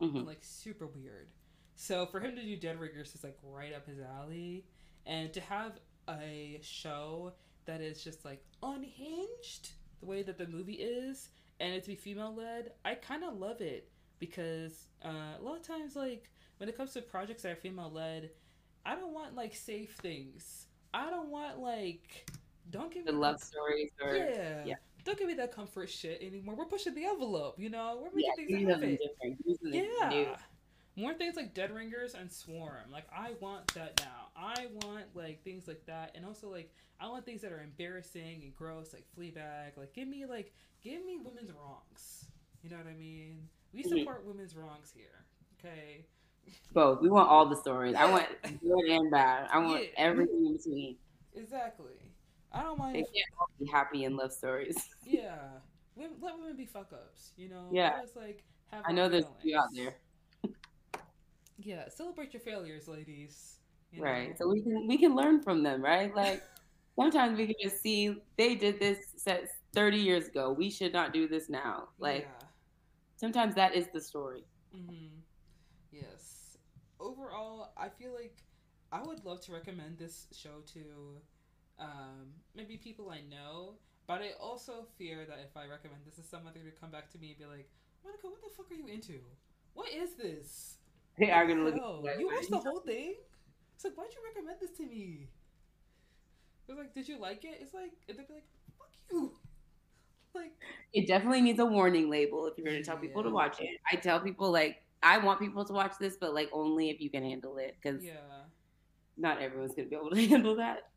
[0.00, 0.16] Mhm.
[0.16, 1.28] and like super weird.
[1.76, 4.66] So for him to do Dead Ringers is like right up his alley.
[5.06, 5.78] And to have
[6.08, 7.34] a show
[7.66, 9.70] that is just like unhinged
[10.00, 11.28] the way that the movie is
[11.60, 15.56] and it to be female led, I kind of love it because uh, a lot
[15.56, 16.30] of times, like
[16.62, 18.30] when it comes to projects that are female led,
[18.86, 20.66] I don't want like safe things.
[20.94, 22.30] I don't want like
[22.70, 24.62] don't give The me love that- stories or yeah.
[24.64, 24.74] yeah.
[25.04, 26.54] Don't give me that comfort shit anymore.
[26.54, 27.98] We're pushing the envelope, you know.
[28.00, 28.98] We're making do things happen.
[29.60, 29.74] different.
[29.74, 30.08] Yeah.
[30.08, 30.26] new.
[30.94, 32.92] more things like Dead Ringers and Swarm.
[32.92, 34.28] Like I want that now.
[34.36, 38.42] I want like things like that, and also like I want things that are embarrassing
[38.44, 39.76] and gross, like Fleabag.
[39.76, 40.52] Like give me like
[40.84, 42.26] give me women's wrongs.
[42.62, 43.48] You know what I mean?
[43.74, 45.24] We support women's wrongs here.
[45.58, 46.04] Okay.
[46.72, 47.00] Both.
[47.02, 47.94] We want all the stories.
[47.94, 49.48] I want good and bad.
[49.52, 49.88] I want Yeah.
[49.98, 50.96] everything in between.
[51.34, 51.92] Exactly.
[52.52, 52.94] I don't mind.
[52.96, 54.76] They can't all be happy and love stories.
[55.04, 55.38] yeah.
[55.96, 57.32] Women, let women be fuck ups.
[57.36, 57.68] You know.
[57.72, 58.00] Yeah.
[58.02, 58.82] Us like have.
[58.86, 59.94] I know there's a few out there.
[61.58, 61.88] Yeah.
[61.88, 63.58] Celebrate your failures, ladies.
[63.90, 64.30] you Right.
[64.30, 64.34] know?
[64.38, 66.14] So we can we can learn from them, right?
[66.14, 66.42] Like
[66.98, 70.52] sometimes we can just see they did this set 30 years ago.
[70.52, 71.88] We should not do this now.
[71.98, 72.46] Like Yeah.
[73.16, 74.44] sometimes that is the story.
[74.74, 75.20] Mm-hmm.
[77.02, 78.36] Overall, I feel like
[78.92, 80.80] I would love to recommend this show to
[81.78, 83.74] um, maybe people I know,
[84.06, 87.10] but I also fear that if I recommend this to someone, they're gonna come back
[87.12, 87.68] to me and be like,
[88.06, 89.18] "Manika, what the fuck are you into?
[89.74, 90.76] What is this?
[91.18, 91.74] They are gonna look
[92.06, 93.16] at you watched the whole thing?
[93.74, 95.28] It's like, why'd you recommend this to me?
[96.68, 97.58] It's like, did you like it?
[97.60, 98.46] It's like, and they'd be like,
[98.78, 99.32] fuck you.
[100.34, 100.52] Like,
[100.94, 103.68] it definitely needs a warning label if you're going to tell people to watch it.
[103.92, 107.10] I tell people like I want people to watch this, but like only if you
[107.10, 108.12] can handle it because yeah.
[109.16, 110.90] not everyone's to be able to handle that.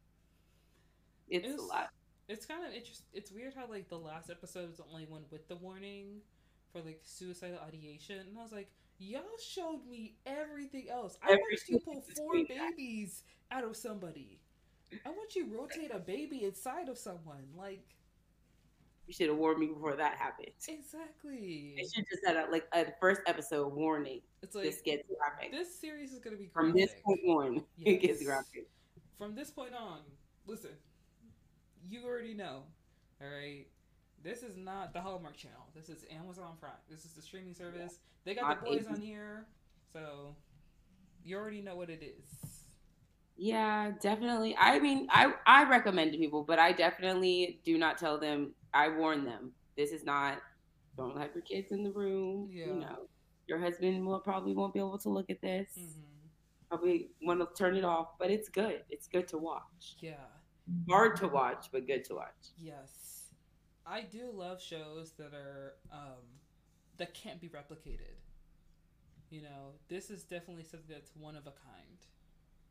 [1.29, 1.89] It's, It's- a lot.
[2.27, 3.05] It's kind of interesting.
[3.13, 6.21] It's weird how like the last episode was the only one with the warning
[6.73, 11.19] for like suicidal ideation, and I was like, y'all showed me everything else.
[11.21, 14.39] I Every watched you pull four babies out of somebody.
[15.05, 17.45] I want you rotate a baby inside of someone.
[17.55, 17.85] Like
[19.07, 20.49] You should have warned me before that happened.
[20.67, 21.75] exactly.
[21.77, 24.21] It should just had a, like a first episode warning.
[24.41, 25.51] It's like this gets graphic.
[25.51, 28.67] this series is gonna be From this point on, it gets graphic.
[29.17, 29.99] From this point on,
[30.47, 30.71] listen,
[31.83, 32.63] you already know,
[33.21, 33.65] all right.
[34.23, 35.67] This is not the Hallmark Channel.
[35.75, 36.71] This is Amazon Prime.
[36.89, 37.99] This is the streaming service.
[38.23, 39.45] They got the boys on here,
[39.93, 40.35] so
[41.23, 42.63] you already know what it is.
[43.37, 44.55] Yeah, definitely.
[44.57, 48.53] I mean, I I recommend to people, but I definitely do not tell them.
[48.75, 49.51] I warn them.
[49.77, 50.39] This is not.
[50.97, 52.49] Don't have your kids in the room.
[52.51, 52.65] Yeah.
[52.67, 52.97] You know,
[53.47, 55.69] your husband will probably won't be able to look at this.
[55.75, 56.01] hmm
[56.69, 58.81] Probably want to turn it off, but it's good.
[58.89, 59.95] It's good to watch.
[59.99, 60.15] Yeah.
[60.89, 62.53] Hard to watch, but good to watch.
[62.57, 63.33] Yes.
[63.85, 66.25] I do love shows that are um,
[66.97, 68.17] that can't be replicated.
[69.29, 71.99] You know, this is definitely something that's one of a kind.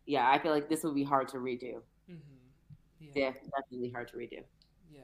[0.07, 1.77] Yeah, I feel like this would be hard to redo.
[2.11, 2.45] Mm-hmm.
[2.99, 3.11] Yeah.
[3.15, 4.43] Yeah, definitely hard to redo.
[4.91, 5.01] Yeah.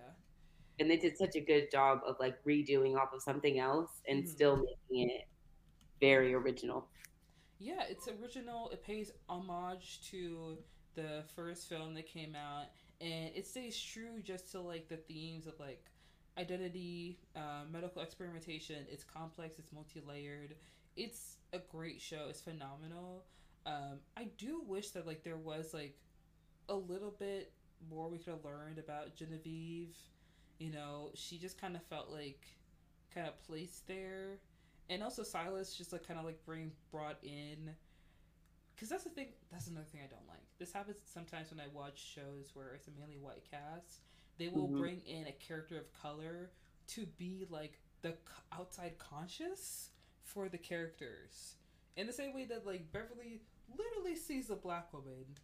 [0.81, 4.25] And they did such a good job of like redoing off of something else and
[4.25, 4.29] Mhm.
[4.29, 5.29] still making it
[6.01, 6.91] very original.
[7.59, 8.71] Yeah, it's original.
[8.71, 12.69] It pays homage to the first film that came out,
[13.01, 15.91] and it stays true just to like the themes of like
[16.39, 18.87] identity, uh, medical experimentation.
[18.91, 19.59] It's complex.
[19.59, 20.57] It's multi-layered.
[20.97, 22.29] It's a great show.
[22.31, 23.27] It's phenomenal.
[23.67, 25.99] Um, I do wish that like there was like
[26.71, 27.53] a little bit
[27.91, 29.97] more we could have learned about Genevieve.
[30.61, 32.47] You know, she just kind of felt like
[33.15, 34.39] kind of placed there
[34.91, 37.75] and also Silas just like kind of like bring brought in
[38.75, 40.45] because that's the thing that's another thing I don't like.
[40.59, 44.01] This happens sometimes when I watch shows where it's a mainly white cast.
[44.39, 44.79] They will Mhm.
[44.79, 46.53] bring in a character of color
[46.89, 48.17] to be like the
[48.53, 49.91] outside conscious
[50.23, 51.57] for the characters.
[51.97, 53.43] In the same way that like Beverly
[53.77, 55.37] literally sees a black woman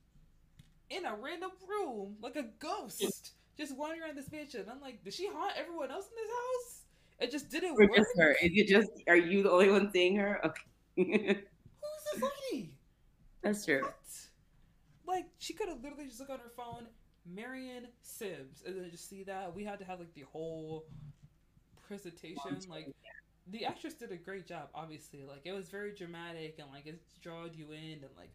[0.91, 4.67] in a random room like a ghost just wandering around this mansion.
[4.71, 6.83] I'm like, did she haunt everyone else in this house?
[7.19, 7.97] It just didn't Or work.
[7.97, 8.33] just her.
[8.43, 10.41] Is it just are you the only one seeing her?
[10.45, 10.63] Okay.
[10.97, 12.71] Who's this lady?
[13.43, 13.83] That's true.
[13.83, 13.95] What?
[15.07, 16.87] Like she could have literally just looked on her phone,
[17.25, 19.55] Marion Sims, and then just see that.
[19.55, 20.85] We had to have like the whole
[21.89, 22.59] presentation.
[22.69, 22.95] Like
[23.51, 24.69] the actress did a great job.
[24.75, 28.31] Obviously, like it was very dramatic and like it drawed you in and like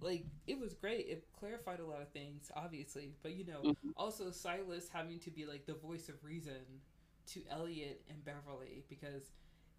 [0.00, 1.06] like it was great.
[1.08, 3.14] It clarified a lot of things, obviously.
[3.22, 3.92] But you know, Mhm.
[3.96, 6.82] also Silas having to be like the voice of reason
[7.28, 9.32] to Elliot and Beverly because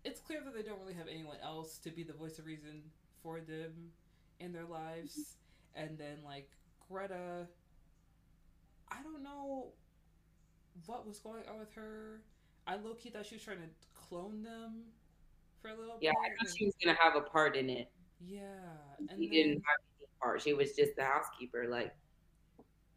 [0.04, 2.92] it's clear that they don't really have anyone else to be the voice of reason
[3.22, 3.92] for them
[4.40, 5.38] in their lives.
[5.76, 6.50] And then like
[6.88, 7.48] Greta,
[8.90, 9.74] I don't know
[10.86, 12.22] what was going on with her.
[12.68, 14.84] I low key thought she was trying to clone them
[15.62, 16.06] for a little bit.
[16.06, 16.12] Yeah.
[16.12, 17.92] I thought she was gonna have a part in it.
[18.20, 19.80] yeah, and She then didn't have
[20.22, 20.42] part.
[20.42, 21.68] She was just the housekeeper.
[21.70, 21.94] Like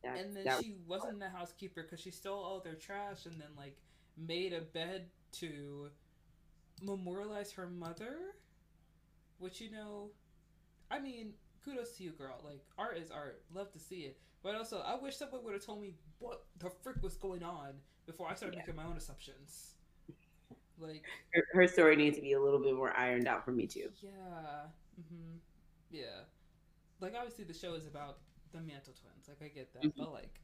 [0.02, 0.18] that.
[0.18, 3.76] and then she wasn't the housekeeper because she stole all their trash and then like
[4.16, 5.88] made a bed to
[6.82, 8.16] memorialize her mother
[9.38, 10.10] which you know
[10.90, 11.32] i mean
[11.64, 14.94] kudos to you girl like art is art love to see it but also i
[14.94, 17.70] wish someone would have told me what the frick was going on
[18.06, 18.60] before i started Yeah.
[18.62, 19.74] making my own assumptions
[20.78, 23.66] like her, her story needs to be a little bit more ironed out for me
[23.66, 23.88] too.
[24.02, 24.66] yeah
[25.00, 25.38] Mm-hmm.
[25.90, 26.22] Yeah.
[27.04, 28.18] Like obviously the show is about
[28.52, 29.28] the Mantle twins.
[29.28, 30.02] Like I get that, mm-hmm.
[30.02, 30.40] but like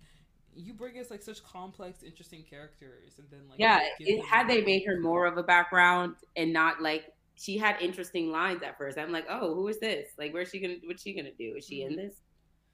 [0.54, 4.62] you bring us like such complex, interesting characters, and then like yeah, it, had they
[4.62, 8.98] made her more of a background and not like she had interesting lines at first.
[8.98, 10.08] I'm like, oh, who is this?
[10.18, 10.76] Like, where's she gonna?
[10.84, 11.54] What's she gonna do?
[11.56, 11.92] Is she mm-hmm.
[11.92, 12.16] in this?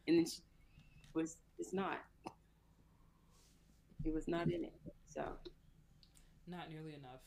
[0.08, 0.40] And then she
[1.14, 1.36] was.
[1.60, 1.98] It's not.
[4.04, 4.74] It was not in it.
[5.06, 5.22] So.
[6.48, 7.22] Not nearly enough,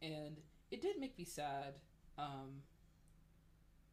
[0.00, 0.36] and
[0.72, 1.74] it did make me sad.
[2.18, 2.62] Um,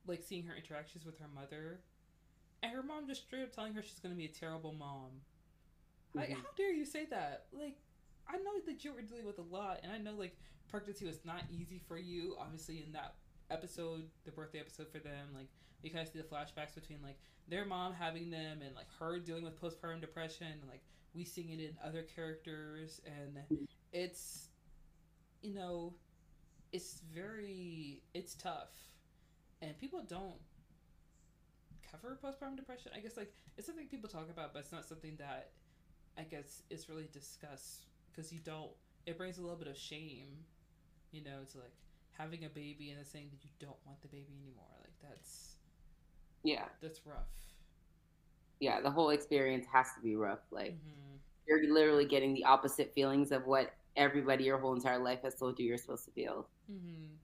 [0.09, 1.79] like seeing her interactions with her mother,
[2.63, 5.21] and her mom just straight up telling her she's gonna be a terrible mom.
[6.09, 6.19] Mm-hmm.
[6.19, 7.45] Like, how dare you say that?
[7.51, 7.77] Like,
[8.27, 10.35] I know that you were dealing with a lot, and I know like
[10.69, 12.35] pregnancy was not easy for you.
[12.39, 13.15] Obviously, in that
[13.51, 15.47] episode, the birthday episode for them, like
[15.83, 17.17] we kind of see the flashbacks between like
[17.47, 20.81] their mom having them and like her dealing with postpartum depression, and like
[21.13, 23.59] we seeing it in other characters, and
[23.91, 24.49] it's
[25.41, 25.93] you know,
[26.71, 28.71] it's very it's tough,
[29.61, 30.35] and people don't
[31.91, 32.91] cover postpartum depression.
[32.95, 35.51] I guess like it's something people talk about, but it's not something that
[36.17, 38.71] I guess is really discussed because you don't.
[39.05, 40.27] It brings a little bit of shame,
[41.11, 41.73] you know, to like
[42.11, 44.65] having a baby and then saying that you don't want the baby anymore.
[44.81, 45.55] Like that's
[46.43, 47.15] yeah, that's rough.
[48.59, 50.39] Yeah, the whole experience has to be rough.
[50.51, 51.15] Like mm-hmm.
[51.47, 55.59] you're literally getting the opposite feelings of what everybody your whole entire life has told
[55.59, 56.47] you you're supposed to feel.
[56.71, 57.15] Mm-hmm.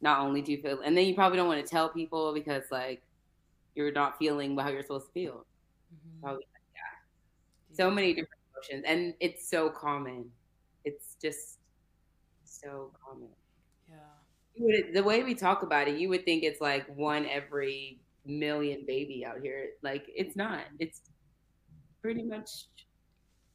[0.00, 2.64] Not only do you feel, and then you probably don't want to tell people because
[2.70, 3.02] like
[3.74, 5.46] you're not feeling how you're supposed to feel.
[5.94, 6.22] Mm-hmm.
[6.22, 6.44] Probably
[7.72, 10.26] so many different emotions and it's so common.
[10.84, 11.58] It's just
[12.44, 13.28] so common.
[13.88, 13.96] Yeah.
[14.58, 18.84] Would, the way we talk about it you would think it's like one every million
[18.86, 19.70] baby out here.
[19.82, 20.64] Like it's not.
[20.78, 21.00] It's
[22.02, 22.66] pretty much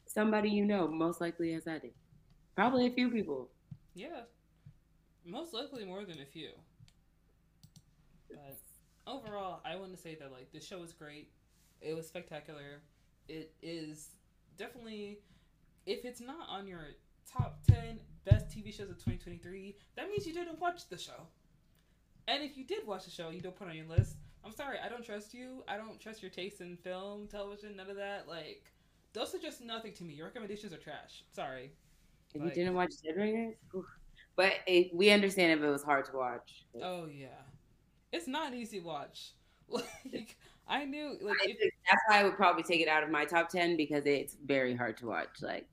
[0.05, 1.93] somebody you know most likely has had it
[2.55, 3.49] probably a few people.
[3.95, 4.21] Yeah
[5.25, 6.49] most likely more than a few
[8.29, 8.57] but
[9.07, 11.29] overall i want to say that like the show was great
[11.81, 12.81] it was spectacular
[13.27, 14.09] it is
[14.57, 15.19] definitely
[15.85, 16.95] if it's not on your
[17.31, 21.27] top 10 best TV shows of 2023, that means you didn't watch the show.
[22.27, 24.15] And if you did watch the show, you don't put on your list.
[24.43, 25.63] I'm sorry, I don't trust you.
[25.67, 28.27] I don't trust your taste in film, television, none of that.
[28.27, 28.71] Like,
[29.13, 30.13] those are just nothing to me.
[30.13, 31.23] Your recommendations are trash.
[31.31, 31.71] Sorry.
[32.33, 33.55] If like, you didn't watch Dead Ringers,
[34.35, 36.65] but it, we understand if it was hard to watch.
[36.81, 37.27] Oh yeah,
[38.11, 39.33] it's not an easy watch.
[40.13, 40.37] Like
[40.67, 41.57] I knew like I, if,
[41.89, 44.75] that's why I would probably take it out of my top ten because it's very
[44.75, 45.41] hard to watch.
[45.41, 45.67] Like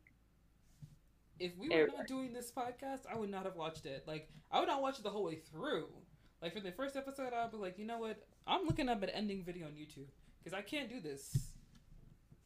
[1.39, 4.05] if we were not doing this podcast, I would not have watched it.
[4.06, 5.89] Like I would not watch it the whole way through.
[6.40, 8.22] Like for the first episode, I'd be like, you know what?
[8.47, 10.09] I'm looking up an ending video on YouTube
[10.43, 11.51] because I can't do this.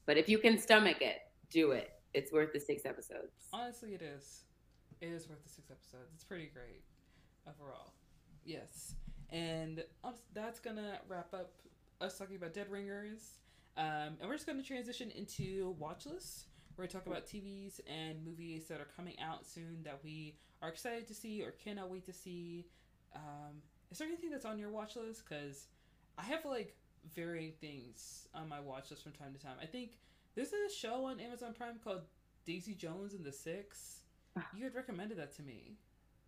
[0.05, 1.19] But if you can stomach it,
[1.51, 1.91] do it.
[2.15, 3.49] It's worth the six episodes.
[3.53, 4.46] Honestly, it is.
[5.01, 6.11] It is worth the six episodes.
[6.15, 6.83] It's pretty great
[7.47, 7.93] overall.
[8.45, 8.95] Yes.
[9.31, 11.53] And um, that's gonna wrap up
[12.01, 13.39] us talking about Dead Ringers.
[13.77, 16.47] Um, and we're just going to transition into watch lists.
[16.77, 20.37] We're going to talk about TVs and movies that are coming out soon that we
[20.63, 22.67] are excited to see or cannot wait to see.
[23.15, 25.23] Um, is there anything that's on your watch list?
[25.29, 25.69] Because
[26.19, 26.75] I have like
[27.15, 29.57] varying things on my watch list from time to time.
[29.63, 29.99] I think
[30.35, 32.03] there's a show on Amazon Prime called
[32.47, 34.03] Daisy Jones and the Six.
[34.55, 35.77] You had recommended that to me,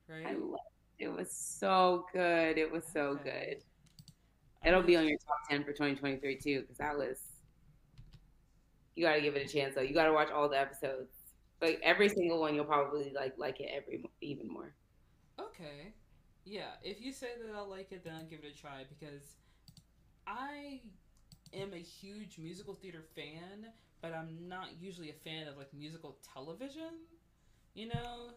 [0.09, 0.27] right?
[0.27, 0.61] I love
[0.99, 1.05] it.
[1.05, 2.59] it was so good.
[2.59, 3.57] It was so okay.
[3.59, 4.69] good.
[4.69, 7.19] It'll be on your top ten for 2023 too, because that was.
[8.97, 9.83] You got to give it a chance though.
[9.83, 11.11] You got to watch all the episodes.
[11.61, 14.73] Like every single one, you'll probably like like it every even more.
[15.39, 15.93] Okay,
[16.45, 16.73] yeah.
[16.83, 19.37] If you say that I'll like it, then I'll give it a try because
[20.27, 20.81] I
[21.53, 23.67] am a huge musical theater fan,
[24.01, 27.07] but I'm not usually a fan of like musical television.
[27.75, 28.31] You know.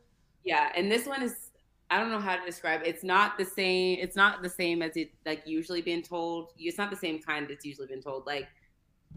[0.43, 1.51] Yeah, and this one is
[1.91, 2.87] I don't know how to describe it.
[2.87, 3.99] It's not the same.
[3.99, 6.53] It's not the same as it like usually been told.
[6.57, 8.25] It's not the same kind that's usually been told.
[8.25, 8.47] Like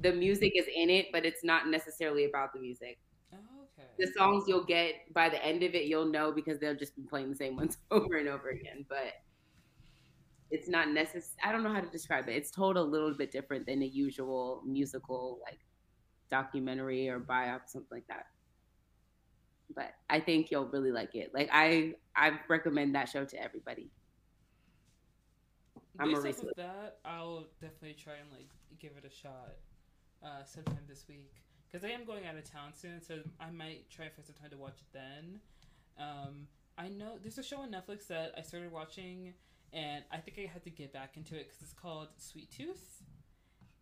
[0.01, 2.99] the music is in it, but it's not necessarily about the music.
[3.32, 3.89] okay.
[3.97, 7.03] The songs you'll get by the end of it, you'll know because they'll just be
[7.03, 8.85] playing the same ones over and over again.
[8.89, 9.23] But
[10.51, 11.39] it's not necessary.
[11.45, 12.32] I don't know how to describe it.
[12.32, 15.61] It's told a little bit different than a usual musical like
[16.28, 18.27] documentary or biop, something like that
[19.74, 21.32] but I think you'll really like it.
[21.34, 23.90] Like I, I recommend that show to everybody.
[25.98, 28.48] I'm Based off of that, I'll definitely try and like
[28.80, 29.55] give it a shot
[30.24, 31.32] uh, sometime this week
[31.70, 34.51] because I am going out of town soon, so I might try for some time
[34.51, 35.40] to watch it then.
[35.98, 36.46] Um,
[36.78, 39.34] I know there's a show on Netflix that I started watching,
[39.72, 43.02] and I think I had to get back into it because it's called Sweet Tooth.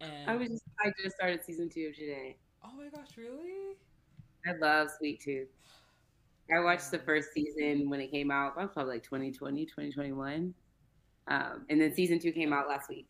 [0.01, 2.37] And I was just, I just started season two today.
[2.65, 3.77] Oh my gosh, really?
[4.47, 5.49] I love Sweet Tooth.
[6.51, 8.57] I watched the first season when it came out.
[8.57, 10.55] That was probably like 2020, 2021.
[11.29, 13.09] Um, and then season two came out last week.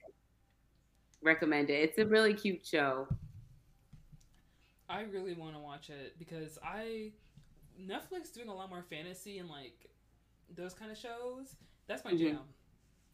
[1.23, 1.75] Recommend it.
[1.75, 3.09] It's a really cute show.
[4.89, 7.13] I really want to watch it because I
[7.81, 9.89] Netflix doing a lot more fantasy and like
[10.55, 11.57] those kind of shows.
[11.87, 12.25] That's my mm-hmm.
[12.25, 12.41] jam.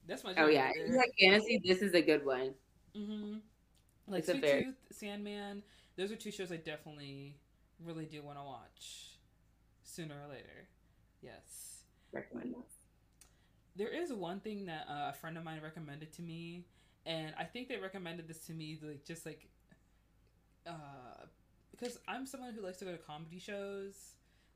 [0.07, 0.33] That's my.
[0.33, 1.61] Jam oh yeah, right like fantasy.
[1.65, 2.55] This is a good one.
[2.97, 3.37] Mm-hmm.
[4.09, 4.43] Like Sweet.
[4.43, 5.63] Tooth, Sandman.
[5.97, 7.37] Those are two shows I definitely
[7.85, 9.18] really do want to watch
[9.99, 10.69] sooner or later.
[11.21, 11.83] Yes.
[12.13, 12.71] Recommend that.
[13.75, 16.67] There is one thing that uh, a friend of mine recommended to me,
[17.05, 19.49] and I think they recommended this to me like just like,
[20.67, 21.27] uh,
[21.73, 23.95] because I'm someone who likes to go to comedy shows.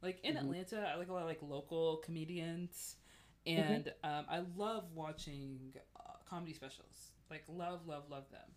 [0.00, 0.46] Like in mm-hmm.
[0.46, 2.96] Atlanta, I like a lot of like local comedians,
[3.46, 3.60] mm-hmm.
[3.60, 4.18] and mm-hmm.
[4.18, 7.12] um, I love watching uh, comedy specials.
[7.30, 8.48] Like love, love, love them.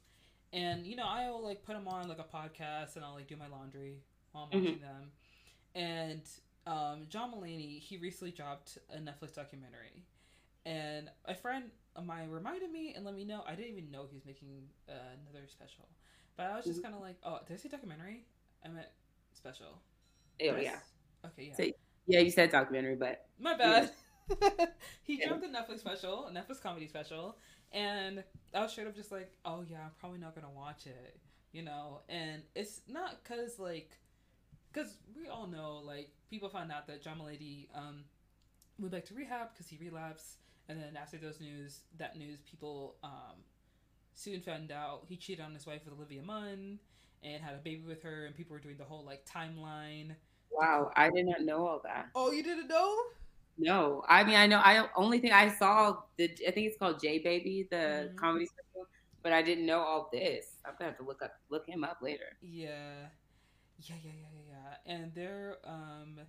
[0.53, 3.36] And you know, I'll like put them on like a podcast, and I'll like do
[3.36, 3.98] my laundry
[4.32, 4.66] while I'm mm-hmm.
[4.66, 5.12] watching them.
[5.76, 6.22] And
[6.68, 10.06] um, John Mulaney, he recently dropped a Netflix documentary,
[10.66, 11.66] and a friend
[11.96, 13.44] of mine reminded me and let me know.
[13.48, 14.48] I didn't even know he was making
[14.90, 14.94] uh,
[15.24, 15.88] another special,
[16.38, 16.86] but I was just mm-hmm.
[16.86, 18.26] kind of like, "Oh, did I say documentary?
[18.64, 18.88] I meant
[19.34, 19.82] special."
[20.42, 20.80] Oh yeah.
[21.26, 21.56] Okay, yeah.
[21.56, 21.72] So,
[22.08, 23.92] yeah, you said documentary, but my bad.
[24.30, 24.66] Yeah.
[25.04, 25.28] he yeah.
[25.28, 27.38] dropped a Netflix special, a Netflix comedy special,
[27.72, 28.24] and
[28.54, 31.20] I was straight up just like, "Oh yeah, I'm probably not gonna watch it,"
[31.52, 32.02] you know.
[32.10, 33.92] And it's not because like,
[34.76, 38.03] because we all know like people found out that John Mulaney um
[38.77, 40.38] went back to rehab because he relapsed,
[40.68, 43.43] and then after those news, that news, people um
[44.14, 46.80] soon found out he cheated on his wife with Olivia Munn
[47.23, 50.15] and had a baby with her, and people were doing the whole like timeline
[50.52, 52.07] Wow, I did not know all that.
[52.15, 52.95] Oh, you didn't know?
[53.57, 54.60] No, I mean I know.
[54.64, 58.18] I only thing I saw the I think it's called J Baby, the mm-hmm.
[58.18, 58.88] comedy special,
[59.23, 60.57] but I didn't know all this.
[60.65, 62.38] I'm gonna have to look up look him up later.
[62.41, 63.07] Yeah,
[63.80, 64.56] yeah, yeah, yeah, yeah.
[64.88, 64.93] yeah.
[64.93, 66.19] And there, um,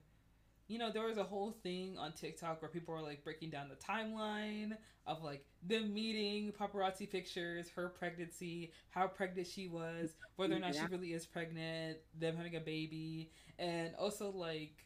[0.69, 3.69] you know, there was a whole thing on TikTok where people were like breaking down
[3.69, 10.57] the timeline of like them meeting, paparazzi pictures, her pregnancy, how pregnant she was, whether
[10.57, 10.83] or not yeah.
[10.83, 14.85] she really is pregnant, them having a baby, and also like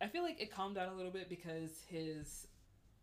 [0.00, 2.48] I feel like it calmed down a little bit because his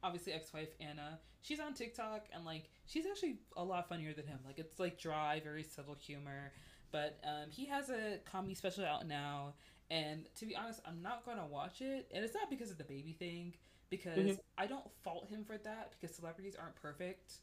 [0.03, 4.39] obviously ex-wife Anna, she's on TikTok and like she's actually a lot funnier than him.
[4.45, 6.51] Like it's like dry, very subtle humor.
[6.91, 9.53] But um, he has a comedy special out now
[9.91, 12.09] and to be honest, I'm not gonna watch it.
[12.13, 13.53] And it's not because of the baby thing,
[13.89, 14.39] because mm-hmm.
[14.57, 17.33] I don't fault him for that because celebrities aren't perfect.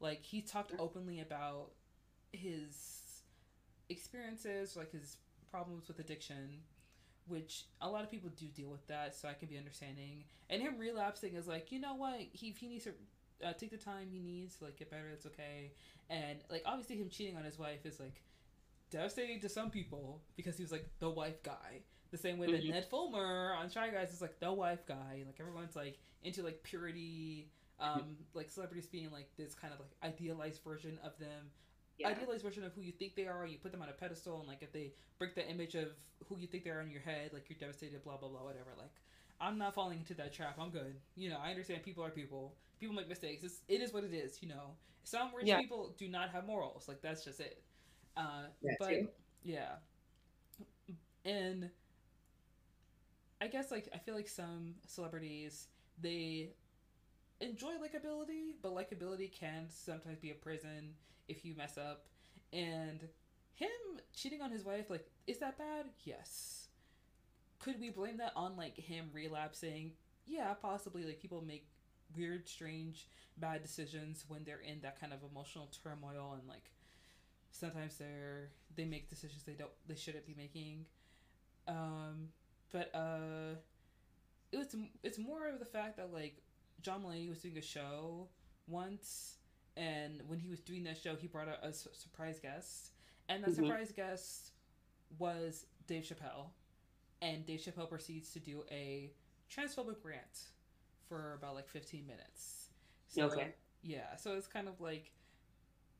[0.00, 1.70] Like he talked openly about
[2.32, 3.22] his
[3.88, 5.16] experiences, like his
[5.50, 6.58] problems with addiction,
[7.28, 10.24] which a lot of people do deal with that, so I can be understanding.
[10.50, 12.18] And him relapsing is like, you know what?
[12.32, 12.94] He he needs to
[13.46, 15.08] uh, take the time he needs to like get better.
[15.12, 15.70] It's okay.
[16.10, 18.22] And like obviously him cheating on his wife is like
[18.92, 21.82] devastating to some people because he was like the wife guy.
[22.10, 22.72] The same way that mm-hmm.
[22.72, 25.24] Ned Fulmer on Try Guys is like the wife guy.
[25.24, 27.48] Like everyone's like into like purity,
[27.80, 28.12] um, mm-hmm.
[28.34, 31.50] like celebrities being like this kind of like idealized version of them.
[31.98, 32.08] Yeah.
[32.08, 34.48] Idealized version of who you think they are, you put them on a pedestal, and
[34.48, 35.88] like if they break the image of
[36.28, 38.70] who you think they are in your head, like you're devastated, blah blah blah, whatever.
[38.76, 38.92] Like
[39.40, 40.58] I'm not falling into that trap.
[40.60, 40.96] I'm good.
[41.16, 42.54] You know, I understand people are people.
[42.78, 43.42] People make mistakes.
[43.42, 44.42] It's, it is what it is.
[44.42, 45.58] You know, some rich yeah.
[45.58, 46.88] people do not have morals.
[46.88, 47.62] Like that's just it.
[48.16, 48.46] Uh,
[48.78, 49.08] but too.
[49.42, 49.76] yeah,
[51.24, 51.70] and
[53.40, 55.68] I guess like I feel like some celebrities
[56.00, 56.50] they
[57.40, 60.94] enjoy likability, but likability can sometimes be a prison
[61.28, 62.06] if you mess up.
[62.52, 63.08] And
[63.54, 63.70] him
[64.14, 65.86] cheating on his wife, like, is that bad?
[66.04, 66.68] Yes.
[67.58, 69.92] Could we blame that on like him relapsing?
[70.26, 71.04] Yeah, possibly.
[71.04, 71.66] Like people make
[72.16, 73.08] weird, strange,
[73.38, 76.70] bad decisions when they're in that kind of emotional turmoil and like
[77.52, 80.84] sometimes they're they make decisions they don't they shouldn't be making
[81.68, 82.28] um
[82.72, 83.54] but uh
[84.50, 86.42] it was it's more of the fact that like
[86.80, 88.26] john mulaney was doing a show
[88.66, 89.36] once
[89.76, 92.90] and when he was doing that show he brought out a surprise guest
[93.28, 93.66] and that mm-hmm.
[93.66, 94.50] surprise guest
[95.18, 96.46] was dave chappelle
[97.20, 99.12] and dave chappelle proceeds to do a
[99.54, 100.48] transphobic rant
[101.08, 102.68] for about like 15 minutes
[103.08, 103.54] so okay.
[103.82, 105.12] yeah so it's kind of like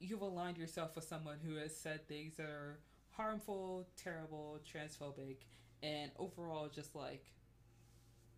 [0.02, 2.80] you've aligned yourself with someone who has said things that are
[3.10, 5.36] harmful, terrible, transphobic,
[5.82, 7.24] and overall just like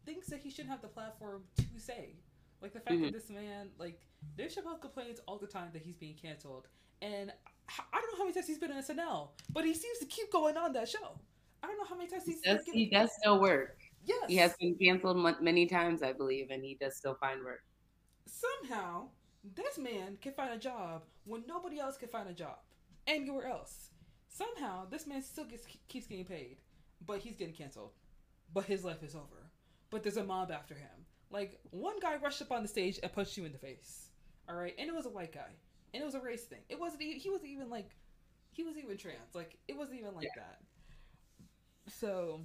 [0.05, 2.17] things that he shouldn't have the platform to say.
[2.61, 3.05] Like the fact mm-hmm.
[3.05, 4.01] that this man, like,
[4.37, 6.69] Dave Chappelle complains all the time that he's being canceled,
[7.03, 7.33] and
[7.69, 10.33] I don't know how many times he's been on SNL, but he seems to keep
[10.33, 11.19] going on that show.
[11.63, 12.41] I don't know how many times he's.
[12.43, 13.79] He does, he does still work.
[14.07, 17.63] Yes, he has been canceled many times, I believe, and he does still find work.
[18.27, 19.09] Somehow,
[19.55, 22.59] this man can find a job when nobody else can find a job
[23.07, 23.91] anywhere else.
[24.29, 26.57] Somehow, this man still gets keeps getting paid,
[27.07, 27.93] but he's getting canceled.
[28.53, 29.51] But his life is over.
[29.91, 31.07] But there's a mob after him.
[31.31, 34.09] Like one guy rushed up on the stage and punched you in the face.
[34.49, 35.51] All right, and it was a white guy,
[35.93, 36.61] and it was a race thing.
[36.69, 37.03] It wasn't.
[37.03, 37.91] He wasn't even like,
[38.53, 39.35] he was even trans.
[39.35, 40.43] Like it wasn't even like yeah.
[40.43, 41.93] that.
[41.93, 42.41] So,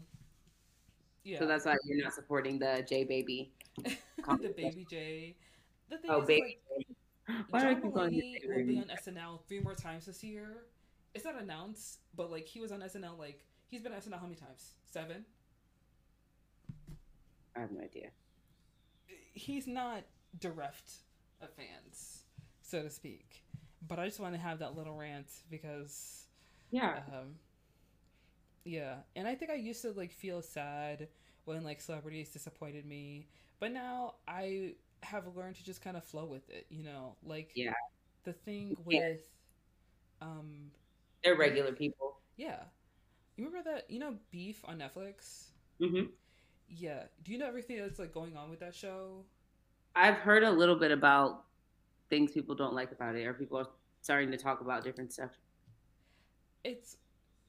[1.24, 1.40] yeah.
[1.40, 3.52] So that's why you're not supporting the J baby.
[3.84, 5.36] the baby J.
[5.90, 6.60] The thing oh, is, baby.
[6.78, 6.88] Like,
[7.50, 10.64] why John Mulaney will be on SNL three more times this year.
[11.14, 13.18] It's not announced, but like he was on SNL.
[13.18, 14.74] Like he's been on SNL how many times?
[14.90, 15.26] Seven.
[17.56, 18.10] I have no idea.
[19.34, 20.04] He's not
[20.40, 20.92] bereft
[21.42, 22.24] of fans,
[22.62, 23.44] so to speak.
[23.88, 26.26] But I just want to have that little rant because,
[26.70, 27.36] yeah, um,
[28.66, 31.08] yeah, and I think I used to like feel sad
[31.46, 33.28] when like celebrities disappointed me,
[33.60, 36.66] but now I have learned to just kind of flow with it.
[36.70, 37.74] You know, like yeah,
[38.24, 40.28] the thing with, yeah.
[40.28, 40.72] um,
[41.24, 42.20] they're regular people.
[42.38, 42.64] Yeah,
[43.36, 43.90] you remember that?
[43.90, 45.46] You know, Beef on Netflix.
[45.82, 46.08] Mm-hmm.
[46.68, 47.04] Yeah.
[47.24, 49.24] Do you know everything that's like going on with that show?
[49.96, 51.46] I've heard a little bit about
[52.10, 53.68] things people don't like about it, or people are
[54.02, 55.32] starting to talk about different stuff.
[56.64, 56.98] It's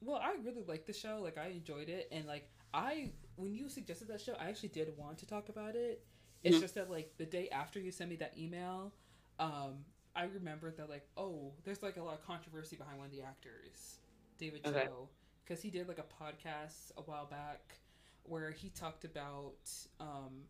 [0.01, 1.19] well, I really like the show.
[1.21, 4.91] Like I enjoyed it, and like I when you suggested that show, I actually did
[4.97, 6.03] want to talk about it.
[6.43, 6.61] It's mm-hmm.
[6.61, 8.93] just that like the day after you send me that email,
[9.39, 9.85] um,
[10.15, 13.21] I remembered that like oh, there's like a lot of controversy behind one of the
[13.21, 13.99] actors,
[14.37, 14.85] David okay.
[14.85, 15.09] Choe,
[15.43, 17.77] because he did like a podcast a while back
[18.23, 19.69] where he talked about
[19.99, 20.43] um,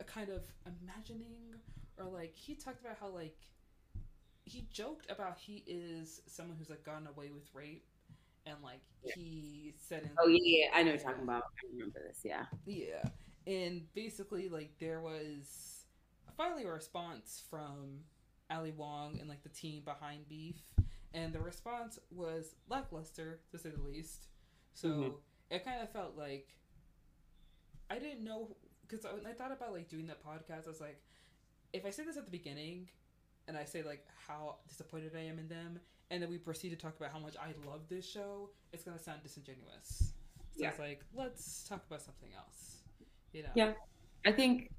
[0.00, 1.54] a kind of imagining
[1.98, 3.36] or like he talked about how like
[4.44, 7.84] he joked about he is someone who's like gotten away with rape
[8.46, 9.12] and like yeah.
[9.14, 12.44] he said in, oh yeah, yeah i know you're talking about i remember this yeah
[12.64, 13.04] yeah
[13.46, 15.84] and basically like there was
[16.36, 18.00] finally a response from
[18.50, 20.56] ali wong and like the team behind beef
[21.14, 24.28] and the response was lackluster to say the least
[24.74, 25.08] so mm-hmm.
[25.50, 26.48] it kind of felt like
[27.90, 28.56] I didn't know
[28.86, 31.00] because when I thought about like doing that podcast, I was like,
[31.72, 32.88] if I say this at the beginning,
[33.46, 36.76] and I say like how disappointed I am in them, and then we proceed to
[36.76, 40.12] talk about how much I love this show, it's gonna sound disingenuous.
[40.52, 40.68] So yeah.
[40.68, 42.77] it's like let's talk about something else.
[43.32, 43.48] You know?
[43.54, 43.72] Yeah,
[44.26, 44.70] I think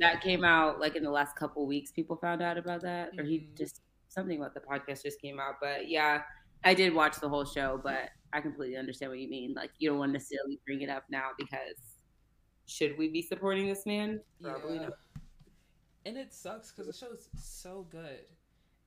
[0.00, 1.90] that came out like in the last couple weeks.
[1.90, 3.20] People found out about that, mm-hmm.
[3.20, 3.54] or he mm-hmm.
[3.56, 5.56] just something about the podcast just came out.
[5.60, 6.22] But yeah,
[6.64, 9.54] I did watch the whole show, but I completely understand what you mean.
[9.54, 11.94] Like you don't want to necessarily bring it up now because
[12.66, 14.20] should we be supporting this man?
[14.42, 14.82] Probably yeah.
[14.82, 14.92] not.
[16.06, 18.26] And it sucks because the show is so good.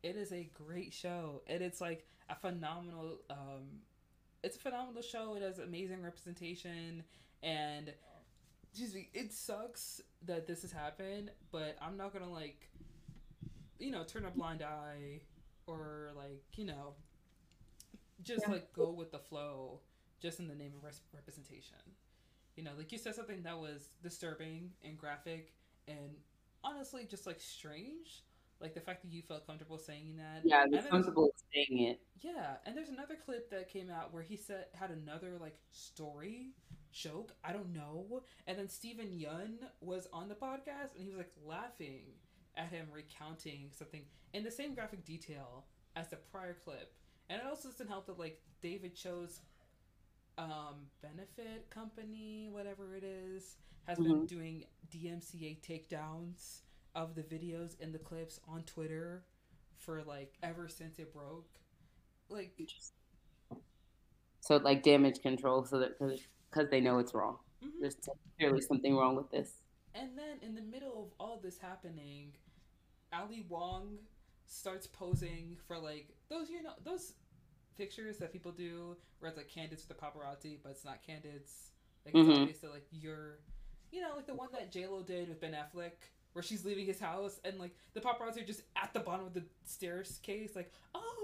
[0.03, 3.17] It is a great show, and it's like a phenomenal.
[3.29, 3.81] Um,
[4.43, 5.35] it's a phenomenal show.
[5.35, 7.03] It has amazing representation,
[7.41, 7.91] and
[8.81, 11.31] excuse me, it sucks that this has happened.
[11.51, 12.69] But I'm not gonna like,
[13.79, 15.21] you know, turn a blind eye
[15.65, 16.93] or like you know,
[18.23, 18.53] just yeah.
[18.53, 19.79] like go with the flow,
[20.21, 21.77] just in the name of representation
[22.57, 25.53] you know, like you said something that was disturbing and graphic
[25.87, 26.17] and
[26.63, 28.23] honestly just like strange.
[28.59, 30.41] Like the fact that you felt comfortable saying that.
[30.43, 31.99] Yeah, I was comfortable saying it.
[32.19, 36.53] Yeah, and there's another clip that came out where he said had another like story
[36.97, 37.33] joke.
[37.43, 38.23] I don't know.
[38.45, 42.01] And then Steven Yeun was on the podcast and he was like laughing
[42.55, 44.03] at him recounting something
[44.33, 45.65] in the same graphic detail
[45.95, 46.93] as the prior clip.
[47.29, 49.41] And it also doesn't help that like David Choe's
[50.37, 54.13] um, benefit company, whatever it is, has mm-hmm.
[54.13, 56.61] been doing DMCA takedowns
[56.95, 59.23] of the videos and the clips on Twitter
[59.77, 61.47] for like ever since it broke.
[62.29, 62.59] Like,
[64.41, 66.19] so like damage control, so that because
[66.71, 67.37] they know it's wrong.
[67.63, 67.81] Mm-hmm.
[67.81, 67.95] There's
[68.37, 69.51] clearly something wrong with this.
[69.95, 72.33] And then in the middle of all this happening,
[73.11, 73.97] Ali Wong
[74.45, 77.13] starts posing for like those you know those
[77.77, 81.71] pictures that people do where it's like candids with the paparazzi, but it's not candids.
[82.05, 82.49] Like mm-hmm.
[82.49, 83.39] it's like you're,
[83.91, 85.91] you know, like the one that J Lo did with Ben Affleck,
[86.33, 89.33] where she's leaving his house and like the paparazzi are just at the bottom of
[89.33, 91.16] the staircase, like, oh,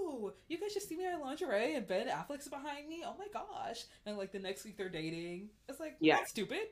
[0.48, 3.02] you guys just see me in lingerie and Ben Affleck's behind me.
[3.06, 3.84] Oh my gosh!
[4.06, 5.48] And like the next week they're dating.
[5.68, 6.68] It's like yeah, stupid.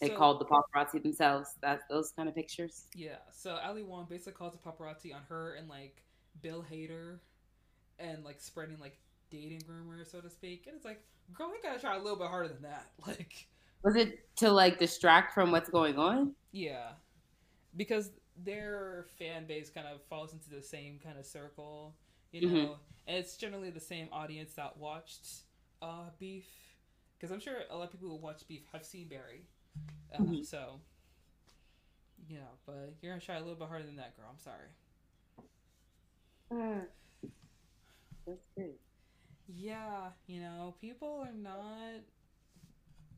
[0.00, 1.48] They so, called the paparazzi themselves.
[1.60, 2.86] That's those kind of pictures.
[2.94, 3.16] Yeah.
[3.32, 6.04] So Ali Wong basically calls the paparazzi on her and like
[6.40, 7.18] Bill Hader
[7.98, 8.98] and like spreading like
[9.30, 10.66] dating rumors, so to speak.
[10.66, 11.02] And it's like,
[11.32, 12.86] girl, we gotta try a little bit harder than that.
[13.06, 13.48] Like,
[13.82, 16.34] was it to like distract from what's going on?
[16.52, 16.90] Yeah,
[17.76, 18.10] because
[18.44, 21.94] their fan base kind of falls into the same kind of circle,
[22.32, 22.72] you know, mm-hmm.
[23.06, 25.26] and it's generally the same audience that watched
[25.82, 26.46] uh, Beef.
[27.18, 29.46] Because I'm sure a lot of people who watch Beef have seen Barry,
[30.14, 30.42] uh, mm-hmm.
[30.42, 30.80] so
[32.28, 32.58] you know.
[32.66, 34.26] But you're gonna try a little bit harder than that, girl.
[34.30, 34.68] I'm sorry.
[36.50, 36.84] Uh.
[38.26, 38.80] That's great.
[39.48, 42.02] Yeah, you know, people are not,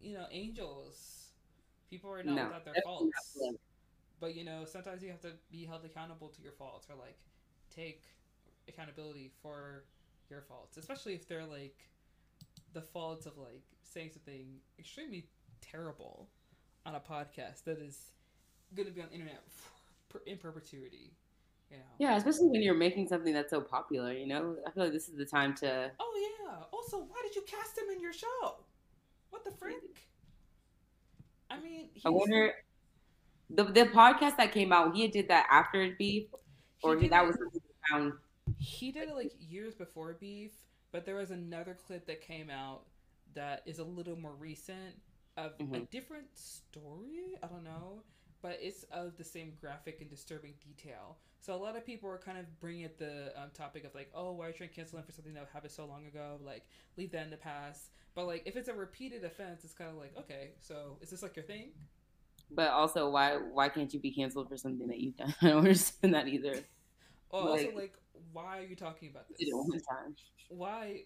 [0.01, 1.31] you know, angels.
[1.91, 3.39] People are not no, without their faults.
[4.20, 7.19] But you know, sometimes you have to be held accountable to your faults or like
[7.74, 8.03] take
[8.71, 9.85] accountability for
[10.31, 11.77] your faults, especially if they're like
[12.73, 14.47] the faults of like saying something
[14.79, 15.27] extremely
[15.61, 16.29] terrible
[16.87, 18.13] on a podcast that is
[18.75, 19.43] going to be on the internet
[20.09, 21.13] for, in perpetuity.
[21.71, 21.83] You know?
[21.99, 24.13] Yeah, especially when you're making something that's so popular.
[24.13, 25.91] You know, I feel like this is the time to.
[26.01, 26.65] Oh yeah.
[26.73, 28.57] Also, why did you cast him in your show?
[29.31, 29.77] What the frick?
[31.51, 32.53] I mean, I wonder
[33.51, 34.95] the the podcast that came out.
[34.95, 36.27] He did that after it beef,
[36.83, 37.37] or he that was
[37.91, 38.13] found.
[38.61, 40.53] He did it like years before beef,
[40.93, 42.82] but there was another clip that came out
[43.35, 45.01] that is a little more recent
[45.37, 45.74] of mm-hmm.
[45.74, 47.37] a different story.
[47.43, 48.03] I don't know,
[48.43, 51.16] but it's of the same graphic and disturbing detail.
[51.41, 54.11] So a lot of people are kind of bringing up the um, topic of like,
[54.15, 56.39] oh, why are you trying to cancel him for something that happened so long ago?
[56.45, 56.66] Like,
[56.99, 57.91] leave that in the past.
[58.15, 61.23] But like, if it's a repeated offense, it's kind of like, okay, so is this
[61.23, 61.70] like your thing?
[62.51, 65.35] But also, why why can't you be canceled for something that you've done?
[65.43, 66.57] I don't understand that either.
[67.31, 67.95] oh, like, also like,
[68.33, 69.49] why are you talking about this?
[69.53, 70.15] one time.
[70.49, 71.03] Why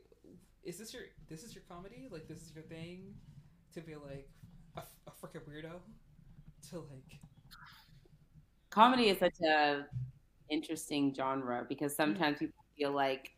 [0.63, 2.09] is this your this is your comedy?
[2.11, 3.15] Like, this is your thing
[3.75, 4.29] to be like
[4.77, 5.73] a, a freaking weirdo
[6.71, 7.21] to like.
[8.71, 9.87] Comedy is such a
[10.51, 11.97] interesting genre because mm.
[11.97, 12.47] sometimes mm-hmm.
[12.47, 13.31] people feel like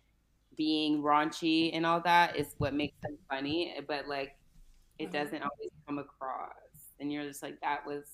[0.57, 4.37] being raunchy and all that is what makes them funny, but like
[4.99, 5.25] it uh-huh.
[5.25, 6.53] doesn't always come across.
[6.99, 8.05] And you're just like, that was,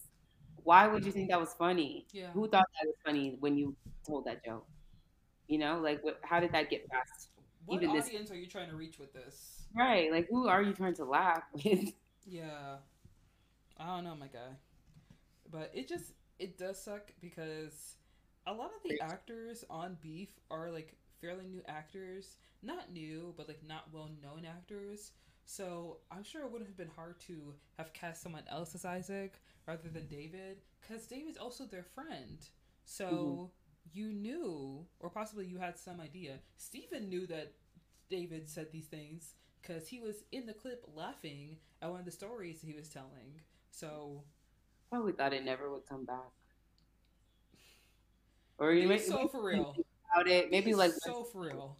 [0.65, 2.07] why would you think that was funny?
[2.13, 2.31] Yeah.
[2.33, 3.77] Who thought that was funny when you
[4.07, 4.67] told that joke?
[5.53, 7.29] You know, like what, how did that get past?
[7.67, 8.31] What even audience this?
[8.31, 9.65] are you trying to reach with this?
[9.77, 10.11] Right.
[10.11, 11.93] Like, who are you trying to laugh with?
[12.27, 12.77] Yeah.
[13.77, 14.57] I don't know, my guy.
[15.51, 17.97] But it just, it does suck because
[18.47, 22.37] a lot of the actors on Beef are like fairly new actors.
[22.63, 25.11] Not new, but like not well known actors.
[25.45, 29.35] So I'm sure it would have been hard to have cast someone else as Isaac
[29.69, 32.39] rather than David, because David's also their friend.
[32.87, 33.45] So mm-hmm.
[33.93, 36.39] You knew, or possibly you had some idea.
[36.57, 37.53] Steven knew that
[38.09, 42.11] David said these things because he was in the clip laughing at one of the
[42.11, 43.41] stories he was telling.
[43.71, 44.23] So
[44.91, 46.31] probably thought it never would come back.
[48.59, 49.75] Or you make so for real
[50.15, 50.51] about it.
[50.51, 51.77] Maybe like so for real.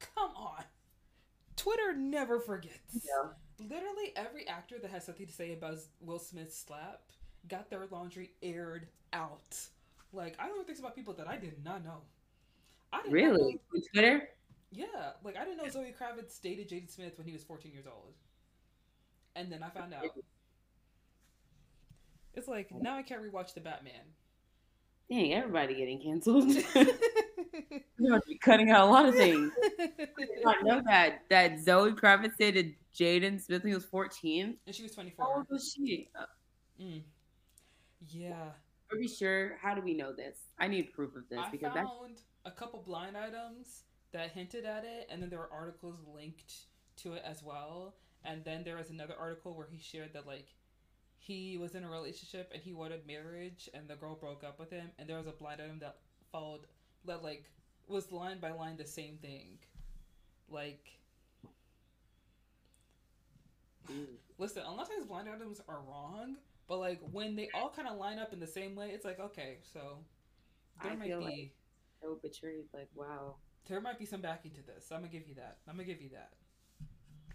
[0.00, 0.64] Come on.
[1.56, 2.94] Twitter never forgets.
[2.94, 3.30] Yeah.
[3.58, 7.02] Literally every actor that has something to say about Will Smith's slap
[7.48, 9.56] got their laundry aired out.
[10.14, 12.02] Like I know things about people that I did not know.
[12.92, 14.28] I didn't really know, Twitter.
[14.70, 14.86] Yeah,
[15.22, 18.14] like I didn't know Zoe Kravitz dated Jaden Smith when he was 14 years old,
[19.36, 20.04] and then I found out.
[22.34, 24.02] It's like now I can't rewatch the Batman
[25.10, 26.48] Dang, everybody getting canceled.
[26.74, 29.52] you must be cutting out a lot of things.
[30.46, 34.56] I know that that Zoe Kravitz dated Jaden Smith when he was 14.
[34.66, 35.24] And she was 24.
[35.24, 36.08] How old was she?
[36.80, 37.02] Mm.
[38.08, 38.50] Yeah.
[38.94, 39.56] Are we sure?
[39.60, 40.38] How do we know this?
[40.58, 44.84] I need proof of this I because found a couple blind items that hinted at
[44.84, 46.52] it, and then there were articles linked
[46.98, 47.96] to it as well.
[48.24, 50.46] And then there was another article where he shared that like
[51.24, 54.70] he was in a relationship and he wanted marriage and the girl broke up with
[54.70, 55.96] him and there was a blind item that
[56.30, 56.60] followed
[57.06, 57.50] that like
[57.88, 59.58] was line by line the same thing
[60.50, 60.98] like
[64.38, 66.36] listen a lot of times blind items are wrong
[66.68, 69.20] but like when they all kind of line up in the same way it's like
[69.20, 69.98] okay so
[70.82, 71.54] there I might be like
[72.02, 73.36] so betrayed like wow.
[73.66, 74.90] There might be some backing to this.
[74.92, 75.58] I'm gonna give you that.
[75.66, 76.32] I'm gonna give you that.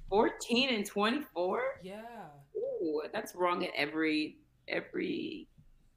[0.10, 2.02] 14 and 24 yeah.
[2.56, 4.38] Ooh, that's wrong at every
[4.68, 5.48] every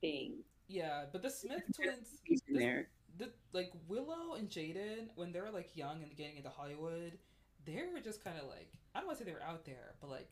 [0.01, 0.37] thing.
[0.69, 2.89] Yeah, but the Smith twins, there.
[3.19, 7.19] The, like Willow and Jaden, when they were like young and getting into Hollywood,
[7.67, 9.97] they were just kind of like I don't want to say they were out there,
[10.01, 10.31] but like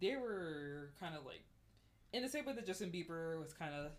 [0.00, 1.44] they were kind of like
[2.12, 3.92] in the same way that Justin Bieber was kind of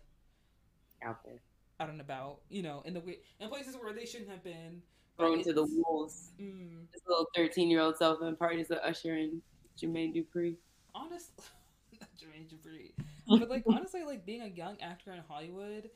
[1.04, 1.40] out there,
[1.80, 4.82] out and about, you know, in the way in places where they shouldn't have been.
[5.18, 6.32] Thrown to the wolves.
[6.40, 9.42] Mm, this little thirteen-year-old self in parties with Usher and
[9.78, 10.56] Jermaine Dupri.
[10.94, 11.44] Honestly.
[12.18, 12.92] Jermaine Dupri.
[13.28, 15.90] But like honestly, like being a young actor in Hollywood,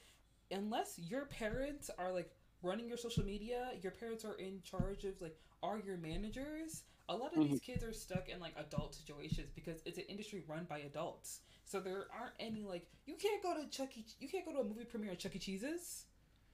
[0.50, 2.30] unless your parents are like
[2.62, 6.82] running your social media, your parents are in charge of like are your managers.
[7.08, 7.52] A lot of mm-hmm.
[7.52, 11.40] these kids are stuck in like adult situations because it's an industry run by adults.
[11.64, 14.04] So there aren't any like you can't go to Chuck E.
[14.20, 15.38] You can't go to a movie premiere at Chuck E.
[15.38, 16.04] Cheese's.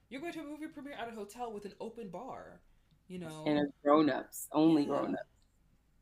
[0.09, 2.61] You're going to a movie premiere at a hotel with an open bar.
[3.07, 4.87] You know, and grown ups, only yeah.
[4.87, 5.23] grown ups.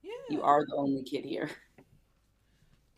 [0.03, 1.49] Yeah, you are the only kid here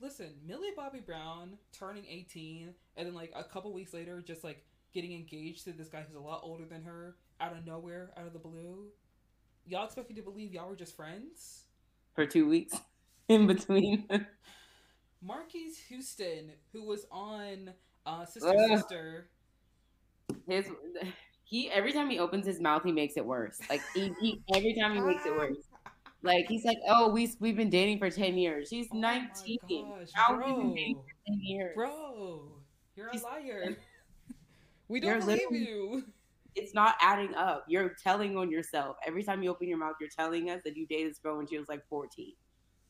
[0.04, 4.64] listen, Millie Bobby Brown turning 18 and then like a couple weeks later just like
[4.94, 8.28] getting engaged to this guy who's a lot older than her out of nowhere, out
[8.28, 8.88] of the blue.
[9.68, 11.64] Y'all expect me to believe y'all were just friends?
[12.16, 12.78] For two weeks
[13.30, 14.08] in between.
[15.22, 17.72] Marques Houston, who was on
[18.06, 18.78] Uh, sister, Ugh.
[18.78, 19.30] sister.
[20.48, 20.66] His
[21.46, 23.60] he every time he opens his mouth, he makes it worse.
[23.70, 25.58] Like he, he every time he makes it worse.
[26.22, 28.70] Like he's like, oh, we we've been dating for ten years.
[28.70, 29.60] She's oh nineteen.
[29.70, 31.76] Gosh, How bro, been dating for ten years?
[31.76, 32.52] Bro,
[32.96, 33.78] you're a liar.
[34.88, 36.04] we don't believe you.
[36.56, 37.66] It's not adding up.
[37.68, 39.96] You're telling on yourself every time you open your mouth.
[40.00, 42.34] You're telling us that you dated this girl when she was like 14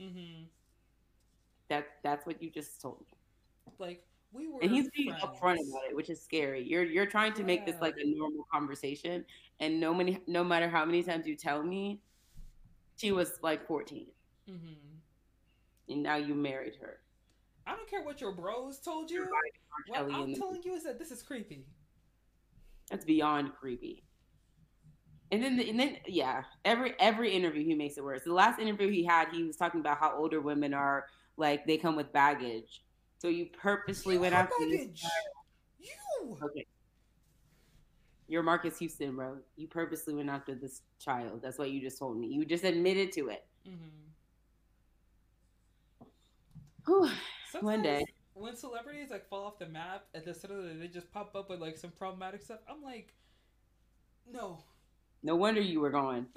[0.01, 0.43] mm-hmm.
[1.69, 3.17] That that's what you just told me.
[3.79, 4.03] Like
[4.33, 5.23] we were, and he's being friends.
[5.23, 6.61] upfront about it, which is scary.
[6.63, 7.47] You're you're trying to yeah.
[7.47, 9.23] make this like a normal conversation,
[9.59, 12.01] and no many no matter how many times you tell me,
[12.97, 14.07] she was like 14.
[14.49, 14.73] Mm-hmm.
[15.89, 16.99] And now you married her.
[17.65, 19.27] I don't care what your bros told you.
[19.87, 21.65] What I'm telling you is that this is creepy.
[22.89, 24.03] That's beyond creepy.
[25.31, 28.23] And then, and then, yeah, every every interview he makes it worse.
[28.23, 31.07] The last interview he had, he was talking about how older women are
[31.37, 32.83] like they come with baggage.
[33.17, 35.03] So you purposely you went after baggage.
[35.79, 36.67] You okay.
[38.27, 39.37] You're Marques Houston, bro.
[39.55, 41.41] You purposely went after this child.
[41.41, 42.27] That's what you just told me.
[42.27, 43.45] You just admitted to it.
[43.67, 44.03] Mm-hmm.
[46.85, 47.09] Whew.
[47.61, 48.03] One day.
[48.33, 51.59] When celebrities like fall off the map and then suddenly they just pop up with
[51.59, 53.13] like some problematic stuff, I'm like,
[54.31, 54.59] no.
[55.21, 56.27] No wonder you were gone.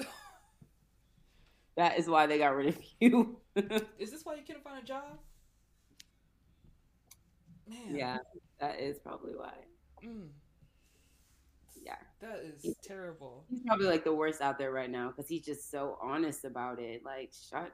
[1.76, 3.38] that is why they got rid of you.
[3.98, 5.18] is this why you couldn't find a job?
[7.68, 7.96] Man.
[7.96, 8.18] Yeah,
[8.60, 9.54] that is probably why.
[10.04, 10.28] Mm
[11.86, 11.96] yeah.
[12.20, 13.44] That is he's, terrible.
[13.48, 16.80] He's probably like the worst out there right now because he's just so honest about
[16.80, 17.04] it.
[17.04, 17.72] Like, shut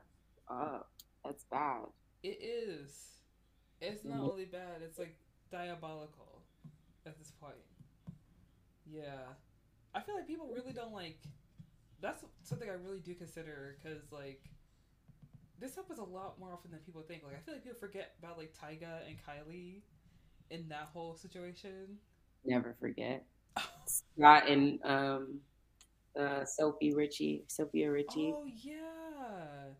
[0.49, 0.91] up.
[1.25, 1.85] That's bad.
[2.23, 3.22] It is.
[3.83, 4.31] It's not mm-hmm.
[4.31, 5.17] only bad, it's like
[5.51, 6.43] diabolical
[7.05, 7.55] at this point.
[8.87, 9.35] Yeah.
[9.95, 11.19] I feel like people really don't like.
[12.01, 14.43] That's something I really do consider because, like,
[15.61, 17.23] this happens a lot more often than people think.
[17.25, 19.83] Like, I feel like people forget about, like, Tyga and Kylie
[20.51, 21.99] in that whole situation.
[22.45, 23.25] Never forget.
[23.87, 25.41] Scott and um,
[26.19, 28.33] uh, Sophie Richie, Sofia Richie.
[28.35, 29.73] Oh yeah,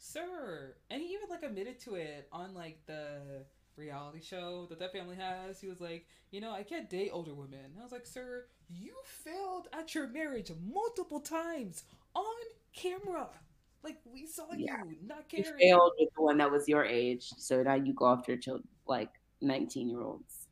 [0.00, 0.74] sir.
[0.90, 3.44] And he even like admitted to it on like the
[3.76, 5.60] reality show that that family has.
[5.60, 7.76] He was like, you know, I can't date older women.
[7.78, 12.24] I was like, sir, you failed at your marriage multiple times on
[12.74, 13.28] camera.
[13.82, 14.76] Like we saw yeah.
[14.84, 15.46] you not caring.
[15.46, 18.68] You failed with the one that was your age, so now you go after children
[18.86, 19.08] like
[19.40, 20.48] nineteen year olds.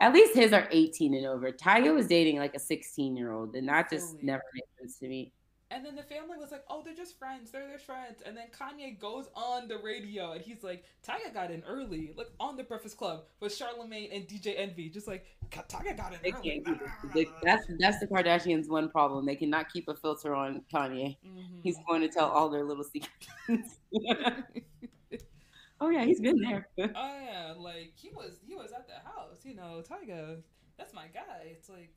[0.00, 1.52] At least his are 18 and over.
[1.52, 4.98] Tyga was dating like a 16 year old, and that just Holy never made sense
[5.00, 5.30] to me.
[5.70, 7.50] And then the family was like, "Oh, they're just friends.
[7.50, 11.50] They're just friends." And then Kanye goes on the radio and he's like, "Tyga got
[11.50, 15.96] in early, like on the Breakfast Club with Charlemagne and DJ Envy, just like Tyga
[15.96, 19.26] got in they early." Can't that's that's the Kardashians' one problem.
[19.26, 21.16] They cannot keep a filter on Kanye.
[21.24, 21.60] Mm-hmm.
[21.62, 23.78] He's going to tell all their little secrets.
[25.80, 26.68] Oh yeah, he's been there.
[26.78, 29.44] oh yeah, like he was he was at the house.
[29.44, 30.42] You know, Tyga,
[30.76, 31.46] that's my guy.
[31.46, 31.94] It's like,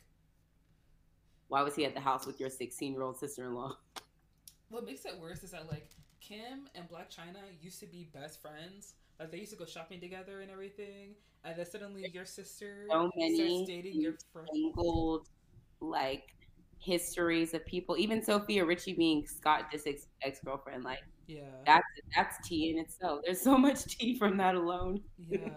[1.53, 3.77] why was he at the house with your sixteen year old sister in law?
[4.69, 5.87] What makes it worse is that like
[6.19, 8.95] Kim and Blac Chyna used to be best friends.
[9.19, 11.13] Like they used to go shopping together and everything,
[11.43, 14.47] and then suddenly your sister so starts dating your friend.
[15.79, 16.33] like
[16.79, 17.97] histories of people.
[17.99, 21.41] Even Sofia Richie being Scott Disick's ex girlfriend, like yeah.
[21.67, 21.85] That's
[22.15, 23.21] that's tea in itself.
[23.25, 25.01] There's so much tea from that alone.
[25.19, 25.49] Yeah.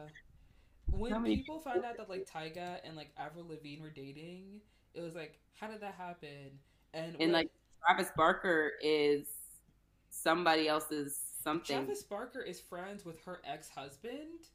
[0.96, 4.60] When people found out that like Tyga and like Avril Lavigne were dating,
[4.94, 6.58] it was like, how did that happen?
[6.94, 7.50] And and when, like
[7.84, 9.26] Travis Barker is
[10.10, 11.76] somebody else's something.
[11.76, 14.48] Travis Barker is friends with her ex husband,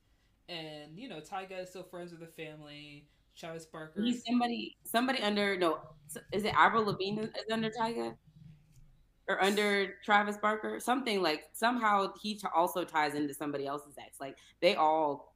[0.49, 3.07] and you know Tyga is still friends with the family.
[3.37, 4.01] Travis Barker.
[4.01, 5.79] He's somebody somebody under no
[6.33, 8.15] is it Avril Lavigne is under Tyga?
[9.31, 14.19] or under Travis Barker, something like somehow he t- also ties into somebody else's ex.
[14.19, 15.30] Like they all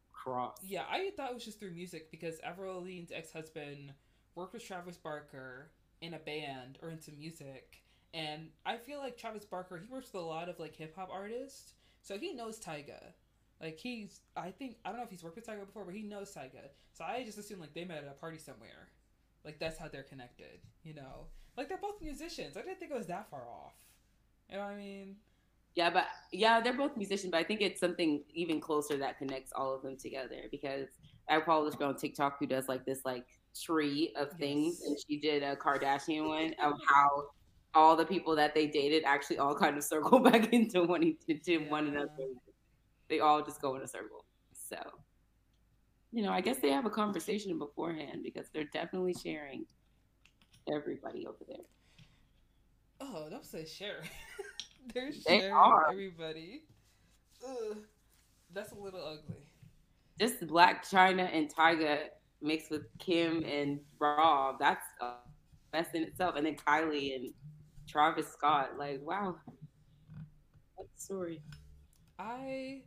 [0.63, 3.93] Yeah, I thought it was just through music because Lavigne's ex husband
[4.35, 5.71] worked with Travis Barker
[6.01, 7.81] in a band or into music,
[8.13, 11.09] and I feel like Travis Barker he works with a lot of like hip hop
[11.11, 13.13] artists, so he knows Tyga.
[13.61, 16.01] Like he's, I think I don't know if he's worked with Tyga before, but he
[16.03, 16.69] knows Tyga.
[16.93, 18.89] So I just assume like they met at a party somewhere.
[19.43, 21.27] Like that's how they're connected, you know.
[21.55, 22.57] Like they're both musicians.
[22.57, 23.75] I didn't think it was that far off.
[24.49, 25.15] You know what I mean?
[25.75, 29.51] Yeah, but yeah, they're both musicians, but I think it's something even closer that connects
[29.53, 30.87] all of them together because
[31.29, 33.25] I follow this girl on TikTok who does like this like
[33.61, 34.87] tree of things, yes.
[34.87, 37.25] and she did a Kardashian one of how
[37.73, 41.51] all the people that they dated actually all kind of circle back into one into
[41.51, 41.69] yeah.
[41.69, 42.09] one another.
[43.09, 44.25] They all just go in a circle.
[44.53, 44.77] So,
[46.11, 49.65] you know, I guess they have a conversation beforehand because they're definitely sharing
[50.73, 51.57] everybody over there.
[53.01, 54.03] Oh, don't say share.
[54.93, 55.89] They're sharing they are.
[55.91, 56.63] everybody.
[57.47, 57.77] Ugh,
[58.53, 59.43] that's a little ugly.
[60.19, 61.99] just Blac Chyna and Tyga
[62.41, 64.57] mixed with Kim and Rob.
[64.59, 65.13] That's a
[65.73, 66.35] mess in itself.
[66.35, 67.33] And then Kylie and
[67.87, 68.71] Travis Scott.
[68.77, 69.35] Like, wow.
[70.75, 71.41] What story?
[72.17, 72.81] I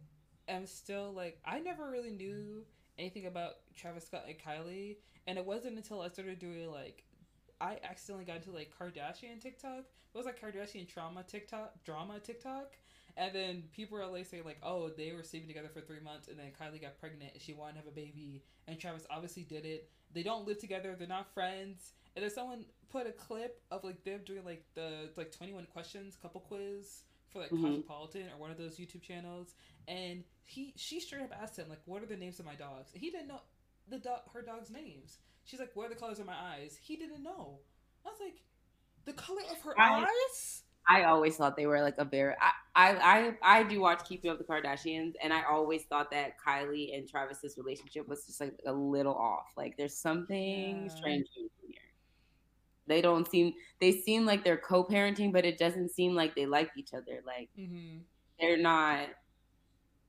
[0.48, 2.64] am still like I never really knew
[2.98, 4.96] anything about Travis Scott and Kylie,
[5.26, 7.04] and it wasn't until I started doing like
[7.60, 9.80] I accidentally got into like Kardashian TikTok.
[9.80, 12.76] It was like Kardashian trauma TikTok drama TikTok.
[13.16, 16.28] And then people were like saying like, oh, they were sleeping together for three months,
[16.28, 19.42] and then Kylie got pregnant, and she wanted to have a baby, and Travis obviously
[19.42, 19.90] did it.
[20.14, 21.94] They don't live together; they're not friends.
[22.14, 25.66] And then someone put a clip of like them doing like the like twenty one
[25.66, 27.64] questions couple quiz for like mm-hmm.
[27.64, 29.54] Cosmopolitan or one of those YouTube channels,
[29.88, 32.92] and he she straight up asked him like, what are the names of my dogs?
[32.94, 33.40] He didn't know
[33.88, 35.18] the dog her dog's names.
[35.48, 36.78] She's like, what are the colors of my eyes?
[36.78, 37.60] He didn't know.
[38.04, 38.42] I was like,
[39.06, 40.62] the color of her I, eyes.
[40.86, 42.34] I always thought they were like a very.
[42.38, 46.32] I, I I I do watch Keeping Up the Kardashians, and I always thought that
[46.38, 49.46] Kylie and Travis's relationship was just like a little off.
[49.56, 50.94] Like there's something yeah.
[50.94, 51.80] strange in here.
[52.86, 53.54] They don't seem.
[53.80, 57.22] They seem like they're co-parenting, but it doesn't seem like they like each other.
[57.26, 58.00] Like mm-hmm.
[58.38, 59.08] they're not.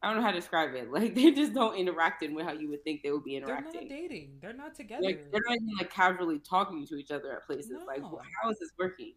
[0.02, 0.90] I don't know how to describe it.
[0.92, 3.72] Like they just don't interact in with how you would think they would be interacting.
[3.74, 4.32] They're not dating.
[4.42, 5.04] They're not together.
[5.04, 7.72] Like, they're not even like casually talking to each other at places.
[7.72, 7.86] No.
[7.86, 9.14] Like how is this working?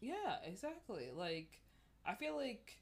[0.00, 1.10] Yeah, exactly.
[1.14, 1.48] Like
[2.06, 2.78] I feel like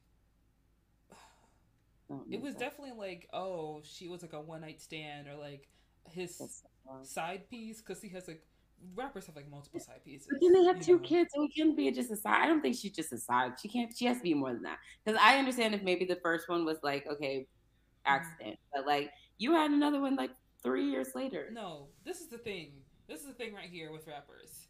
[2.31, 2.61] it was that.
[2.61, 5.69] definitely like oh she was like a one night stand or like
[6.11, 6.41] his
[7.03, 8.43] side piece because he has like
[8.95, 10.27] rappers have like multiple side pieces.
[10.31, 11.03] But then they have two know?
[11.03, 12.43] kids, so it can not be just a side.
[12.43, 13.53] I don't think she's just a side.
[13.61, 13.95] She can't.
[13.97, 14.79] She has to be more than that.
[15.05, 18.13] Because I understand if maybe the first one was like okay, mm-hmm.
[18.13, 18.81] accident, mm-hmm.
[18.81, 20.31] but like you had another one like
[20.63, 21.49] three years later.
[21.53, 22.73] No, this is the thing.
[23.09, 24.67] This is the thing right here with rappers.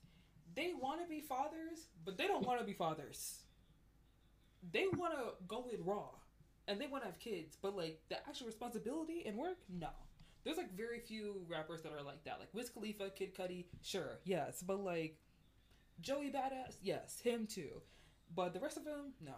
[0.55, 3.44] They want to be fathers, but they don't want to be fathers.
[4.72, 6.10] They want to go with raw,
[6.66, 9.89] and they want to have kids, but like the actual responsibility and work, no
[10.48, 12.40] there's like very few rappers that are like that.
[12.40, 15.18] Like Wiz Khalifa, Kid Cudi, sure, yes, but like
[16.00, 17.82] Joey Badass, yes, him too.
[18.34, 19.34] But the rest of them, no.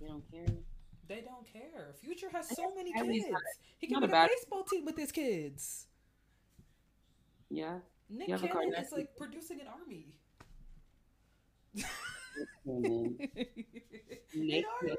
[0.00, 0.54] They don't care.
[1.08, 1.96] They don't care.
[2.00, 3.26] Future has so many kids.
[3.78, 5.88] He can make a baseball team with his kids.
[7.50, 7.78] Yeah.
[8.08, 10.14] Nick Cannon is like producing an army.
[12.64, 14.94] Nick, army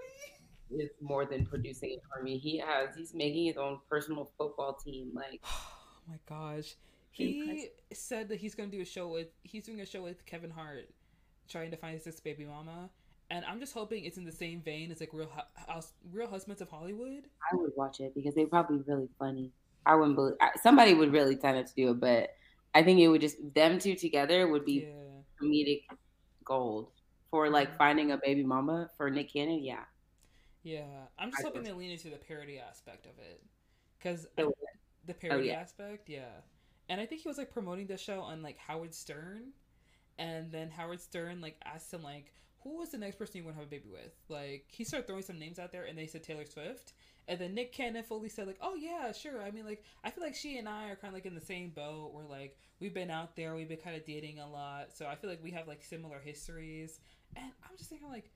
[0.77, 2.37] is more than producing an army.
[2.37, 5.11] He has he's making his own personal football team.
[5.13, 6.75] Like, oh my gosh,
[7.11, 10.25] he said that he's going to do a show with he's doing a show with
[10.25, 10.89] Kevin Hart,
[11.49, 12.89] trying to find his sixth baby mama.
[13.31, 15.31] And I'm just hoping it's in the same vein as like Real
[15.67, 17.25] House, Real Husbands of Hollywood.
[17.51, 19.51] I would watch it because they're probably really funny.
[19.85, 22.31] I wouldn't believe somebody would really sign up to do it, but
[22.73, 25.21] I think it would just them two together would be yeah.
[25.41, 25.83] comedic
[26.43, 26.89] gold
[27.29, 29.63] for like finding a baby mama for Nick Cannon.
[29.63, 29.83] Yeah,
[30.63, 33.41] yeah, I'm just I hoping they lean into the parody aspect of it,
[33.97, 34.53] because oh,
[35.05, 35.59] the oh, parody oh, yeah.
[35.59, 36.41] aspect, yeah.
[36.89, 39.53] And I think he was like promoting the show on like Howard Stern,
[40.17, 42.33] and then Howard Stern like asked him like,
[42.63, 45.07] "Who was the next person you want to have a baby with?" Like he started
[45.07, 46.93] throwing some names out there, and they said Taylor Swift,
[47.27, 50.23] and then Nick Cannon fully said like, "Oh yeah, sure." I mean, like I feel
[50.23, 52.11] like she and I are kind of like in the same boat.
[52.13, 55.15] We're like we've been out there, we've been kind of dating a lot, so I
[55.15, 56.99] feel like we have like similar histories.
[57.35, 58.31] And I'm just thinking like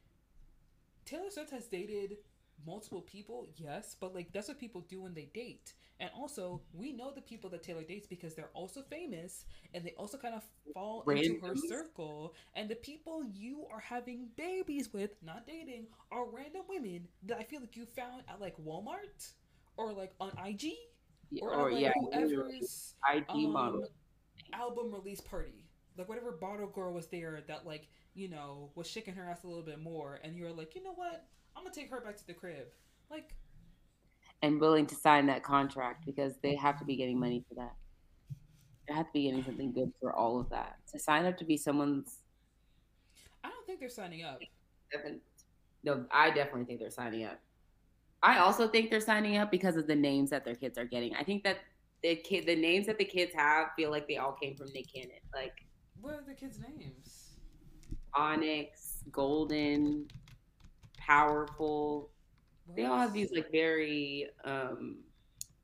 [1.05, 2.17] Taylor Swift has dated
[2.65, 5.73] multiple people, yes, but like that's what people do when they date.
[5.99, 9.93] And also, we know the people that Taylor dates because they're also famous and they
[9.97, 10.43] also kind of
[10.73, 12.33] fall into her circle.
[12.55, 17.43] And the people you are having babies with, not dating, are random women that I
[17.43, 19.31] feel like you found at like Walmart
[19.77, 20.73] or like on IG
[21.41, 23.87] or, or like yeah, whoever's IG um, model
[24.53, 25.65] album release party.
[25.97, 29.47] Like whatever bottle girl was there that like you know, was shaking her ass a
[29.47, 31.25] little bit more, and you're like, you know what?
[31.55, 32.67] I'm gonna take her back to the crib,
[33.09, 33.33] like,
[34.41, 37.75] and willing to sign that contract because they have to be getting money for that.
[38.87, 40.77] They have to be getting something good for all of that.
[40.91, 42.19] To sign up to be someone's,
[43.43, 44.39] I don't think they're signing up.
[45.83, 47.39] No, I definitely think they're signing up.
[48.21, 51.13] I also think they're signing up because of the names that their kids are getting.
[51.15, 51.57] I think that
[52.03, 54.93] the kid, the names that the kids have, feel like they all came from Nick
[54.93, 55.19] Cannon.
[55.33, 55.65] Like,
[55.99, 57.22] what are the kids' names?
[58.15, 60.07] Onyx, Golden,
[60.97, 62.09] Powerful.
[62.65, 62.77] What?
[62.77, 64.97] They all have these like very um,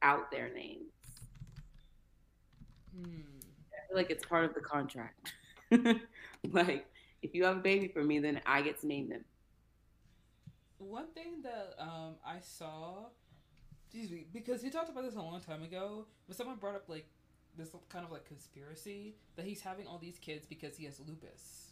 [0.01, 0.91] out there names.
[2.93, 3.21] Hmm.
[3.71, 5.33] I feel like it's part of the contract.
[6.51, 6.85] like,
[7.21, 9.23] if you have a baby for me, then I get to name them.
[10.77, 13.05] One thing that um, I saw,
[13.85, 16.89] excuse me, because he talked about this a long time ago, but someone brought up
[16.89, 17.05] like
[17.57, 21.68] this kind of like conspiracy that he's having all these kids because he has lupus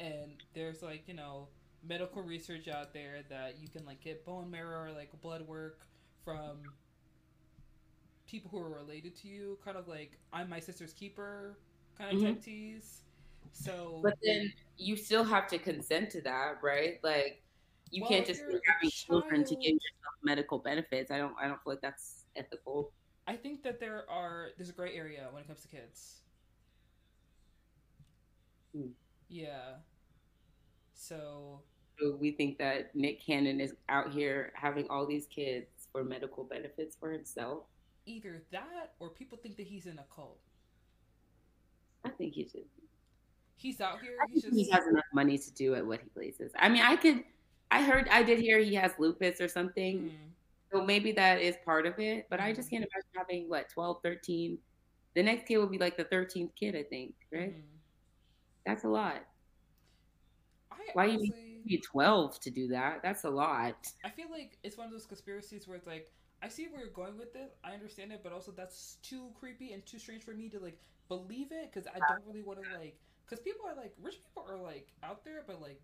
[0.00, 1.48] and there's like you know
[1.86, 5.80] medical research out there that you can like get bone marrow or like blood work
[6.24, 6.62] from
[8.26, 11.58] people who are related to you, kind of like I'm my sister's keeper
[11.98, 12.34] kind of mm-hmm.
[12.34, 13.02] type tease.
[13.52, 16.98] So, but then you still have to consent to that, right?
[17.02, 17.42] Like,
[17.90, 21.10] you well, can't just be having children to give yourself medical benefits.
[21.10, 21.34] I don't.
[21.38, 22.92] I don't feel like that's ethical.
[23.26, 26.22] I think that there are there's a gray area when it comes to kids.
[28.74, 28.88] Hmm.
[29.32, 29.76] Yeah.
[30.94, 31.60] So.
[31.98, 36.44] So we think that Nick Cannon is out here having all these kids for medical
[36.44, 37.64] benefits for himself.
[38.06, 40.38] Either that, or people think that he's in a cult.
[42.04, 42.64] I think he should.
[43.56, 44.16] He's out here.
[44.32, 44.54] He's just...
[44.54, 46.50] He has enough money to do it what he pleases.
[46.58, 47.22] I mean, I could.
[47.70, 48.08] I heard.
[48.10, 50.10] I did hear he has lupus or something.
[50.10, 50.10] Mm.
[50.72, 52.26] So maybe that is part of it.
[52.28, 52.44] But mm.
[52.44, 52.78] I just mm-hmm.
[52.78, 54.58] can't imagine having what 12, 13.
[55.14, 57.14] The next kid will be like the 13th kid, I think.
[57.32, 57.54] Right.
[57.54, 57.62] Mm.
[58.66, 59.22] That's a lot.
[60.70, 61.32] I Why honestly,
[61.64, 63.00] you need 12 to do that?
[63.02, 63.76] That's a lot.
[64.04, 66.10] I feel like it's one of those conspiracies where it's like
[66.42, 67.56] I see where you're going with it.
[67.62, 70.78] I understand it, but also that's too creepy and too strange for me to like
[71.08, 74.50] believe it because I don't really want to like because people are like rich people
[74.50, 75.80] are like out there, but like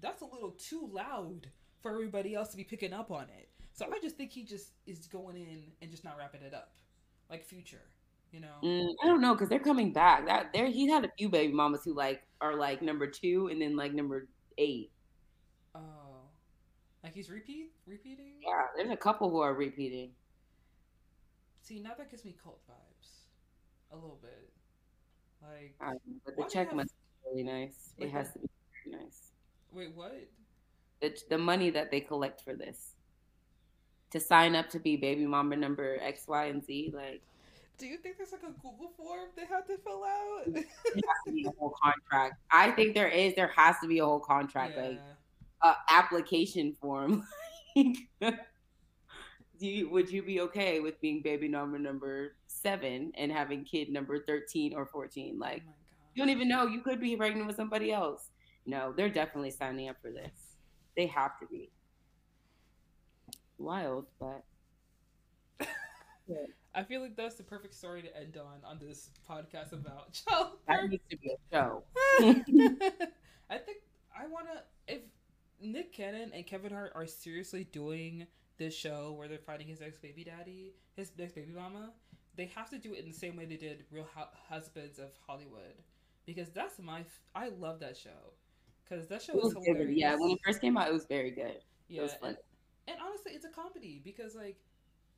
[0.00, 1.48] that's a little too loud
[1.82, 3.48] for everybody else to be picking up on it.
[3.72, 6.72] So I just think he just is going in and just not wrapping it up,
[7.28, 7.82] like Future.
[8.34, 10.26] You know, mm, I don't know because they're coming back.
[10.26, 13.62] That there, he had a few baby mamas who like are like number two and
[13.62, 14.26] then like number
[14.58, 14.90] eight.
[15.72, 16.26] Oh,
[17.04, 18.32] like he's repeat repeating.
[18.44, 20.10] Yeah, there's a couple who are repeating.
[21.62, 23.08] See, now that gives me cult vibes,
[23.92, 24.50] a little bit.
[25.40, 26.76] Like, um, but the check have...
[26.76, 27.94] must be really nice.
[28.00, 28.32] Wait, it has what?
[28.32, 28.48] to be
[28.84, 29.20] very nice.
[29.70, 30.28] Wait, what?
[31.00, 32.94] The the money that they collect for this
[34.10, 37.22] to sign up to be baby mama number X, Y, and Z, like.
[37.76, 40.44] Do you think there's like a Google form they have to fill out?
[40.46, 42.36] there has to be a whole contract.
[42.50, 43.34] I think there is.
[43.34, 44.82] There has to be a whole contract, yeah.
[44.82, 45.00] like
[45.62, 47.26] uh, application form.
[47.76, 53.88] Do you, would you be okay with being baby number number seven and having kid
[53.88, 55.38] number thirteen or fourteen?
[55.38, 55.72] Like, oh
[56.14, 58.30] you don't even know you could be pregnant with somebody else.
[58.66, 60.56] No, they're definitely signing up for this.
[60.96, 61.70] They have to be.
[63.58, 64.44] Wild, but.
[66.74, 70.58] I feel like that's the perfect story to end on on this podcast about childbirth.
[70.66, 71.84] That needs to be a show.
[73.50, 73.78] I think
[74.18, 74.94] I want to.
[74.94, 75.02] If
[75.60, 78.26] Nick Cannon and Kevin Hart are seriously doing
[78.58, 81.90] this show where they're fighting his ex baby daddy, his ex baby mama,
[82.36, 84.08] they have to do it in the same way they did Real
[84.48, 85.74] Husbands of Hollywood,
[86.26, 87.00] because that's my.
[87.00, 88.32] F- I love that show,
[88.84, 89.96] because that show was, was hilarious.
[89.96, 91.58] Yeah, when it first came out, it was very good.
[91.88, 92.28] Yeah, it was fun.
[92.30, 92.38] And,
[92.88, 94.56] and honestly, it's a comedy because like,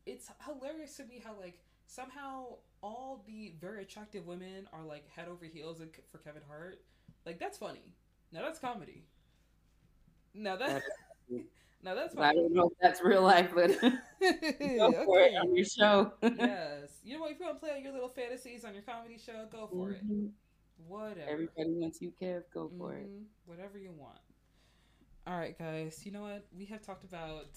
[0.07, 2.47] it's hilarious to me how like somehow
[2.83, 5.81] all the very attractive women are like head over heels
[6.11, 6.81] for Kevin Hart.
[7.25, 7.93] Like that's funny.
[8.33, 9.05] Now that's comedy.
[10.35, 10.83] Now that.
[11.83, 13.87] Now that's I don't know if that's real life, but go
[14.21, 15.05] okay.
[15.05, 16.13] for it on your show.
[16.21, 17.31] yes, you know what?
[17.31, 20.25] If you want to play your little fantasies on your comedy show, go for mm-hmm.
[20.25, 20.31] it.
[20.89, 21.31] Whatever.
[21.31, 22.43] Everybody wants you, Kev.
[22.53, 23.03] Go for mm-hmm.
[23.03, 23.27] it.
[23.45, 24.19] Whatever you want.
[25.29, 26.01] All right, guys.
[26.05, 26.47] You know what?
[26.57, 27.57] We have talked about.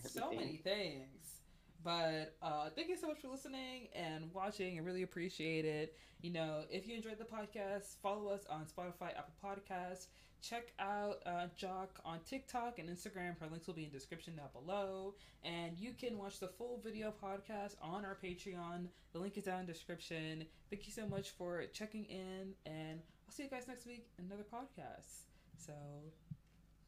[0.00, 1.42] So many things.
[1.82, 4.78] But uh, thank you so much for listening and watching.
[4.78, 5.94] I really appreciate it.
[6.20, 10.06] You know, if you enjoyed the podcast, follow us on Spotify, Apple Podcasts.
[10.40, 13.38] Check out uh, Joc on TikTok and Instagram.
[13.40, 15.14] Her links will be in description down below.
[15.44, 18.86] And you can watch the full video podcast on our Patreon.
[19.12, 20.44] The link is down in description.
[20.70, 22.54] Thank you so much for checking in.
[22.66, 25.26] And I'll see you guys next week in another podcast.
[25.56, 25.72] So,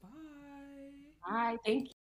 [0.03, 0.09] bye.
[1.27, 1.57] Bye.
[1.65, 1.95] Thank you.